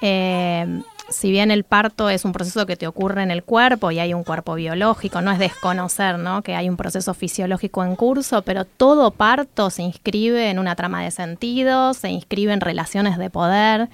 Em, 0.00 0.82
si 1.08 1.30
bien 1.30 1.50
el 1.50 1.64
parto 1.64 2.10
es 2.10 2.24
un 2.24 2.32
proceso 2.32 2.66
que 2.66 2.76
te 2.76 2.86
ocurre 2.86 3.22
en 3.22 3.30
el 3.30 3.44
cuerpo 3.44 3.90
y 3.90 3.98
hay 3.98 4.12
un 4.12 4.24
cuerpo 4.24 4.54
biológico, 4.54 5.20
no 5.22 5.30
es 5.30 5.38
desconocer 5.38 6.18
¿no? 6.18 6.42
que 6.42 6.54
hay 6.54 6.68
un 6.68 6.76
proceso 6.76 7.14
fisiológico 7.14 7.84
en 7.84 7.96
curso, 7.96 8.42
pero 8.42 8.64
todo 8.64 9.10
parto 9.12 9.70
se 9.70 9.82
inscribe 9.82 10.50
en 10.50 10.58
una 10.58 10.74
trama 10.74 11.02
de 11.02 11.10
sentidos, 11.10 11.98
se 11.98 12.08
inscribe 12.08 12.52
en 12.52 12.60
relaciones 12.60 13.18
de 13.18 13.30
poder. 13.30 13.88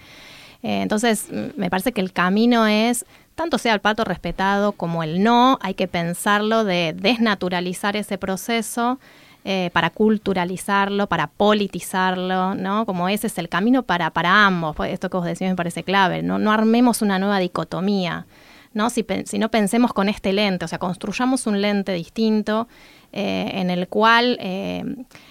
Eh, 0.62 0.82
entonces, 0.82 1.28
me 1.56 1.70
parece 1.70 1.92
que 1.92 2.00
el 2.00 2.12
camino 2.12 2.66
es, 2.66 3.04
tanto 3.34 3.58
sea 3.58 3.74
el 3.74 3.80
pato 3.80 4.04
respetado 4.04 4.72
como 4.72 5.02
el 5.02 5.22
no, 5.22 5.58
hay 5.62 5.74
que 5.74 5.88
pensarlo 5.88 6.64
de 6.64 6.94
desnaturalizar 6.96 7.96
ese 7.96 8.18
proceso. 8.18 8.98
Eh, 9.44 9.70
para 9.72 9.90
culturalizarlo, 9.90 11.08
para 11.08 11.26
politizarlo, 11.26 12.54
¿no? 12.54 12.86
Como 12.86 13.08
ese 13.08 13.26
es 13.26 13.38
el 13.38 13.48
camino 13.48 13.82
para, 13.82 14.10
para 14.10 14.46
ambos. 14.46 14.76
Pues 14.76 14.92
esto 14.92 15.10
que 15.10 15.16
vos 15.16 15.26
decís 15.26 15.48
me 15.48 15.56
parece 15.56 15.82
clave. 15.82 16.22
No, 16.22 16.38
no 16.38 16.52
armemos 16.52 17.02
una 17.02 17.18
nueva 17.18 17.40
dicotomía, 17.40 18.24
¿no? 18.72 18.88
Si, 18.88 19.04
si 19.24 19.40
no 19.40 19.50
pensemos 19.50 19.92
con 19.92 20.08
este 20.08 20.32
lente, 20.32 20.64
o 20.64 20.68
sea, 20.68 20.78
construyamos 20.78 21.48
un 21.48 21.60
lente 21.60 21.92
distinto 21.92 22.68
eh, 23.14 23.50
en 23.60 23.70
el 23.70 23.88
cual 23.88 24.38
eh, 24.40 24.82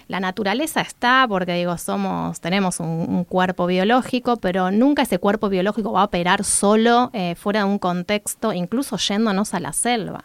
la 0.07 0.19
naturaleza 0.19 0.81
está, 0.81 1.25
porque 1.27 1.53
digo, 1.53 1.75
somos, 1.79 2.39
tenemos 2.39 2.79
un, 2.79 3.23
cuerpo 3.23 3.65
biológico, 3.65 4.37
pero 4.37 4.69
nunca 4.69 5.01
ese 5.01 5.17
cuerpo 5.17 5.49
biológico 5.49 5.91
va 5.91 6.01
a 6.01 6.05
operar 6.05 6.43
solo 6.43 7.09
eh, 7.13 7.33
fuera 7.33 7.61
de 7.61 7.65
un 7.65 7.79
contexto, 7.79 8.53
incluso 8.53 8.97
yéndonos 8.97 9.55
a 9.55 9.59
la 9.59 9.73
selva. 9.73 10.23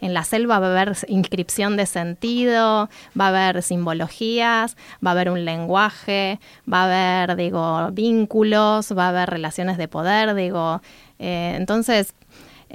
En 0.00 0.14
la 0.14 0.22
selva 0.22 0.60
va 0.60 0.68
a 0.68 0.70
haber 0.70 0.96
inscripción 1.08 1.76
de 1.76 1.86
sentido, 1.86 2.88
va 3.18 3.26
a 3.26 3.28
haber 3.28 3.62
simbologías, 3.64 4.76
va 5.04 5.10
a 5.10 5.12
haber 5.12 5.30
un 5.30 5.44
lenguaje, 5.44 6.38
va 6.72 6.82
a 6.82 6.84
haber, 6.84 7.36
digo, 7.36 7.90
vínculos, 7.90 8.96
va 8.96 9.06
a 9.06 9.08
haber 9.08 9.30
relaciones 9.30 9.78
de 9.78 9.88
poder, 9.88 10.34
digo. 10.36 10.80
entonces, 11.18 12.14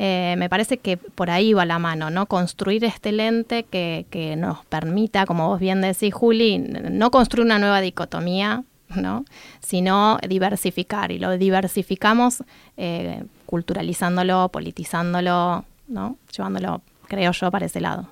eh, 0.02 0.36
me 0.38 0.48
parece 0.48 0.78
que 0.78 0.96
por 0.96 1.30
ahí 1.30 1.52
va 1.52 1.66
la 1.66 1.78
mano, 1.78 2.10
¿no? 2.10 2.26
Construir 2.26 2.86
este 2.86 3.12
lente 3.12 3.64
que, 3.64 4.06
que 4.10 4.38
nos 4.38 4.64
permita, 4.66 5.26
como 5.26 5.50
vos 5.50 5.60
bien 5.60 5.82
decís, 5.82 6.14
Juli, 6.14 6.58
no 6.58 7.12
construir 7.12 7.46
una 7.46 7.60
nueva 7.60 7.82
dicotomía, 7.82 8.64
¿no? 8.96 9.26
sino 9.60 10.18
diversificar. 10.26 11.12
Y 11.12 11.20
lo 11.20 11.38
diversificamos 11.38 12.46
eh, 12.78 13.26
culturalizándolo, 13.46 14.48
politizándolo, 14.48 15.66
¿no? 15.90 16.16
llevándolo, 16.34 16.82
creo 17.10 17.34
yo, 17.34 17.52
para 17.52 17.66
ese 17.66 17.82
lado. 17.82 18.08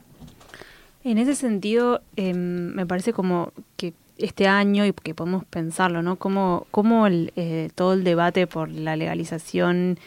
En 1.06 1.18
ese 1.18 1.36
sentido, 1.36 2.02
em, 2.18 2.74
me 2.74 2.86
parece 2.86 3.14
como 3.14 3.54
que 3.78 3.94
este 4.18 4.46
año, 4.50 4.86
y 4.86 4.92
que 4.92 5.16
podemos 5.16 5.46
pensarlo, 5.46 6.02
¿no? 6.02 6.18
Como, 6.18 6.68
como 6.70 7.08
el, 7.08 7.32
eh, 7.38 7.70
todo 7.76 7.94
el 7.94 8.04
debate 8.04 8.46
por 8.46 8.70
la 8.70 8.98
legalización 8.98 10.00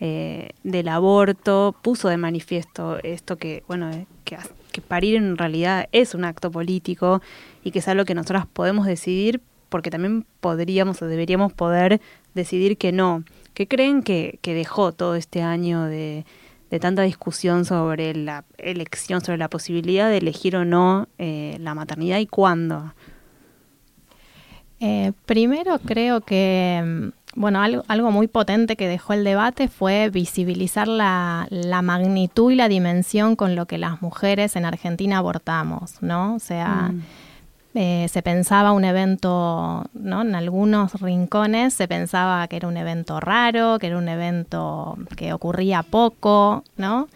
eh, 0.00 0.50
del 0.62 0.86
aborto 0.88 1.74
puso 1.82 2.08
de 2.08 2.16
manifiesto 2.16 2.98
esto 3.02 3.36
que, 3.36 3.64
bueno, 3.66 3.90
eh, 3.90 4.06
que, 4.24 4.38
parir 4.80 5.16
en 5.16 5.36
realidad 5.36 5.88
es 5.90 6.14
un 6.14 6.24
acto 6.24 6.52
político 6.52 7.20
y 7.64 7.72
que 7.72 7.80
es 7.80 7.88
algo 7.88 8.04
que 8.04 8.14
nosotras 8.14 8.46
podemos 8.46 8.86
decidir 8.86 9.40
porque 9.68 9.90
también 9.90 10.24
podríamos 10.40 11.02
o 11.02 11.06
deberíamos 11.08 11.52
poder 11.52 12.00
decidir 12.34 12.78
que 12.78 12.92
no. 12.92 13.24
¿Qué 13.54 13.66
creen 13.66 14.04
que, 14.04 14.38
dejó 14.44 14.92
todo 14.92 15.16
este 15.16 15.42
año 15.42 15.82
de, 15.82 16.24
de, 16.70 16.78
tanta 16.78 17.02
discusión 17.02 17.64
sobre 17.64 18.14
la 18.14 18.44
elección, 18.56 19.20
sobre 19.20 19.36
la 19.36 19.48
posibilidad 19.48 20.08
de 20.08 20.18
elegir 20.18 20.54
o 20.54 20.64
no 20.64 21.08
eh, 21.18 21.56
la 21.58 21.74
maternidad 21.74 22.18
y 22.18 22.26
cuándo? 22.26 22.94
primero 25.26 25.80
creo 25.80 26.20
que 26.20 26.80
mm, 26.84 27.17
bueno, 27.38 27.62
algo, 27.62 27.84
algo, 27.86 28.10
muy 28.10 28.26
potente 28.26 28.74
que 28.74 28.88
dejó 28.88 29.12
el 29.12 29.22
debate 29.22 29.68
fue 29.68 30.10
visibilizar 30.10 30.88
la, 30.88 31.46
la, 31.50 31.82
magnitud 31.82 32.50
y 32.50 32.56
la 32.56 32.68
dimensión 32.68 33.36
con 33.36 33.54
lo 33.54 33.66
que 33.66 33.78
las 33.78 34.02
mujeres 34.02 34.56
en 34.56 34.64
Argentina 34.64 35.18
abortamos, 35.18 36.02
¿no? 36.02 36.34
O 36.34 36.40
sea, 36.40 36.90
mm. 36.92 37.00
eh, 37.74 38.06
se 38.10 38.22
pensaba 38.22 38.72
un 38.72 38.84
evento, 38.84 39.84
¿no? 39.94 40.22
En 40.22 40.34
algunos 40.34 41.00
rincones 41.00 41.74
se 41.74 41.86
pensaba 41.86 42.48
que 42.48 42.56
era 42.56 42.66
un 42.66 42.76
evento 42.76 43.20
raro, 43.20 43.78
que 43.78 43.86
era 43.86 43.98
un 43.98 44.08
evento 44.08 44.98
que 45.16 45.32
ocurría 45.32 45.84
poco, 45.84 46.64
¿no? 46.76 47.08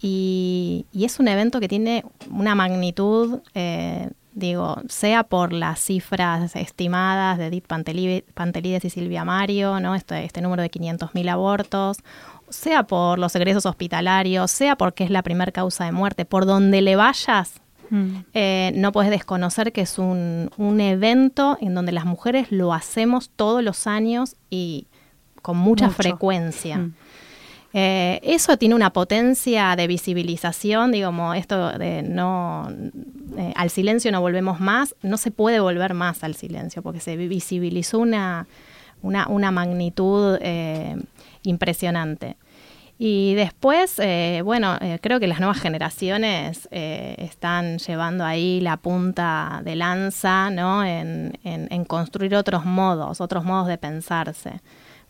Y, 0.00 0.86
y 0.92 1.04
es 1.04 1.18
un 1.18 1.26
evento 1.26 1.58
que 1.58 1.66
tiene 1.66 2.04
una 2.30 2.54
magnitud 2.54 3.40
eh, 3.54 4.08
digo, 4.38 4.80
sea 4.88 5.24
por 5.24 5.52
las 5.52 5.80
cifras 5.80 6.54
estimadas 6.56 7.38
de 7.38 7.46
Edith 7.46 7.66
Pantelides 7.66 8.84
y 8.84 8.90
Silvia 8.90 9.24
Mario, 9.24 9.80
¿no? 9.80 9.94
este, 9.94 10.24
este 10.24 10.40
número 10.40 10.62
de 10.62 10.70
500.000 10.70 11.28
abortos, 11.28 11.98
sea 12.48 12.84
por 12.84 13.18
los 13.18 13.34
egresos 13.34 13.66
hospitalarios, 13.66 14.50
sea 14.50 14.76
porque 14.76 15.04
es 15.04 15.10
la 15.10 15.22
primera 15.22 15.52
causa 15.52 15.84
de 15.84 15.92
muerte, 15.92 16.24
por 16.24 16.46
donde 16.46 16.80
le 16.80 16.96
vayas, 16.96 17.60
mm. 17.90 18.16
eh, 18.34 18.72
no 18.74 18.92
puedes 18.92 19.10
desconocer 19.10 19.72
que 19.72 19.82
es 19.82 19.98
un, 19.98 20.50
un, 20.56 20.80
evento 20.80 21.58
en 21.60 21.74
donde 21.74 21.92
las 21.92 22.04
mujeres 22.04 22.50
lo 22.50 22.72
hacemos 22.72 23.30
todos 23.30 23.62
los 23.62 23.86
años 23.86 24.36
y 24.50 24.86
con 25.42 25.56
mucha 25.56 25.90
frecuencia. 25.90 26.78
Mm. 26.78 26.94
Eh, 27.74 28.20
eso 28.22 28.56
tiene 28.56 28.74
una 28.74 28.90
potencia 28.92 29.76
de 29.76 29.86
visibilización, 29.86 30.90
digamos, 30.90 31.36
esto 31.36 31.70
de 31.78 32.02
no, 32.02 32.68
eh, 33.36 33.52
al 33.56 33.68
silencio 33.68 34.10
no 34.10 34.22
volvemos 34.22 34.58
más, 34.58 34.94
no 35.02 35.18
se 35.18 35.30
puede 35.30 35.60
volver 35.60 35.92
más 35.92 36.24
al 36.24 36.34
silencio, 36.34 36.82
porque 36.82 37.00
se 37.00 37.16
visibilizó 37.16 37.98
una, 37.98 38.46
una, 39.02 39.50
magnitud 39.50 40.38
eh, 40.40 40.96
impresionante. 41.42 42.36
Y 43.00 43.34
después, 43.34 44.00
bueno, 44.42 44.76
creo 45.00 45.20
que 45.20 45.28
las 45.28 45.38
nuevas 45.38 45.60
generaciones 45.60 46.68
están 46.72 47.78
llevando 47.78 48.24
ahí 48.24 48.60
la 48.60 48.76
punta 48.76 49.60
de 49.64 49.76
lanza, 49.76 50.50
¿no? 50.50 50.84
en, 50.84 51.38
en 51.44 51.84
construir 51.84 52.34
otros 52.34 52.64
modos, 52.64 53.20
otros 53.20 53.44
modos 53.44 53.68
de 53.68 53.78
pensarse 53.78 54.60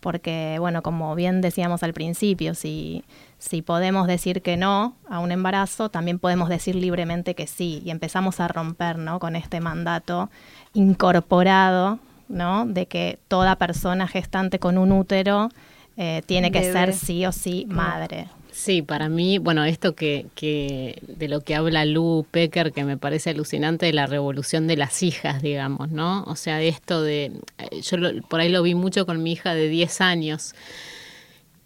porque, 0.00 0.56
bueno, 0.58 0.82
como 0.82 1.14
bien 1.14 1.40
decíamos 1.40 1.82
al 1.82 1.92
principio, 1.92 2.54
si, 2.54 3.04
si 3.38 3.62
podemos 3.62 4.06
decir 4.06 4.42
que 4.42 4.56
no 4.56 4.94
a 5.08 5.18
un 5.18 5.32
embarazo, 5.32 5.88
también 5.88 6.18
podemos 6.18 6.48
decir 6.48 6.74
libremente 6.74 7.34
que 7.34 7.46
sí, 7.46 7.82
y 7.84 7.90
empezamos 7.90 8.40
a 8.40 8.48
romper, 8.48 8.98
¿no? 8.98 9.18
Con 9.18 9.36
este 9.36 9.60
mandato 9.60 10.30
incorporado, 10.72 11.98
¿no? 12.28 12.66
De 12.66 12.86
que 12.86 13.18
toda 13.28 13.56
persona 13.56 14.06
gestante 14.06 14.58
con 14.58 14.78
un 14.78 14.92
útero 14.92 15.50
eh, 15.96 16.22
tiene 16.26 16.52
que 16.52 16.72
ser 16.72 16.94
sí 16.94 17.26
o 17.26 17.32
sí 17.32 17.66
madre. 17.68 18.28
Sí, 18.58 18.82
para 18.82 19.08
mí, 19.08 19.38
bueno, 19.38 19.64
esto 19.64 19.94
que, 19.94 20.26
que 20.34 21.00
de 21.06 21.28
lo 21.28 21.42
que 21.42 21.54
habla 21.54 21.84
Lou 21.84 22.26
Pecker, 22.28 22.72
que 22.72 22.82
me 22.82 22.96
parece 22.98 23.30
alucinante, 23.30 23.86
de 23.86 23.92
la 23.92 24.06
revolución 24.06 24.66
de 24.66 24.76
las 24.76 25.00
hijas, 25.04 25.42
digamos, 25.42 25.92
¿no? 25.92 26.24
O 26.24 26.34
sea, 26.34 26.60
esto 26.60 27.00
de, 27.00 27.26
eh, 27.58 27.80
yo 27.82 27.98
por 28.28 28.40
ahí 28.40 28.48
lo 28.48 28.64
vi 28.64 28.74
mucho 28.74 29.06
con 29.06 29.22
mi 29.22 29.30
hija 29.30 29.54
de 29.54 29.68
10 29.68 30.00
años, 30.00 30.56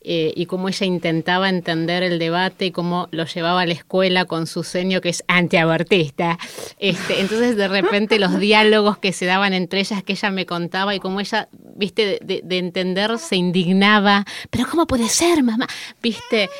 eh, 0.05 0.33
y 0.35 0.47
cómo 0.47 0.69
ella 0.69 0.87
intentaba 0.87 1.49
entender 1.49 2.03
el 2.03 2.19
debate 2.19 2.67
y 2.67 2.71
cómo 2.73 3.09
lo 3.13 3.25
llevaba 3.25 3.63
a 3.63 3.67
la 3.67 3.73
escuela 3.73 4.25
con 4.25 4.47
su 4.47 4.65
seño 4.65 5.01
que 5.01 5.11
es 5.11 5.23
antiabortista. 5.29 6.39
Este, 6.79 7.21
entonces 7.21 7.57
de 7.57 7.69
repente 7.69 8.19
los 8.19 8.39
diálogos 8.39 8.99
que 8.99 9.13
se 9.13 9.27
daban 9.27 9.53
entre 9.53 9.81
ellas 9.81 10.03
que 10.03 10.13
ella 10.13 10.31
me 10.31 10.47
contaba 10.47 10.95
y 10.95 11.01
cómo 11.01 11.21
ella, 11.21 11.49
viste, 11.77 12.19
de, 12.23 12.43
entender 12.59 13.19
se 13.19 13.37
indignaba, 13.37 14.25
pero 14.51 14.67
¿cómo 14.71 14.87
puede 14.87 15.09
ser, 15.09 15.43
mamá? 15.43 15.67
Viste, 16.03 16.51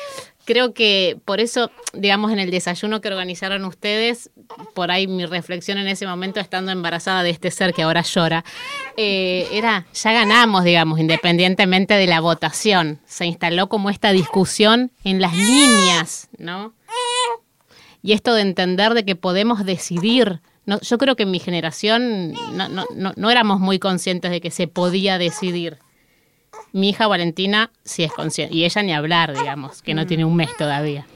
creo 0.45 0.73
que 0.73 1.17
por 1.25 1.39
eso, 1.39 1.71
digamos, 1.93 2.31
en 2.31 2.39
el 2.39 2.51
desayuno 2.51 3.01
que 3.01 3.07
organizaron 3.07 3.65
ustedes, 3.65 4.29
por 4.73 4.91
ahí 4.91 5.07
mi 5.07 5.25
reflexión 5.25 5.77
en 5.77 5.87
ese 5.87 6.05
momento, 6.07 6.39
estando 6.39 6.71
embarazada 6.71 7.23
de 7.23 7.29
este 7.29 7.51
ser 7.51 7.73
que 7.73 7.83
ahora 7.83 8.01
llora, 8.01 8.43
eh, 8.97 9.47
era, 9.51 9.85
ya 9.93 10.13
ganamos, 10.13 10.63
digamos, 10.63 10.99
independientemente 10.99 11.93
de 11.95 12.07
la 12.07 12.19
votación. 12.19 12.99
Se 13.05 13.25
instaló 13.25 13.69
como 13.69 13.89
esta 13.89 14.11
discusión 14.11 14.91
en 15.03 15.21
las 15.21 15.33
niñas, 15.33 16.29
¿no? 16.37 16.73
Y 18.01 18.11
esto 18.11 18.33
de 18.33 18.41
entender 18.41 18.93
de 18.93 19.05
que 19.05 19.15
podemos 19.15 19.65
decidir. 19.65 20.41
No, 20.65 20.79
yo 20.81 20.97
creo 20.97 21.15
que 21.15 21.23
en 21.23 21.31
mi 21.31 21.39
generación 21.39 22.33
no 23.15 23.29
éramos 23.31 23.59
muy 23.59 23.79
conscientes 23.79 24.31
de 24.31 24.41
que 24.41 24.51
se 24.51 24.67
podía 24.67 25.17
decidir. 25.17 25.79
Mi 26.71 26.89
hija 26.89 27.07
Valentina 27.07 27.69
sí 27.83 28.03
es 28.03 28.11
consciente, 28.11 28.55
y 28.55 28.65
ella 28.65 28.81
ni 28.81 28.93
hablar, 28.93 29.37
digamos, 29.37 29.81
que 29.81 29.93
no 29.93 30.07
tiene 30.07 30.25
un 30.25 30.35
mes 30.35 30.49
todavía. 30.57 31.05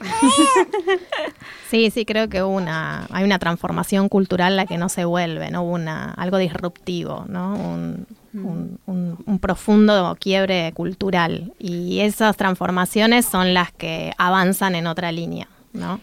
Sí, 1.70 1.90
sí, 1.90 2.06
creo 2.06 2.30
que 2.30 2.42
una, 2.42 3.06
hay 3.10 3.24
una 3.24 3.38
transformación 3.38 4.08
cultural 4.08 4.56
la 4.56 4.64
que 4.64 4.78
no 4.78 4.88
se 4.88 5.04
vuelve, 5.04 5.50
¿no? 5.50 5.62
Una, 5.62 6.12
algo 6.14 6.38
disruptivo, 6.38 7.26
¿no? 7.28 7.54
Un, 7.56 8.06
un- 8.32 8.78
un- 8.86 9.18
un 9.26 9.38
profundo 9.38 10.16
quiebre 10.18 10.72
cultural. 10.72 11.52
Y 11.58 12.00
esas 12.00 12.38
transformaciones 12.38 13.26
son 13.26 13.52
las 13.52 13.70
que 13.72 14.12
avanzan 14.16 14.76
en 14.76 14.86
otra 14.86 15.12
línea, 15.12 15.48
¿no? 15.74 16.00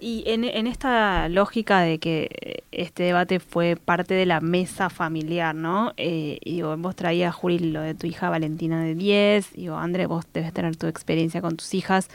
Y 0.00 0.24
en, 0.26 0.44
esta 0.66 1.28
lógica 1.28 1.80
de 1.80 1.98
que 1.98 2.62
este 2.70 3.04
debate 3.04 3.40
fue 3.40 3.76
parte 3.76 4.14
de 4.14 4.26
la 4.26 4.40
mesa 4.40 4.90
familiar, 4.90 5.54
¿no? 5.54 5.92
Eh, 5.96 6.38
y 6.44 6.56
digo, 6.56 6.76
vos 6.76 6.94
traías, 6.94 7.34
Juli, 7.34 7.58
lo 7.58 7.80
de 7.80 7.94
tu 7.94 8.06
hija 8.06 8.28
Valentina 8.28 8.82
de 8.82 8.94
10, 8.94 9.54
digo, 9.54 9.76
André, 9.76 10.06
vos 10.06 10.26
debes 10.32 10.52
tener 10.52 10.76
tu 10.76 10.86
experiencia 10.86 11.40
con 11.40 11.56
tus 11.56 11.72
hijas. 11.74 12.08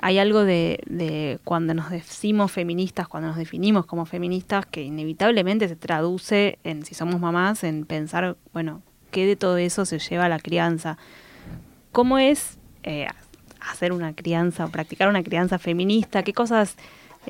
Hay 0.00 0.18
algo 0.18 0.44
de, 0.44 0.80
de 0.86 1.38
cuando 1.44 1.74
nos 1.74 1.90
decimos 1.90 2.52
feministas, 2.52 3.08
cuando 3.08 3.28
nos 3.28 3.36
definimos 3.36 3.84
como 3.84 4.06
feministas, 4.06 4.64
que 4.64 4.82
inevitablemente 4.82 5.68
se 5.68 5.76
traduce 5.76 6.58
en, 6.64 6.84
si 6.84 6.94
somos 6.94 7.20
mamás, 7.20 7.64
en 7.64 7.84
pensar, 7.84 8.36
bueno, 8.52 8.82
¿qué 9.10 9.26
de 9.26 9.36
todo 9.36 9.56
eso 9.58 9.84
se 9.84 9.98
lleva 9.98 10.26
a 10.26 10.28
la 10.28 10.38
crianza? 10.38 10.98
¿Cómo 11.92 12.18
es 12.18 12.58
eh, 12.84 13.06
hacer 13.60 13.92
una 13.92 14.14
crianza 14.14 14.64
o 14.64 14.68
practicar 14.68 15.08
una 15.08 15.22
crianza 15.22 15.58
feminista? 15.58 16.22
¿Qué 16.22 16.32
cosas, 16.32 16.76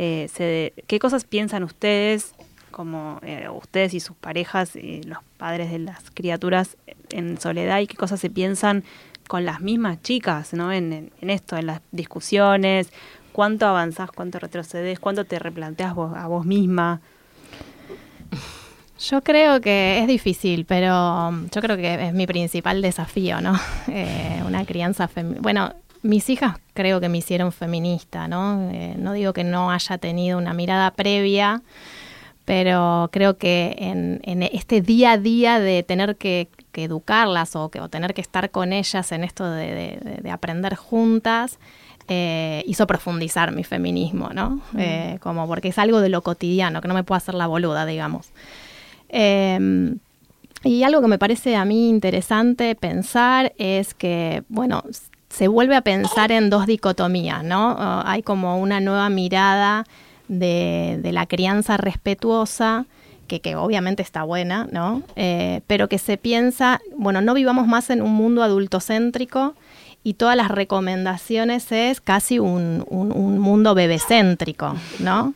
eh, 0.01 0.73
qué 0.87 0.99
cosas 1.01 1.25
piensan 1.25 1.65
ustedes, 1.65 2.35
como 2.71 3.19
eh, 3.23 3.49
ustedes 3.49 3.95
y 3.95 4.01
sus 4.01 4.17
parejas, 4.17 4.77
y 4.77 5.03
los 5.03 5.19
padres 5.37 5.73
de 5.73 5.81
las 5.81 6.11
criaturas 6.13 6.77
en 7.11 7.41
soledad, 7.41 7.81
y 7.81 7.89
qué 7.89 7.97
cosas 7.97 8.21
se 8.21 8.31
piensan 8.31 8.85
con 9.27 9.45
las 9.45 9.61
mismas 9.61 10.01
chicas, 10.01 10.55
¿no? 10.55 10.73
En, 10.73 11.11
esto, 11.21 11.57
en 11.57 11.67
las 11.67 11.81
discusiones, 11.91 12.93
cuánto 13.33 13.67
avanzás, 13.67 14.13
cuánto 14.13 14.39
retrocedes, 14.39 15.01
cuánto 15.01 15.25
te 15.25 15.41
replanteas 15.41 15.95
vos, 15.97 16.17
a 16.17 16.29
vos 16.29 16.47
misma. 16.47 17.01
Yo 19.01 19.21
creo 19.23 19.61
que 19.61 19.99
es 20.01 20.07
difícil, 20.07 20.65
pero 20.65 21.29
um, 21.29 21.49
yo 21.51 21.61
creo 21.61 21.77
que 21.77 22.07
es 22.07 22.15
mi 22.15 22.27
principal 22.29 22.83
desafío, 22.83 23.41
¿no? 23.41 23.59
Eh, 23.89 24.43
una 24.47 24.65
crianza 24.65 25.09
feminista. 25.09 25.43
Bueno, 25.43 25.75
mis 26.03 26.29
hijas 26.31 26.57
creo 26.75 27.01
que 27.01 27.09
me 27.09 27.19
hicieron 27.19 27.53
feminista, 27.53 28.29
¿no? 28.29 28.71
Eh, 28.71 28.95
no 28.99 29.13
digo 29.13 29.33
que 29.33 29.45
no 29.45 29.71
haya 29.71 29.99
tenido 29.99 30.39
una 30.39 30.55
mirada 30.55 30.91
previa, 30.93 31.63
pero 32.45 33.11
creo 33.13 33.37
que 33.37 33.75
en, 33.79 34.21
en 34.25 34.43
este 34.43 34.81
día 34.81 35.13
a 35.13 35.19
día 35.19 35.61
de 35.61 35.83
tener 35.83 36.17
que, 36.17 36.49
que 36.73 36.85
educarlas 36.85 37.55
o, 37.57 37.69
que, 37.69 37.81
o 37.81 37.89
tener 37.89 38.15
que 38.15 38.21
estar 38.23 38.51
con 38.51 38.73
ellas 38.73 39.13
en 39.13 39.25
esto 39.25 39.45
de, 39.51 39.67
de- 39.75 39.99
de- 40.03 40.17
de 40.23 40.31
aprender 40.31 40.75
juntas, 40.77 41.59
eh, 42.09 42.63
hizo 42.67 42.87
profundizar 42.87 43.53
mi 43.53 43.65
feminismo, 43.65 44.31
¿no? 44.33 44.63
Eh, 44.79 45.19
como 45.21 45.47
porque 45.47 45.69
es 45.69 45.79
algo 45.79 46.01
de 46.01 46.09
lo 46.09 46.23
cotidiano, 46.23 46.81
que 46.81 46.89
no 46.89 46.95
me 46.95 47.05
puedo 47.05 47.19
hacer 47.19 47.35
la 47.35 47.47
boluda, 47.47 47.85
digamos. 47.85 48.31
Eh, 49.11 49.95
y 50.65 50.83
algo 50.83 51.01
que 51.03 51.07
me 51.09 51.19
parece 51.19 51.55
a 51.55 51.65
mí 51.65 51.89
interesante 51.91 52.75
pensar 52.75 53.53
es 53.59 53.93
que, 53.95 54.43
bueno, 54.49 54.83
se 55.39 55.47
vuelve 55.49 55.77
a 55.77 55.83
pensar 55.83 56.33
en 56.33 56.51
dos 56.51 56.67
dicotomías, 56.67 57.45
¿no? 57.45 57.73
Uh, 57.75 58.03
hay 58.07 58.23
como 58.23 58.59
una 58.59 58.81
nueva 58.81 59.09
mirada 59.09 59.85
de, 60.27 60.99
de 61.03 61.13
la 61.13 61.27
crianza 61.27 61.77
respetuosa, 61.77 62.87
que, 63.29 63.41
que 63.41 63.55
obviamente 63.57 64.03
está 64.03 64.25
buena, 64.25 64.67
¿no? 64.73 65.03
Eh, 65.17 65.61
pero 65.67 65.89
que 65.89 65.99
se 65.99 66.17
piensa, 66.17 66.81
bueno, 66.97 67.21
no 67.21 67.35
vivamos 67.35 67.67
más 67.67 67.91
en 67.91 68.03
un 68.03 68.13
mundo 68.15 68.43
adultocéntrico 68.43 69.55
y 70.03 70.15
todas 70.15 70.37
las 70.37 70.49
recomendaciones 70.49 71.71
es 71.73 72.01
casi 72.01 72.39
un, 72.39 72.85
un- 72.89 73.13
un 73.13 73.39
mundo 73.39 73.75
bebecéntrico, 73.75 74.75
¿no? 75.01 75.35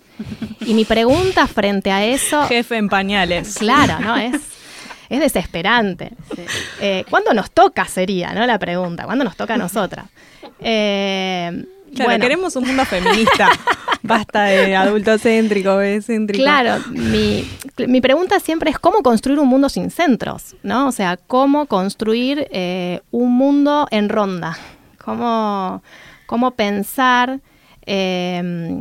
Y 0.67 0.75
mi 0.75 0.85
pregunta 0.85 1.47
frente 1.47 1.91
a 1.91 2.05
eso... 2.05 2.43
Jefe 2.49 2.77
en 2.77 2.89
pañales. 2.89 3.57
Claro, 3.59 3.99
¿no? 4.01 4.17
Es, 4.17 4.41
es 5.15 5.21
desesperante. 5.21 6.13
Eh, 6.81 7.05
¿Cuándo 7.11 7.33
nos 7.35 7.51
toca 7.51 7.85
sería, 7.85 8.33
¿no? 8.33 8.47
La 8.47 8.59
pregunta. 8.59 9.05
¿Cuándo 9.05 9.25
nos 9.25 9.37
toca 9.37 9.55
a 9.55 9.59
nosotras? 9.59 10.07
Eh, 10.61 11.65
Claro, 11.95 12.09
bueno, 12.09 12.23
queremos 12.23 12.57
un 12.57 12.67
mundo 12.67 12.85
feminista. 12.87 13.51
Basta 14.03 14.45
de 14.45 14.75
adultocéntrico, 14.75 15.77
bebecéntrico. 15.77 16.43
Claro, 16.43 16.83
mi, 16.91 17.47
mi 17.87 18.01
pregunta 18.01 18.41
siempre 18.41 18.71
es 18.71 18.79
cómo 18.79 19.03
construir 19.03 19.39
un 19.39 19.49
mundo 19.49 19.69
sin 19.69 19.91
centros, 19.91 20.57
¿no? 20.63 20.89
O 20.89 20.93
sea, 20.93 21.19
cómo 21.19 21.67
construir 21.67 22.49
eh, 22.51 23.01
un 23.11 23.33
mundo 23.35 23.89
en 23.91 24.09
ronda, 24.09 24.57
cómo, 25.05 25.83
cómo 26.25 26.53
pensar, 26.53 27.41
eh, 27.85 28.81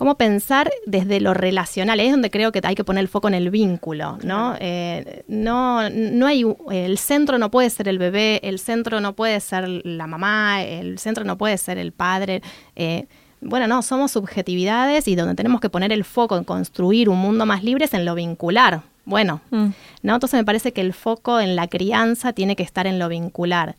cómo 0.00 0.14
pensar 0.14 0.70
desde 0.86 1.20
lo 1.20 1.34
relacional. 1.34 2.00
Ahí 2.00 2.06
es 2.06 2.12
donde 2.12 2.30
creo 2.30 2.52
que 2.52 2.62
hay 2.64 2.74
que 2.74 2.84
poner 2.84 3.02
el 3.02 3.08
foco 3.08 3.28
en 3.28 3.34
el 3.34 3.50
vínculo, 3.50 4.18
¿no? 4.22 4.54
Eh, 4.58 5.24
no, 5.28 5.90
no 5.90 6.26
hay 6.26 6.42
el 6.72 6.96
centro 6.96 7.36
no 7.36 7.50
puede 7.50 7.68
ser 7.68 7.86
el 7.86 7.98
bebé, 7.98 8.40
el 8.42 8.58
centro 8.58 9.02
no 9.02 9.12
puede 9.12 9.38
ser 9.40 9.68
la 9.68 10.06
mamá, 10.06 10.62
el 10.62 10.98
centro 10.98 11.24
no 11.24 11.36
puede 11.36 11.58
ser 11.58 11.76
el 11.76 11.92
padre. 11.92 12.40
eh, 12.76 13.04
bueno, 13.42 13.66
no, 13.66 13.82
somos 13.82 14.10
subjetividades 14.12 15.06
y 15.06 15.16
donde 15.16 15.34
tenemos 15.34 15.60
que 15.60 15.68
poner 15.68 15.92
el 15.92 16.04
foco 16.04 16.38
en 16.38 16.44
construir 16.44 17.10
un 17.10 17.18
mundo 17.18 17.44
más 17.44 17.62
libre 17.62 17.84
es 17.84 17.92
en 17.92 18.06
lo 18.06 18.14
vincular. 18.14 18.80
Bueno, 19.04 19.42
Mm. 19.50 19.68
¿no? 20.02 20.14
Entonces 20.14 20.38
me 20.38 20.44
parece 20.44 20.72
que 20.72 20.80
el 20.80 20.94
foco 20.94 21.40
en 21.40 21.56
la 21.56 21.66
crianza 21.68 22.32
tiene 22.32 22.56
que 22.56 22.62
estar 22.62 22.86
en 22.86 22.98
lo 22.98 23.08
vincular. 23.08 23.76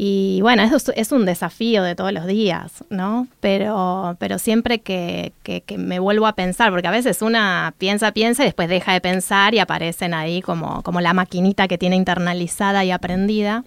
Y 0.00 0.38
bueno, 0.42 0.62
eso 0.62 0.76
es, 0.76 0.92
es 0.94 1.10
un 1.10 1.24
desafío 1.26 1.82
de 1.82 1.96
todos 1.96 2.12
los 2.12 2.24
días, 2.26 2.84
¿no? 2.88 3.26
Pero, 3.40 4.14
pero 4.20 4.38
siempre 4.38 4.78
que, 4.78 5.32
que- 5.42 5.62
que 5.62 5.76
me 5.76 5.98
vuelvo 5.98 6.28
a 6.28 6.34
pensar, 6.34 6.70
porque 6.70 6.86
a 6.86 6.92
veces 6.92 7.20
una 7.20 7.74
piensa, 7.78 8.12
piensa 8.12 8.42
y 8.44 8.46
después 8.46 8.68
deja 8.68 8.92
de 8.92 9.00
pensar 9.00 9.54
y 9.54 9.58
aparecen 9.58 10.14
ahí 10.14 10.40
como, 10.40 10.84
como 10.84 11.00
la 11.00 11.14
maquinita 11.14 11.66
que 11.66 11.78
tiene 11.78 11.96
internalizada 11.96 12.84
y 12.84 12.92
aprendida. 12.92 13.64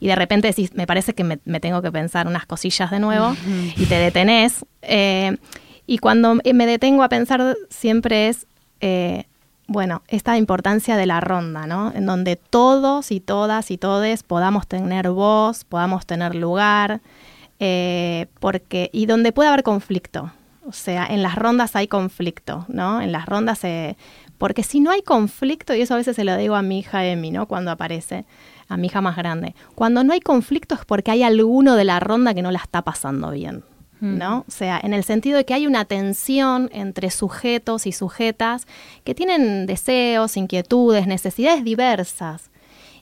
Y 0.00 0.06
de 0.06 0.16
repente 0.16 0.48
decís, 0.48 0.72
me 0.74 0.86
parece 0.86 1.12
que 1.12 1.22
me, 1.22 1.38
me 1.44 1.60
tengo 1.60 1.82
que 1.82 1.92
pensar 1.92 2.26
unas 2.26 2.46
cosillas 2.46 2.90
de 2.90 3.00
nuevo 3.00 3.36
y 3.76 3.84
te 3.84 3.96
detenés. 3.96 4.64
Eh, 4.80 5.36
y 5.86 5.98
cuando 5.98 6.34
me 6.36 6.66
detengo 6.66 7.02
a 7.02 7.10
pensar 7.10 7.56
siempre 7.68 8.28
es... 8.28 8.46
eh, 8.80 9.24
bueno, 9.66 10.02
esta 10.08 10.36
importancia 10.36 10.96
de 10.96 11.06
la 11.06 11.20
ronda, 11.20 11.66
¿no? 11.66 11.92
En 11.94 12.06
donde 12.06 12.36
todos 12.36 13.10
y 13.10 13.20
todas 13.20 13.70
y 13.70 13.78
todes 13.78 14.22
podamos 14.22 14.66
tener 14.66 15.10
voz, 15.10 15.64
podamos 15.64 16.06
tener 16.06 16.34
lugar, 16.34 17.00
eh, 17.60 18.26
porque 18.40 18.90
y 18.92 19.06
donde 19.06 19.32
puede 19.32 19.48
haber 19.48 19.62
conflicto. 19.62 20.32
O 20.66 20.72
sea, 20.72 21.06
en 21.06 21.22
las 21.22 21.34
rondas 21.34 21.76
hay 21.76 21.88
conflicto, 21.88 22.64
¿no? 22.68 23.00
En 23.00 23.12
las 23.12 23.26
rondas, 23.26 23.64
eh, 23.64 23.96
porque 24.38 24.62
si 24.62 24.80
no 24.80 24.90
hay 24.90 25.02
conflicto, 25.02 25.74
y 25.74 25.82
eso 25.82 25.94
a 25.94 25.98
veces 25.98 26.16
se 26.16 26.24
lo 26.24 26.36
digo 26.36 26.54
a 26.54 26.62
mi 26.62 26.78
hija 26.78 27.04
Emi, 27.04 27.30
¿no? 27.30 27.46
Cuando 27.46 27.70
aparece, 27.70 28.24
a 28.68 28.76
mi 28.78 28.86
hija 28.86 29.02
más 29.02 29.16
grande, 29.16 29.54
cuando 29.74 30.04
no 30.04 30.14
hay 30.14 30.20
conflicto 30.20 30.74
es 30.74 30.84
porque 30.86 31.10
hay 31.10 31.22
alguno 31.22 31.76
de 31.76 31.84
la 31.84 32.00
ronda 32.00 32.34
que 32.34 32.42
no 32.42 32.50
la 32.50 32.60
está 32.60 32.82
pasando 32.82 33.30
bien. 33.30 33.62
¿No? 34.04 34.44
O 34.46 34.50
sea, 34.50 34.80
en 34.82 34.92
el 34.92 35.04
sentido 35.04 35.38
de 35.38 35.44
que 35.44 35.54
hay 35.54 35.66
una 35.66 35.84
tensión 35.84 36.68
entre 36.72 37.10
sujetos 37.10 37.86
y 37.86 37.92
sujetas 37.92 38.66
que 39.04 39.14
tienen 39.14 39.66
deseos, 39.66 40.36
inquietudes, 40.36 41.06
necesidades 41.06 41.64
diversas. 41.64 42.50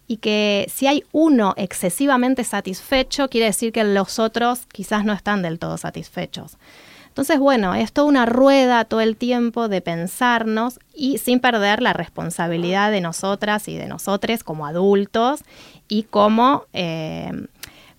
Y 0.07 0.19
que 0.19 0.67
si 0.73 0.87
hay 0.87 1.05
uno 1.13 1.55
excesivamente 1.57 2.45
satisfecho, 2.45 3.29
quiere 3.29 3.47
decir 3.47 3.73
que 3.73 3.85
los 3.85 4.19
otros 4.19 4.67
quizás 4.67 5.05
no 5.05 5.13
están 5.13 5.43
del 5.43 5.59
todo 5.59 5.79
satisfechos. 5.79 6.59
Entonces, 7.13 7.39
bueno, 7.39 7.75
es 7.75 7.93
toda 7.93 8.09
una 8.09 8.25
rueda 8.25 8.87
todo 8.87 9.03
el 9.03 9.19
tiempo 9.19 9.69
de 9.69 9.83
pensarnos 9.83 10.81
y 10.95 11.19
sin 11.19 11.41
perder 11.41 11.83
la 11.83 11.93
responsabilidad 11.93 12.91
de 12.91 13.03
nosotras 13.03 13.69
y 13.69 13.77
de 13.77 13.87
nosotres 13.87 14.43
como 14.43 14.67
adultos 14.67 15.41
y 15.89 16.05
como, 16.05 16.65
eh, 16.73 17.31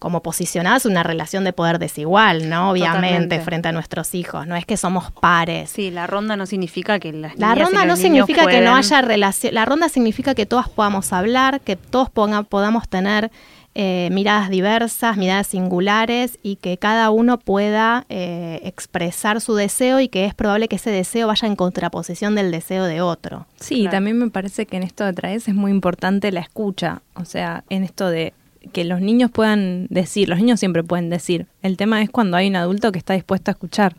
como 0.03 0.21
posicionadas 0.21 0.85
una 0.85 1.01
relación 1.01 1.45
de 1.45 1.53
poder 1.53 1.79
desigual, 1.79 2.49
¿no? 2.49 2.69
Obviamente, 2.71 2.99
Totalmente. 3.07 3.39
frente 3.39 3.67
a 3.69 3.71
nuestros 3.71 4.13
hijos. 4.13 4.45
No 4.45 4.55
es 4.57 4.65
que 4.65 4.75
somos 4.77 5.11
pares. 5.13 5.69
Sí, 5.69 5.89
la 5.91 6.05
ronda 6.07 6.35
no 6.35 6.45
significa 6.45 6.99
que 6.99 7.13
las 7.13 7.39
La 7.39 7.47
niñas 7.55 7.57
y 7.57 7.61
ronda 7.71 7.85
los 7.85 7.97
no 7.99 8.03
niños 8.09 8.25
significa 8.27 8.45
que 8.51 8.61
no 8.61 8.75
haya 8.75 9.01
relación. 9.01 9.53
La 9.53 9.63
ronda 9.65 9.87
significa 9.87 10.35
que 10.35 10.45
todas 10.45 10.67
podamos 10.69 11.13
hablar, 11.13 11.61
que 11.61 11.77
todos 11.77 12.09
ponga- 12.09 12.43
podamos 12.43 12.87
tener 12.89 13.31
eh, 13.75 14.09
miradas 14.11 14.49
diversas, 14.51 15.17
miradas 15.17 15.47
singulares 15.47 16.37
y 16.43 16.57
que 16.57 16.77
cada 16.77 17.09
uno 17.09 17.39
pueda 17.39 18.05
eh, 18.09 18.59
expresar 18.65 19.41
su 19.41 19.55
deseo 19.55 19.99
y 19.99 20.09
que 20.09 20.25
es 20.25 20.35
probable 20.35 20.67
que 20.67 20.75
ese 20.75 20.91
deseo 20.91 21.27
vaya 21.27 21.47
en 21.47 21.55
contraposición 21.55 22.35
del 22.35 22.51
deseo 22.51 22.83
de 22.85 23.01
otro. 23.01 23.47
Sí, 23.59 23.87
también 23.89 24.17
me 24.19 24.29
parece 24.29 24.65
que 24.67 24.77
en 24.77 24.83
esto 24.83 25.05
de 25.05 25.13
traes 25.13 25.47
es 25.47 25.55
muy 25.55 25.71
importante 25.71 26.31
la 26.31 26.41
escucha, 26.41 27.01
o 27.15 27.25
sea, 27.25 27.63
en 27.69 27.83
esto 27.83 28.09
de 28.09 28.33
que 28.71 28.83
los 28.85 29.01
niños 29.01 29.31
puedan 29.31 29.87
decir, 29.89 30.29
los 30.29 30.39
niños 30.39 30.59
siempre 30.59 30.83
pueden 30.83 31.09
decir, 31.09 31.47
el 31.61 31.77
tema 31.77 32.01
es 32.01 32.09
cuando 32.09 32.37
hay 32.37 32.47
un 32.47 32.55
adulto 32.55 32.91
que 32.91 32.99
está 32.99 33.13
dispuesto 33.13 33.51
a 33.51 33.53
escuchar. 33.53 33.95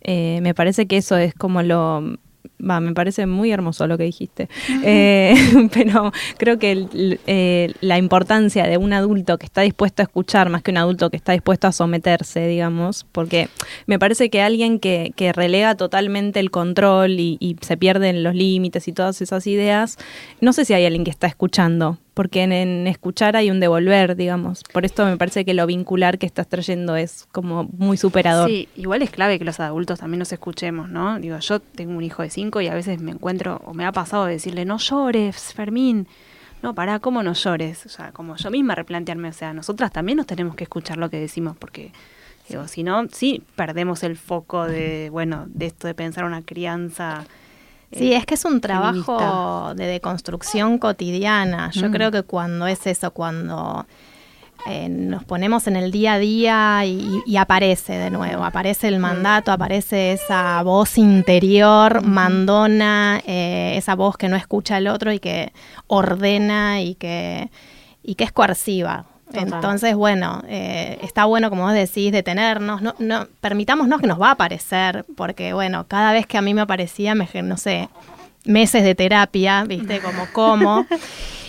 Eh, 0.00 0.40
me 0.42 0.54
parece 0.54 0.86
que 0.86 0.96
eso 0.96 1.16
es 1.16 1.34
como 1.34 1.62
lo, 1.62 2.18
Va, 2.68 2.80
me 2.80 2.92
parece 2.92 3.26
muy 3.26 3.52
hermoso 3.52 3.86
lo 3.86 3.98
que 3.98 4.04
dijiste. 4.04 4.48
Eh, 4.82 5.34
pero 5.72 6.12
creo 6.38 6.58
que 6.58 6.86
eh, 7.26 7.72
la 7.80 7.98
importancia 7.98 8.64
de 8.66 8.76
un 8.76 8.92
adulto 8.92 9.38
que 9.38 9.46
está 9.46 9.62
dispuesto 9.62 10.02
a 10.02 10.04
escuchar 10.04 10.48
más 10.48 10.62
que 10.62 10.70
un 10.70 10.78
adulto 10.78 11.10
que 11.10 11.16
está 11.16 11.32
dispuesto 11.32 11.66
a 11.66 11.72
someterse, 11.72 12.46
digamos, 12.46 13.06
porque 13.12 13.48
me 13.86 13.98
parece 13.98 14.30
que 14.30 14.42
alguien 14.42 14.78
que, 14.78 15.12
que 15.16 15.32
relega 15.32 15.74
totalmente 15.74 16.40
el 16.40 16.50
control 16.50 17.20
y, 17.20 17.36
y 17.40 17.56
se 17.60 17.76
pierden 17.76 18.22
los 18.22 18.34
límites 18.34 18.88
y 18.88 18.92
todas 18.92 19.20
esas 19.20 19.46
ideas, 19.46 19.98
no 20.40 20.52
sé 20.52 20.64
si 20.64 20.74
hay 20.74 20.86
alguien 20.86 21.04
que 21.04 21.10
está 21.10 21.26
escuchando, 21.26 21.98
porque 22.14 22.42
en, 22.44 22.86
escuchar 22.86 23.36
hay 23.36 23.50
un 23.50 23.60
devolver, 23.60 24.16
digamos. 24.16 24.62
Por 24.72 24.84
esto 24.84 25.04
me 25.04 25.16
parece 25.16 25.44
que 25.44 25.52
lo 25.52 25.66
vincular 25.66 26.18
que 26.18 26.26
estás 26.26 26.48
trayendo 26.48 26.96
es 26.96 27.26
como 27.32 27.64
muy 27.64 27.96
superador. 27.96 28.48
Sí, 28.48 28.68
igual 28.76 29.02
es 29.02 29.10
clave 29.10 29.38
que 29.38 29.44
los 29.44 29.58
adultos 29.60 29.98
también 29.98 30.20
nos 30.20 30.32
escuchemos, 30.32 30.88
¿no? 30.88 31.18
Digo, 31.18 31.38
yo 31.38 31.60
tengo 31.60 31.96
un 31.96 32.04
hijo 32.04 32.22
de 32.22 32.30
cinco 32.30 32.53
y 32.60 32.68
a 32.68 32.74
veces 32.74 33.00
me 33.00 33.12
encuentro, 33.12 33.60
o 33.64 33.74
me 33.74 33.84
ha 33.84 33.92
pasado 33.92 34.26
decirle, 34.26 34.64
no 34.64 34.78
llores, 34.78 35.54
Fermín. 35.54 36.06
No, 36.62 36.74
para, 36.74 36.98
¿cómo 36.98 37.22
no 37.22 37.34
llores? 37.34 37.84
O 37.84 37.88
sea, 37.88 38.12
como 38.12 38.36
yo 38.36 38.50
misma 38.50 38.74
replantearme, 38.74 39.28
o 39.28 39.32
sea, 39.32 39.52
nosotras 39.52 39.92
también 39.92 40.16
nos 40.16 40.26
tenemos 40.26 40.54
que 40.54 40.64
escuchar 40.64 40.96
lo 40.96 41.10
que 41.10 41.20
decimos, 41.20 41.56
porque 41.58 41.92
digo, 42.48 42.66
si 42.68 42.82
no, 42.82 43.06
sí, 43.12 43.42
perdemos 43.54 44.02
el 44.02 44.16
foco 44.16 44.64
de, 44.64 45.10
bueno, 45.10 45.44
de 45.48 45.66
esto 45.66 45.86
de 45.86 45.94
pensar 45.94 46.24
una 46.24 46.42
crianza 46.42 47.26
Sí, 47.96 48.12
es 48.12 48.26
que 48.26 48.34
es 48.34 48.44
un 48.44 48.60
trabajo 48.60 49.74
de 49.74 49.86
deconstrucción 49.86 50.78
cotidiana. 50.78 51.70
Yo 51.70 51.88
mm. 51.88 51.92
creo 51.92 52.10
que 52.10 52.22
cuando 52.22 52.66
es 52.66 52.86
eso, 52.86 53.10
cuando 53.12 53.86
eh, 54.66 54.88
nos 54.88 55.24
ponemos 55.24 55.66
en 55.66 55.76
el 55.76 55.90
día 55.90 56.14
a 56.14 56.18
día 56.18 56.84
y, 56.86 57.36
aparece 57.36 57.98
de 57.98 58.10
nuevo, 58.10 58.44
aparece 58.44 58.88
el 58.88 58.98
mandato, 58.98 59.52
aparece 59.52 60.12
esa 60.12 60.62
voz 60.62 60.96
interior, 60.96 62.02
mandona, 62.02 63.20
eh, 63.26 63.74
esa 63.76 63.94
voz 63.94 64.16
que 64.16 64.28
no 64.28 64.36
escucha 64.36 64.76
al 64.76 64.86
otro 64.86 65.12
y 65.12 65.18
que 65.18 65.52
ordena 65.86 66.80
y 66.80 66.94
que, 66.94 67.50
y 68.02 68.14
que 68.14 68.24
es 68.24 68.32
coerciva. 68.32 69.04
Entonces, 69.32 69.94
bueno, 69.94 70.42
eh, 70.46 70.98
está 71.02 71.24
bueno, 71.24 71.50
como 71.50 71.64
vos 71.64 71.72
decís, 71.72 72.12
detenernos. 72.12 72.80
No, 72.82 72.94
no, 72.98 73.26
permitámonos 73.40 74.00
que 74.00 74.06
nos 74.06 74.20
va 74.20 74.28
a 74.28 74.32
aparecer, 74.32 75.04
porque, 75.16 75.52
bueno, 75.52 75.86
cada 75.88 76.12
vez 76.12 76.26
que 76.26 76.38
a 76.38 76.42
mí 76.42 76.54
me 76.54 76.60
aparecía, 76.60 77.14
me, 77.14 77.28
no 77.42 77.56
sé, 77.56 77.88
meses 78.44 78.84
de 78.84 78.94
terapia, 78.94 79.64
¿viste? 79.64 80.00
Como 80.00 80.26
cómo. 80.32 80.86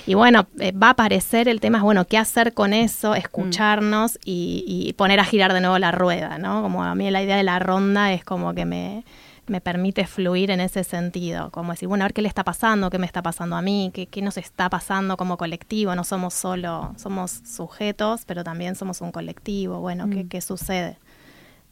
Y 0.08 0.14
bueno, 0.14 0.48
eh, 0.60 0.72
va 0.72 0.88
a 0.88 0.92
aparecer 0.92 1.48
el 1.48 1.60
tema, 1.60 1.80
es 1.80 1.84
bueno, 1.84 2.06
¿qué 2.06 2.18
hacer 2.18 2.54
con 2.54 2.74
eso? 2.74 3.16
Escucharnos 3.16 4.20
y, 4.24 4.64
y, 4.68 4.94
poner 4.94 5.20
a 5.20 5.26
girar 5.26 5.52
de 5.54 5.62
nuevo 5.62 5.80
la 5.80 5.92
rueda, 5.92 6.38
¿no? 6.38 6.62
Como 6.62 6.84
a 6.84 6.94
mí 6.94 7.10
la 7.10 7.24
idea 7.24 7.38
de 7.38 7.44
la 7.44 7.58
ronda 7.58 8.14
es 8.14 8.24
como 8.24 8.54
que 8.54 8.66
me, 8.66 9.04
me 9.48 9.62
permite 9.62 10.08
fluir 10.08 10.52
en 10.52 10.60
ese 10.60 10.84
sentido, 10.84 11.52
como 11.52 11.72
decir, 11.72 11.88
bueno, 11.88 12.04
a 12.04 12.08
ver 12.08 12.14
qué 12.14 12.22
le 12.22 12.28
está 12.28 12.44
pasando, 12.44 12.90
qué 12.90 12.98
me 12.98 13.06
está 13.06 13.22
pasando 13.22 13.56
a 13.56 13.62
mí, 13.62 13.92
qué, 13.94 14.08
qué 14.08 14.22
nos 14.22 14.38
está 14.38 14.70
pasando 14.70 15.18
como 15.18 15.38
colectivo, 15.38 15.96
no 15.96 16.04
somos 16.04 16.34
solo, 16.34 16.94
somos 16.98 17.42
sujetos, 17.46 18.26
pero 18.26 18.44
también 18.44 18.76
somos 18.76 19.02
un 19.02 19.12
colectivo, 19.12 19.80
bueno, 19.80 20.10
¿qué, 20.10 20.24
mm. 20.24 20.30
qué, 20.30 20.42
sucede? 20.42 20.98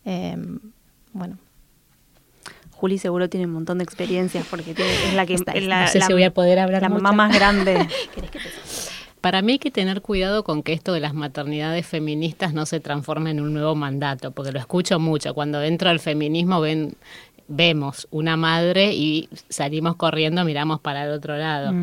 Em, 0.06 0.60
bueno. 1.14 1.38
Juli 2.76 2.98
seguro 2.98 3.30
tiene 3.30 3.46
un 3.46 3.54
montón 3.54 3.78
de 3.78 3.84
experiencias 3.84 4.46
porque 4.50 4.72
es 4.72 5.14
la 5.14 5.26
que 5.26 5.36
está. 5.36 5.54
no 5.54 5.88
sé 5.88 6.02
si 6.02 6.14
voy 6.14 6.24
a 6.24 6.34
poder 6.34 6.60
hablar 6.60 6.82
la 6.82 6.90
mamá 6.90 7.12
más 7.12 7.34
grande. 7.34 7.88
Para 9.22 9.42
mí 9.42 9.54
hay 9.54 9.60
que 9.60 9.72
tener 9.72 10.02
cuidado 10.02 10.44
con 10.44 10.64
que 10.64 10.74
esto 10.74 10.92
de 10.92 11.00
las 11.00 11.14
maternidades 11.14 11.88
feministas 11.88 12.54
no 12.54 12.66
se 12.66 12.82
transforme 12.82 13.32
en 13.32 13.40
un 13.40 13.54
nuevo 13.54 13.74
mandato, 13.74 14.32
porque 14.32 14.52
lo 14.52 14.60
escucho 14.60 15.00
mucho. 15.00 15.34
Cuando 15.34 15.64
entro 15.64 15.90
al 15.90 16.02
feminismo 16.02 16.60
ven 16.60 16.96
vemos 17.48 18.08
una 18.12 18.38
madre 18.38 18.94
y 18.94 19.30
salimos 19.50 19.96
corriendo, 19.96 20.44
miramos 20.46 20.80
para 20.80 21.06
el 21.06 21.12
otro 21.12 21.38
lado. 21.38 21.74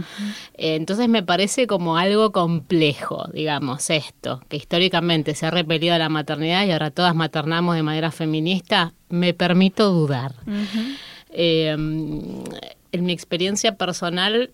Eh, 0.54 0.74
entonces 0.76 1.08
me 1.08 1.22
parece 1.22 1.66
como 1.66 1.96
algo 1.96 2.32
complejo, 2.32 3.28
digamos, 3.32 3.90
esto, 3.90 4.42
que 4.48 4.56
históricamente 4.56 5.34
se 5.34 5.46
ha 5.46 5.50
repelido 5.50 5.96
la 5.98 6.08
maternidad 6.08 6.64
y 6.66 6.72
ahora 6.72 6.90
todas 6.90 7.14
maternamos 7.14 7.76
de 7.76 7.82
manera 7.82 8.10
feminista, 8.10 8.94
me 9.08 9.34
permito 9.34 9.90
dudar. 9.90 10.34
Eh, 11.30 11.70
en 12.92 13.04
mi 13.04 13.12
experiencia 13.12 13.76
personal, 13.76 14.50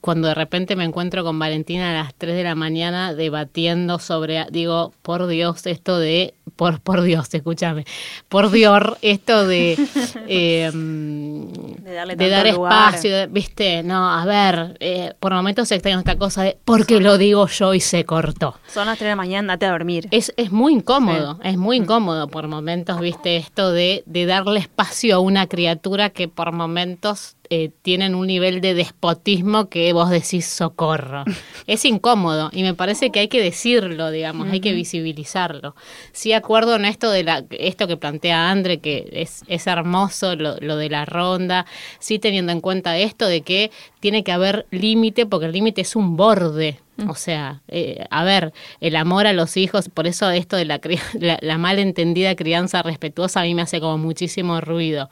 cuando 0.00 0.28
de 0.28 0.34
repente 0.34 0.74
me 0.76 0.84
encuentro 0.84 1.22
con 1.22 1.38
Valentina 1.38 1.90
a 1.90 2.02
las 2.04 2.14
3 2.14 2.34
de 2.34 2.44
la 2.44 2.54
mañana 2.54 3.14
debatiendo 3.14 3.98
sobre, 3.98 4.46
digo, 4.50 4.92
por 5.02 5.26
Dios, 5.26 5.66
esto 5.66 5.98
de, 5.98 6.34
por, 6.56 6.80
por 6.80 7.02
Dios, 7.02 7.32
escúchame, 7.34 7.84
por 8.28 8.50
Dios, 8.52 8.82
esto 9.02 9.46
de, 9.46 9.78
em, 10.26 11.50
de, 11.76 12.28
dar 12.30 12.46
espacio, 12.46 13.28
viste, 13.28 13.82
no, 13.82 14.10
a 14.10 14.24
ver, 14.24 14.76
eh, 14.80 15.12
por 15.20 15.34
momentos 15.34 15.70
extraño 15.72 15.98
esta 15.98 16.16
cosa 16.16 16.44
de, 16.44 16.58
porque 16.64 17.00
lo 17.00 17.18
digo 17.18 17.46
yo 17.48 17.74
y 17.74 17.80
se 17.80 18.04
cortó. 18.04 18.56
Son 18.68 18.86
las 18.86 18.98
3 18.98 19.06
de 19.06 19.10
la 19.10 19.16
mañana, 19.16 19.54
date 19.54 19.66
a 19.66 19.72
dormir. 19.72 20.08
Es, 20.10 20.32
es 20.36 20.50
muy 20.50 20.72
incómodo, 20.72 21.38
es 21.42 21.56
muy 21.58 21.76
incómodo 21.76 22.28
por 22.28 22.48
momentos, 22.48 23.00
viste, 23.00 23.36
esto 23.36 23.72
de, 23.72 24.02
de 24.06 24.26
darle 24.26 24.60
espacio 24.60 25.16
a 25.16 25.18
una 25.18 25.46
criatura 25.46 26.10
que 26.10 26.28
por 26.28 26.52
momentos 26.52 27.36
eh, 27.50 27.70
tienen 27.82 28.14
un 28.14 28.26
nivel 28.26 28.60
de 28.60 28.74
despotismo 28.74 29.68
que 29.68 29.92
vos 29.92 30.10
decís 30.10 30.46
socorro. 30.46 31.24
es 31.66 31.84
incómodo 31.84 32.50
y 32.52 32.62
me 32.62 32.74
parece 32.74 33.10
que 33.10 33.20
hay 33.20 33.28
que 33.28 33.42
decirlo, 33.42 34.10
digamos, 34.10 34.48
hay 34.48 34.60
que 34.60 34.72
visibilizarlo. 34.72 35.74
Sí 36.12 36.32
acuerdo 36.32 36.76
en 36.76 36.84
esto 36.84 37.10
de 37.10 37.24
la, 37.24 37.44
esto 37.50 37.86
que 37.86 37.96
plantea 37.96 38.50
Andre, 38.50 38.78
que 38.78 39.08
es, 39.12 39.42
es 39.46 39.66
hermoso 39.66 40.36
lo, 40.36 40.56
lo 40.60 40.76
de 40.76 40.90
la 40.90 41.04
ronda, 41.04 41.66
sí 41.98 42.18
teniendo 42.18 42.52
en 42.52 42.60
cuenta 42.60 42.98
esto 42.98 43.26
de 43.26 43.42
que 43.42 43.70
tiene 44.00 44.24
que 44.24 44.32
haber 44.32 44.66
límite, 44.70 45.26
porque 45.26 45.46
el 45.46 45.52
límite 45.52 45.80
es 45.80 45.96
un 45.96 46.16
borde. 46.16 46.80
O 47.06 47.14
sea, 47.14 47.62
eh, 47.68 48.04
a 48.10 48.24
ver, 48.24 48.52
el 48.80 48.96
amor 48.96 49.26
a 49.26 49.32
los 49.32 49.56
hijos, 49.56 49.88
por 49.88 50.06
eso 50.06 50.30
esto 50.30 50.56
de 50.56 50.64
la, 50.64 50.80
la, 51.20 51.38
la 51.40 51.58
malentendida 51.58 52.34
crianza 52.34 52.82
respetuosa 52.82 53.40
a 53.40 53.44
mí 53.44 53.54
me 53.54 53.62
hace 53.62 53.80
como 53.80 53.98
muchísimo 53.98 54.60
ruido 54.60 55.08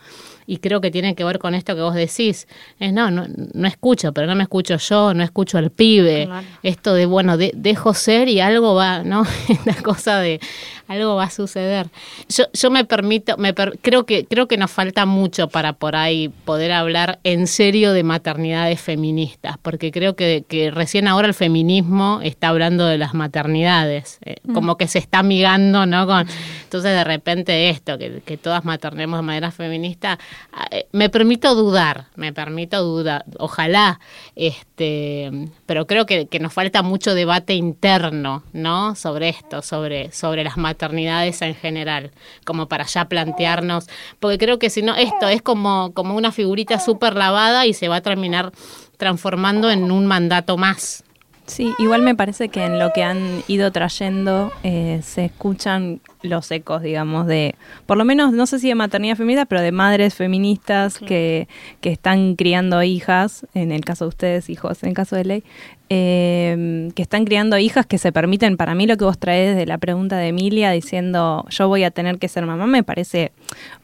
y 0.47 0.59
creo 0.59 0.81
que 0.81 0.91
tiene 0.91 1.15
que 1.15 1.25
ver 1.25 1.39
con 1.39 1.55
esto 1.55 1.75
que 1.75 1.83
vos 1.83 1.95
decís. 1.95 2.47
Es 2.79 2.93
no, 2.93 3.11
no, 3.11 3.27
no 3.29 3.69
escucho, 3.69 4.13
pero 4.13 4.27
no 4.27 4.35
me 4.35 4.45
escucho 4.45 4.77
yo, 4.77 5.13
no 5.13 5.23
escucho 5.25 5.59
al 5.59 5.71
pibe. 5.71 6.29
Esto 6.63 6.95
de, 6.95 7.07
bueno, 7.07 7.37
de, 7.37 7.53
dejo 7.55 7.95
ser 7.95 8.29
y 8.29 8.41
algo 8.41 8.75
va, 8.75 9.03
¿no? 9.03 9.25
La 9.65 9.75
cosa 9.83 10.21
de 10.21 10.41
algo 10.89 11.17
va 11.17 11.25
a 11.25 11.31
suceder. 11.31 11.89
Yo, 12.29 12.45
yo 12.53 12.71
me 12.71 12.85
permito, 12.85 13.37
me 13.37 13.55
creo, 13.55 14.07
que, 14.07 14.25
creo 14.25 14.47
que 14.47 14.57
nos 14.57 14.71
falta 14.71 15.07
mucho 15.07 15.49
para 15.49 15.73
por 15.73 15.97
ahí 15.97 16.29
poder 16.45 16.73
hablar 16.73 17.19
en 17.25 17.47
serio 17.47 17.93
de 17.93 18.03
maternidades 18.03 18.81
feministas, 18.81 19.57
porque 19.61 19.91
creo 19.91 20.15
que, 20.15 20.45
que 20.47 20.71
recién 20.71 21.09
ahora 21.09 21.29
el 21.29 21.35
feminismo 21.35 22.21
está 22.23 22.49
hablando 22.49 22.87
de 22.87 22.99
las 22.99 23.15
maternidades, 23.15 24.19
eh, 24.25 24.37
mm. 24.45 24.55
como 24.55 24.77
que 24.77 24.87
se 24.87 24.99
está 24.99 25.21
amigando, 25.21 25.87
¿no? 25.87 26.07
Con, 26.07 26.27
entonces 26.65 26.93
de 26.93 27.05
repente 27.05 27.69
esto, 27.69 27.99
que, 27.99 28.23
que 28.25 28.37
todas 28.37 28.65
maternemos 28.65 29.19
de 29.19 29.23
manera 29.23 29.51
feminista, 29.51 30.19
eh, 30.71 30.87
me 30.93 31.11
permito 31.11 31.55
dudar, 31.55 32.07
me 32.15 32.33
permito 32.33 32.83
dudar, 32.83 33.25
ojalá, 33.39 33.99
este, 34.37 35.51
pero 35.67 35.87
creo 35.87 36.07
que, 36.07 36.27
que 36.27 36.39
nos 36.39 36.53
falta 36.53 36.83
mucho 36.83 37.15
debate 37.15 37.55
interno, 37.55 38.45
¿no? 38.53 38.95
Sobre 38.95 39.29
esto, 39.29 39.63
sobre, 39.63 40.13
sobre 40.13 40.45
las 40.45 40.57
maternidades 40.57 40.76
maternidades 40.77 41.41
en 41.41 41.55
general, 41.55 42.11
como 42.45 42.69
para 42.69 42.85
ya 42.85 43.07
plantearnos, 43.07 43.89
porque 44.21 44.37
creo 44.37 44.59
que 44.59 44.69
si 44.69 44.83
no, 44.83 44.95
esto 44.95 45.29
es 45.29 45.41
como, 45.41 45.93
como 45.95 46.15
una 46.15 46.33
figurita 46.33 46.79
súper 46.79 47.15
lavada 47.15 47.65
y 47.65 47.73
se 47.73 47.89
va 47.89 47.97
a 47.97 48.01
terminar 48.03 48.53
transformando 48.99 49.71
en 49.71 49.91
un 49.91 50.07
mandato 50.07 50.59
más. 50.59 51.03
Sí, 51.47 51.73
igual 51.79 52.03
me 52.03 52.17
parece 52.17 52.49
que 52.49 52.65
en 52.65 52.81
lo 52.81 52.93
que 52.93 53.05
han 53.05 53.43
ido 53.47 53.71
trayendo 53.71 54.53
eh, 54.65 55.01
se 55.05 55.27
escuchan 55.27 56.01
los 56.23 56.51
ecos, 56.51 56.83
digamos, 56.83 57.29
de, 57.29 57.55
por 57.87 57.97
lo 57.97 58.05
menos, 58.05 58.33
no 58.33 58.47
sé 58.47 58.59
si 58.59 58.67
de 58.67 58.75
maternidad 58.75 59.17
feminista, 59.17 59.45
pero 59.47 59.61
de 59.61 59.71
madres 59.71 60.15
feministas 60.15 60.99
que, 60.99 61.47
que 61.81 61.93
están 61.93 62.35
criando 62.35 62.83
hijas, 62.83 63.47
en 63.55 63.71
el 63.71 63.85
caso 63.85 64.07
de 64.07 64.09
ustedes, 64.09 64.51
hijos, 64.51 64.83
en 64.83 64.89
el 64.89 64.95
caso 64.97 65.15
de 65.15 65.25
ley, 65.25 65.45
eh, 65.89 66.91
que 66.95 67.03
están 67.03 67.25
criando 67.25 67.59
hijas 67.59 67.87
que 67.87 67.99
se 67.99 68.11
permiten, 68.11 68.57
para 68.57 68.75
mí 68.75 68.87
lo 68.87 68.97
que 68.97 69.05
vos 69.05 69.19
traes 69.19 69.57
de 69.57 69.67
la 69.67 69.79
pregunta 69.79 70.17
de 70.17 70.29
Emilia 70.29 70.73
diciendo 70.73 71.45
yo 71.49 71.69
voy 71.69 71.85
a 71.85 71.91
tener 71.91 72.19
que 72.19 72.29
ser 72.29 72.45
mamá, 72.45 72.67
me 72.67 72.83
parece 72.83 73.33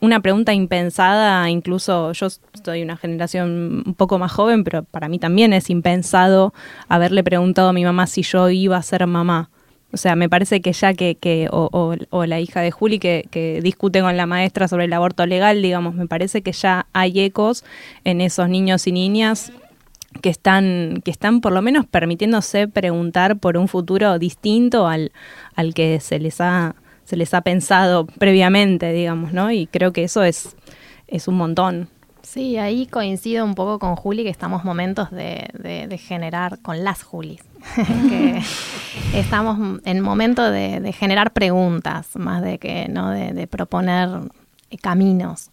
una 0.01 0.21
pregunta 0.21 0.53
impensada, 0.53 1.49
incluso 1.49 2.13
yo 2.13 2.27
estoy 2.27 2.83
una 2.83 2.97
generación 2.97 3.85
un 3.87 3.95
poco 3.95 4.19
más 4.19 4.33
joven, 4.33 4.65
pero 4.65 4.83
para 4.83 5.09
mí 5.09 5.19
también 5.19 5.53
es 5.53 5.71
impensado 5.71 6.53
haberle 6.89 7.23
preguntado 7.23 7.69
a 7.69 7.73
mi 7.73 7.85
mamá 7.85 8.07
si 8.07 8.23
yo 8.23 8.51
iba 8.51 8.77
a 8.77 8.83
ser 8.83 9.07
mamá. 9.07 9.51
O 9.93 9.99
sea, 9.99 10.17
me 10.17 10.29
parece 10.31 10.63
que 10.63 10.73
ya 10.73 10.95
que, 10.95 11.17
que 11.17 11.49
o, 11.51 11.69
o, 12.11 12.27
la 12.27 12.41
hija 12.41 12.63
de 12.63 12.71
Juli 12.71 12.99
que, 12.99 13.29
que, 13.31 13.61
discute 13.63 14.01
con 14.01 14.17
la 14.17 14.25
maestra 14.25 14.67
sobre 14.67 14.87
el 14.87 14.93
aborto 14.95 15.27
legal, 15.27 15.61
digamos, 15.61 15.95
me 15.95 16.07
parece 16.07 16.41
que 16.41 16.53
ya 16.53 16.87
hay 16.95 17.21
ecos 17.21 17.63
en 18.05 18.23
esos 18.23 18.49
niños 18.49 18.87
y 18.87 18.93
niñas 18.93 19.53
que 20.21 20.31
están, 20.31 21.01
que 21.05 21.11
están 21.11 21.41
por 21.41 21.53
lo 21.53 21.63
menos 21.63 21.87
permitiéndose 21.87 22.69
preguntar 22.69 23.39
por 23.39 23.57
un 23.57 23.69
futuro 23.69 24.19
distinto 24.19 24.87
al, 24.87 25.13
al 25.55 25.75
que 25.75 26.01
se 26.01 26.19
les 26.19 26.41
ha, 26.41 26.75
se 27.05 27.17
les 27.17 27.35
ha 27.35 27.41
pensado 27.41 28.07
previamente, 28.07 28.93
digamos, 28.93 29.33
¿no? 29.33 29.51
Y 29.51 29.67
creo 29.67 29.93
que 29.93 30.05
eso 30.05 30.23
es, 30.23 30.57
es 31.09 31.29
un 31.29 31.37
montón. 31.37 31.89
Sí, 32.23 32.57
ahí 32.57 32.87
coincido 32.87 33.45
un 33.45 33.55
poco 33.55 33.79
con 33.79 33.97
Juli 33.97 34.23
que 34.23 34.31
estamos 34.31 34.65
momentos 34.65 35.11
de, 35.11 35.51
de, 35.55 35.99
generar, 35.99 36.61
con 36.61 36.85
las 36.85 37.03
Julis, 37.03 37.43
que 38.09 38.41
estamos 39.13 39.81
en 39.85 40.01
momento 40.01 40.51
de, 40.51 40.93
generar 40.93 41.33
preguntas, 41.33 42.15
más 42.15 42.41
de 42.43 42.59
que, 42.59 42.89
¿no? 42.89 43.11
De, 43.11 43.47
proponer 43.49 44.09
caminos. 44.81 45.51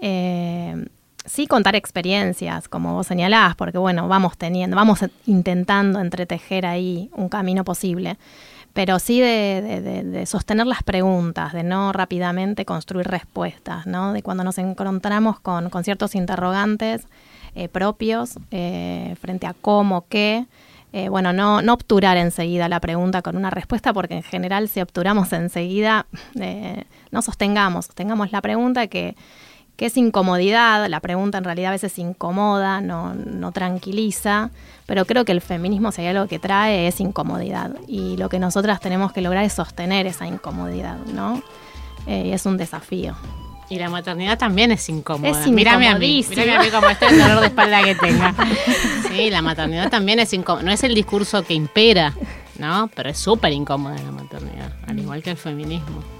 Eh, 0.00 0.86
sí 1.26 1.46
contar 1.46 1.76
experiencias, 1.76 2.68
como 2.68 2.94
vos 2.94 3.06
señalás, 3.06 3.54
porque 3.56 3.78
bueno, 3.78 4.08
vamos 4.08 4.38
teniendo, 4.38 4.76
vamos 4.76 5.00
intentando 5.26 6.00
entretejer 6.00 6.64
ahí 6.64 7.10
un 7.14 7.28
camino 7.28 7.64
posible 7.64 8.16
pero 8.76 8.98
sí 8.98 9.22
de, 9.22 10.24
sostener 10.26 10.66
las 10.66 10.82
preguntas, 10.82 11.54
de 11.54 11.62
no 11.62 11.94
rápidamente 11.94 12.66
construir 12.66 13.06
respuestas, 13.06 13.86
¿no? 13.86 14.12
De 14.12 14.22
cuando 14.22 14.44
nos 14.44 14.58
encontramos 14.58 15.40
con, 15.40 15.70
ciertos 15.82 16.14
interrogantes 16.14 17.06
eh, 17.54 17.70
propios 17.70 18.38
eh, 18.50 19.16
frente 19.18 19.46
a 19.46 19.54
cómo, 19.54 20.04
qué, 20.10 20.44
eh, 20.92 21.08
bueno, 21.08 21.32
no, 21.32 21.62
no 21.62 21.72
obturar 21.72 22.18
enseguida 22.18 22.68
la 22.68 22.78
pregunta 22.78 23.22
con 23.22 23.38
una 23.38 23.48
respuesta, 23.48 23.94
porque 23.94 24.16
en 24.16 24.22
general 24.22 24.68
si 24.68 24.82
obturamos 24.82 25.32
enseguida, 25.32 26.04
no 27.10 27.22
sostengamos, 27.22 27.86
sostengamos 27.86 28.30
la 28.30 28.42
pregunta 28.42 28.88
que 28.88 29.16
que 29.76 29.86
es 29.86 29.96
incomodidad, 29.96 30.88
la 30.88 31.00
pregunta 31.00 31.38
en 31.38 31.44
realidad 31.44 31.68
a 31.68 31.72
veces 31.72 31.98
incomoda, 31.98 32.80
no, 32.80 33.14
no 33.14 33.52
tranquiliza, 33.52 34.50
pero 34.86 35.04
creo 35.04 35.24
que 35.24 35.32
el 35.32 35.40
feminismo 35.40 35.92
si 35.92 36.00
hay 36.02 36.08
algo 36.08 36.26
que 36.26 36.38
trae 36.38 36.88
es 36.88 37.00
incomodidad 37.00 37.72
y 37.86 38.16
lo 38.16 38.28
que 38.28 38.38
nosotras 38.38 38.80
tenemos 38.80 39.12
que 39.12 39.20
lograr 39.20 39.44
es 39.44 39.52
sostener 39.52 40.06
esa 40.06 40.26
incomodidad, 40.26 40.98
¿no? 41.12 41.42
Eh, 42.06 42.28
y 42.28 42.32
es 42.32 42.46
un 42.46 42.56
desafío. 42.56 43.14
Y 43.68 43.78
la 43.78 43.90
maternidad 43.90 44.38
también 44.38 44.70
es 44.70 44.88
incómoda. 44.88 45.40
Es 45.40 45.48
mírame 45.48 45.88
a 45.88 45.98
mí, 45.98 46.24
mírame 46.28 46.56
a 46.56 46.62
mí 46.62 46.70
como 46.70 46.88
está 46.88 47.08
el 47.08 47.18
dolor 47.18 47.40
de 47.40 47.46
espalda 47.46 47.82
que 47.82 47.94
tenga. 47.96 48.34
Sí, 49.08 49.30
la 49.30 49.42
maternidad 49.42 49.90
también 49.90 50.20
es 50.20 50.32
incómoda. 50.32 50.62
No 50.62 50.70
es 50.70 50.84
el 50.84 50.94
discurso 50.94 51.42
que 51.42 51.54
impera, 51.54 52.12
¿no? 52.58 52.88
Pero 52.94 53.10
es 53.10 53.18
súper 53.18 53.52
incómoda 53.52 53.96
la 53.96 54.12
maternidad, 54.12 54.72
al 54.86 54.98
igual 54.98 55.22
que 55.22 55.30
el 55.30 55.36
feminismo. 55.36 56.15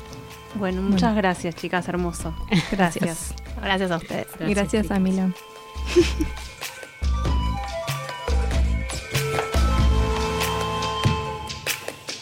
Bueno, 0.58 0.82
muchas 0.82 1.14
gracias, 1.14 1.54
chicas, 1.54 1.88
hermoso. 1.88 2.34
Gracias. 2.72 3.34
gracias 3.60 3.90
a 3.90 3.96
ustedes. 3.96 4.26
Gracias, 4.38 4.56
gracias 4.56 4.90
a 4.90 4.98
Mila. 4.98 5.30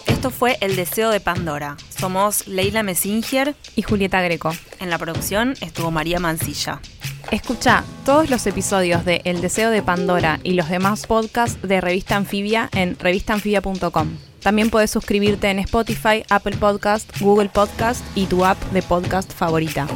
Esto 0.07 0.31
fue 0.31 0.57
El 0.61 0.75
Deseo 0.75 1.11
de 1.11 1.21
Pandora. 1.21 1.77
Somos 1.91 2.47
Leila 2.47 2.83
Messinger 2.83 3.55
y 3.77 3.83
Julieta 3.83 4.23
Greco. 4.23 4.53
En 4.81 4.89
la 4.89 4.97
producción 4.97 5.55
estuvo 5.61 5.91
María 5.91 6.19
Mancilla. 6.19 6.81
Escucha 7.31 7.85
todos 8.05 8.31
los 8.31 8.47
episodios 8.47 9.05
de 9.05 9.21
El 9.25 9.41
Deseo 9.43 9.71
de 9.71 9.83
Pandora 9.83 10.41
y 10.43 10.55
los 10.55 10.69
demás 10.69 11.07
podcasts 11.07 11.61
de 11.63 11.81
Revista 11.81 12.17
Anfibia 12.17 12.71
en 12.73 12.99
revistanfibia.com. 12.99 14.34
También 14.45 14.69
puedes 14.69 14.91
suscribirte 14.91 15.49
en 15.49 15.59
Spotify, 15.59 16.23
Apple 16.29 16.57
Podcast, 16.59 17.11
Google 17.19 17.49
Podcast 17.49 18.05
y 18.15 18.27
tu 18.27 18.45
app 18.45 18.63
de 18.73 18.83
podcast 18.83 19.33
favorita. 19.33 19.89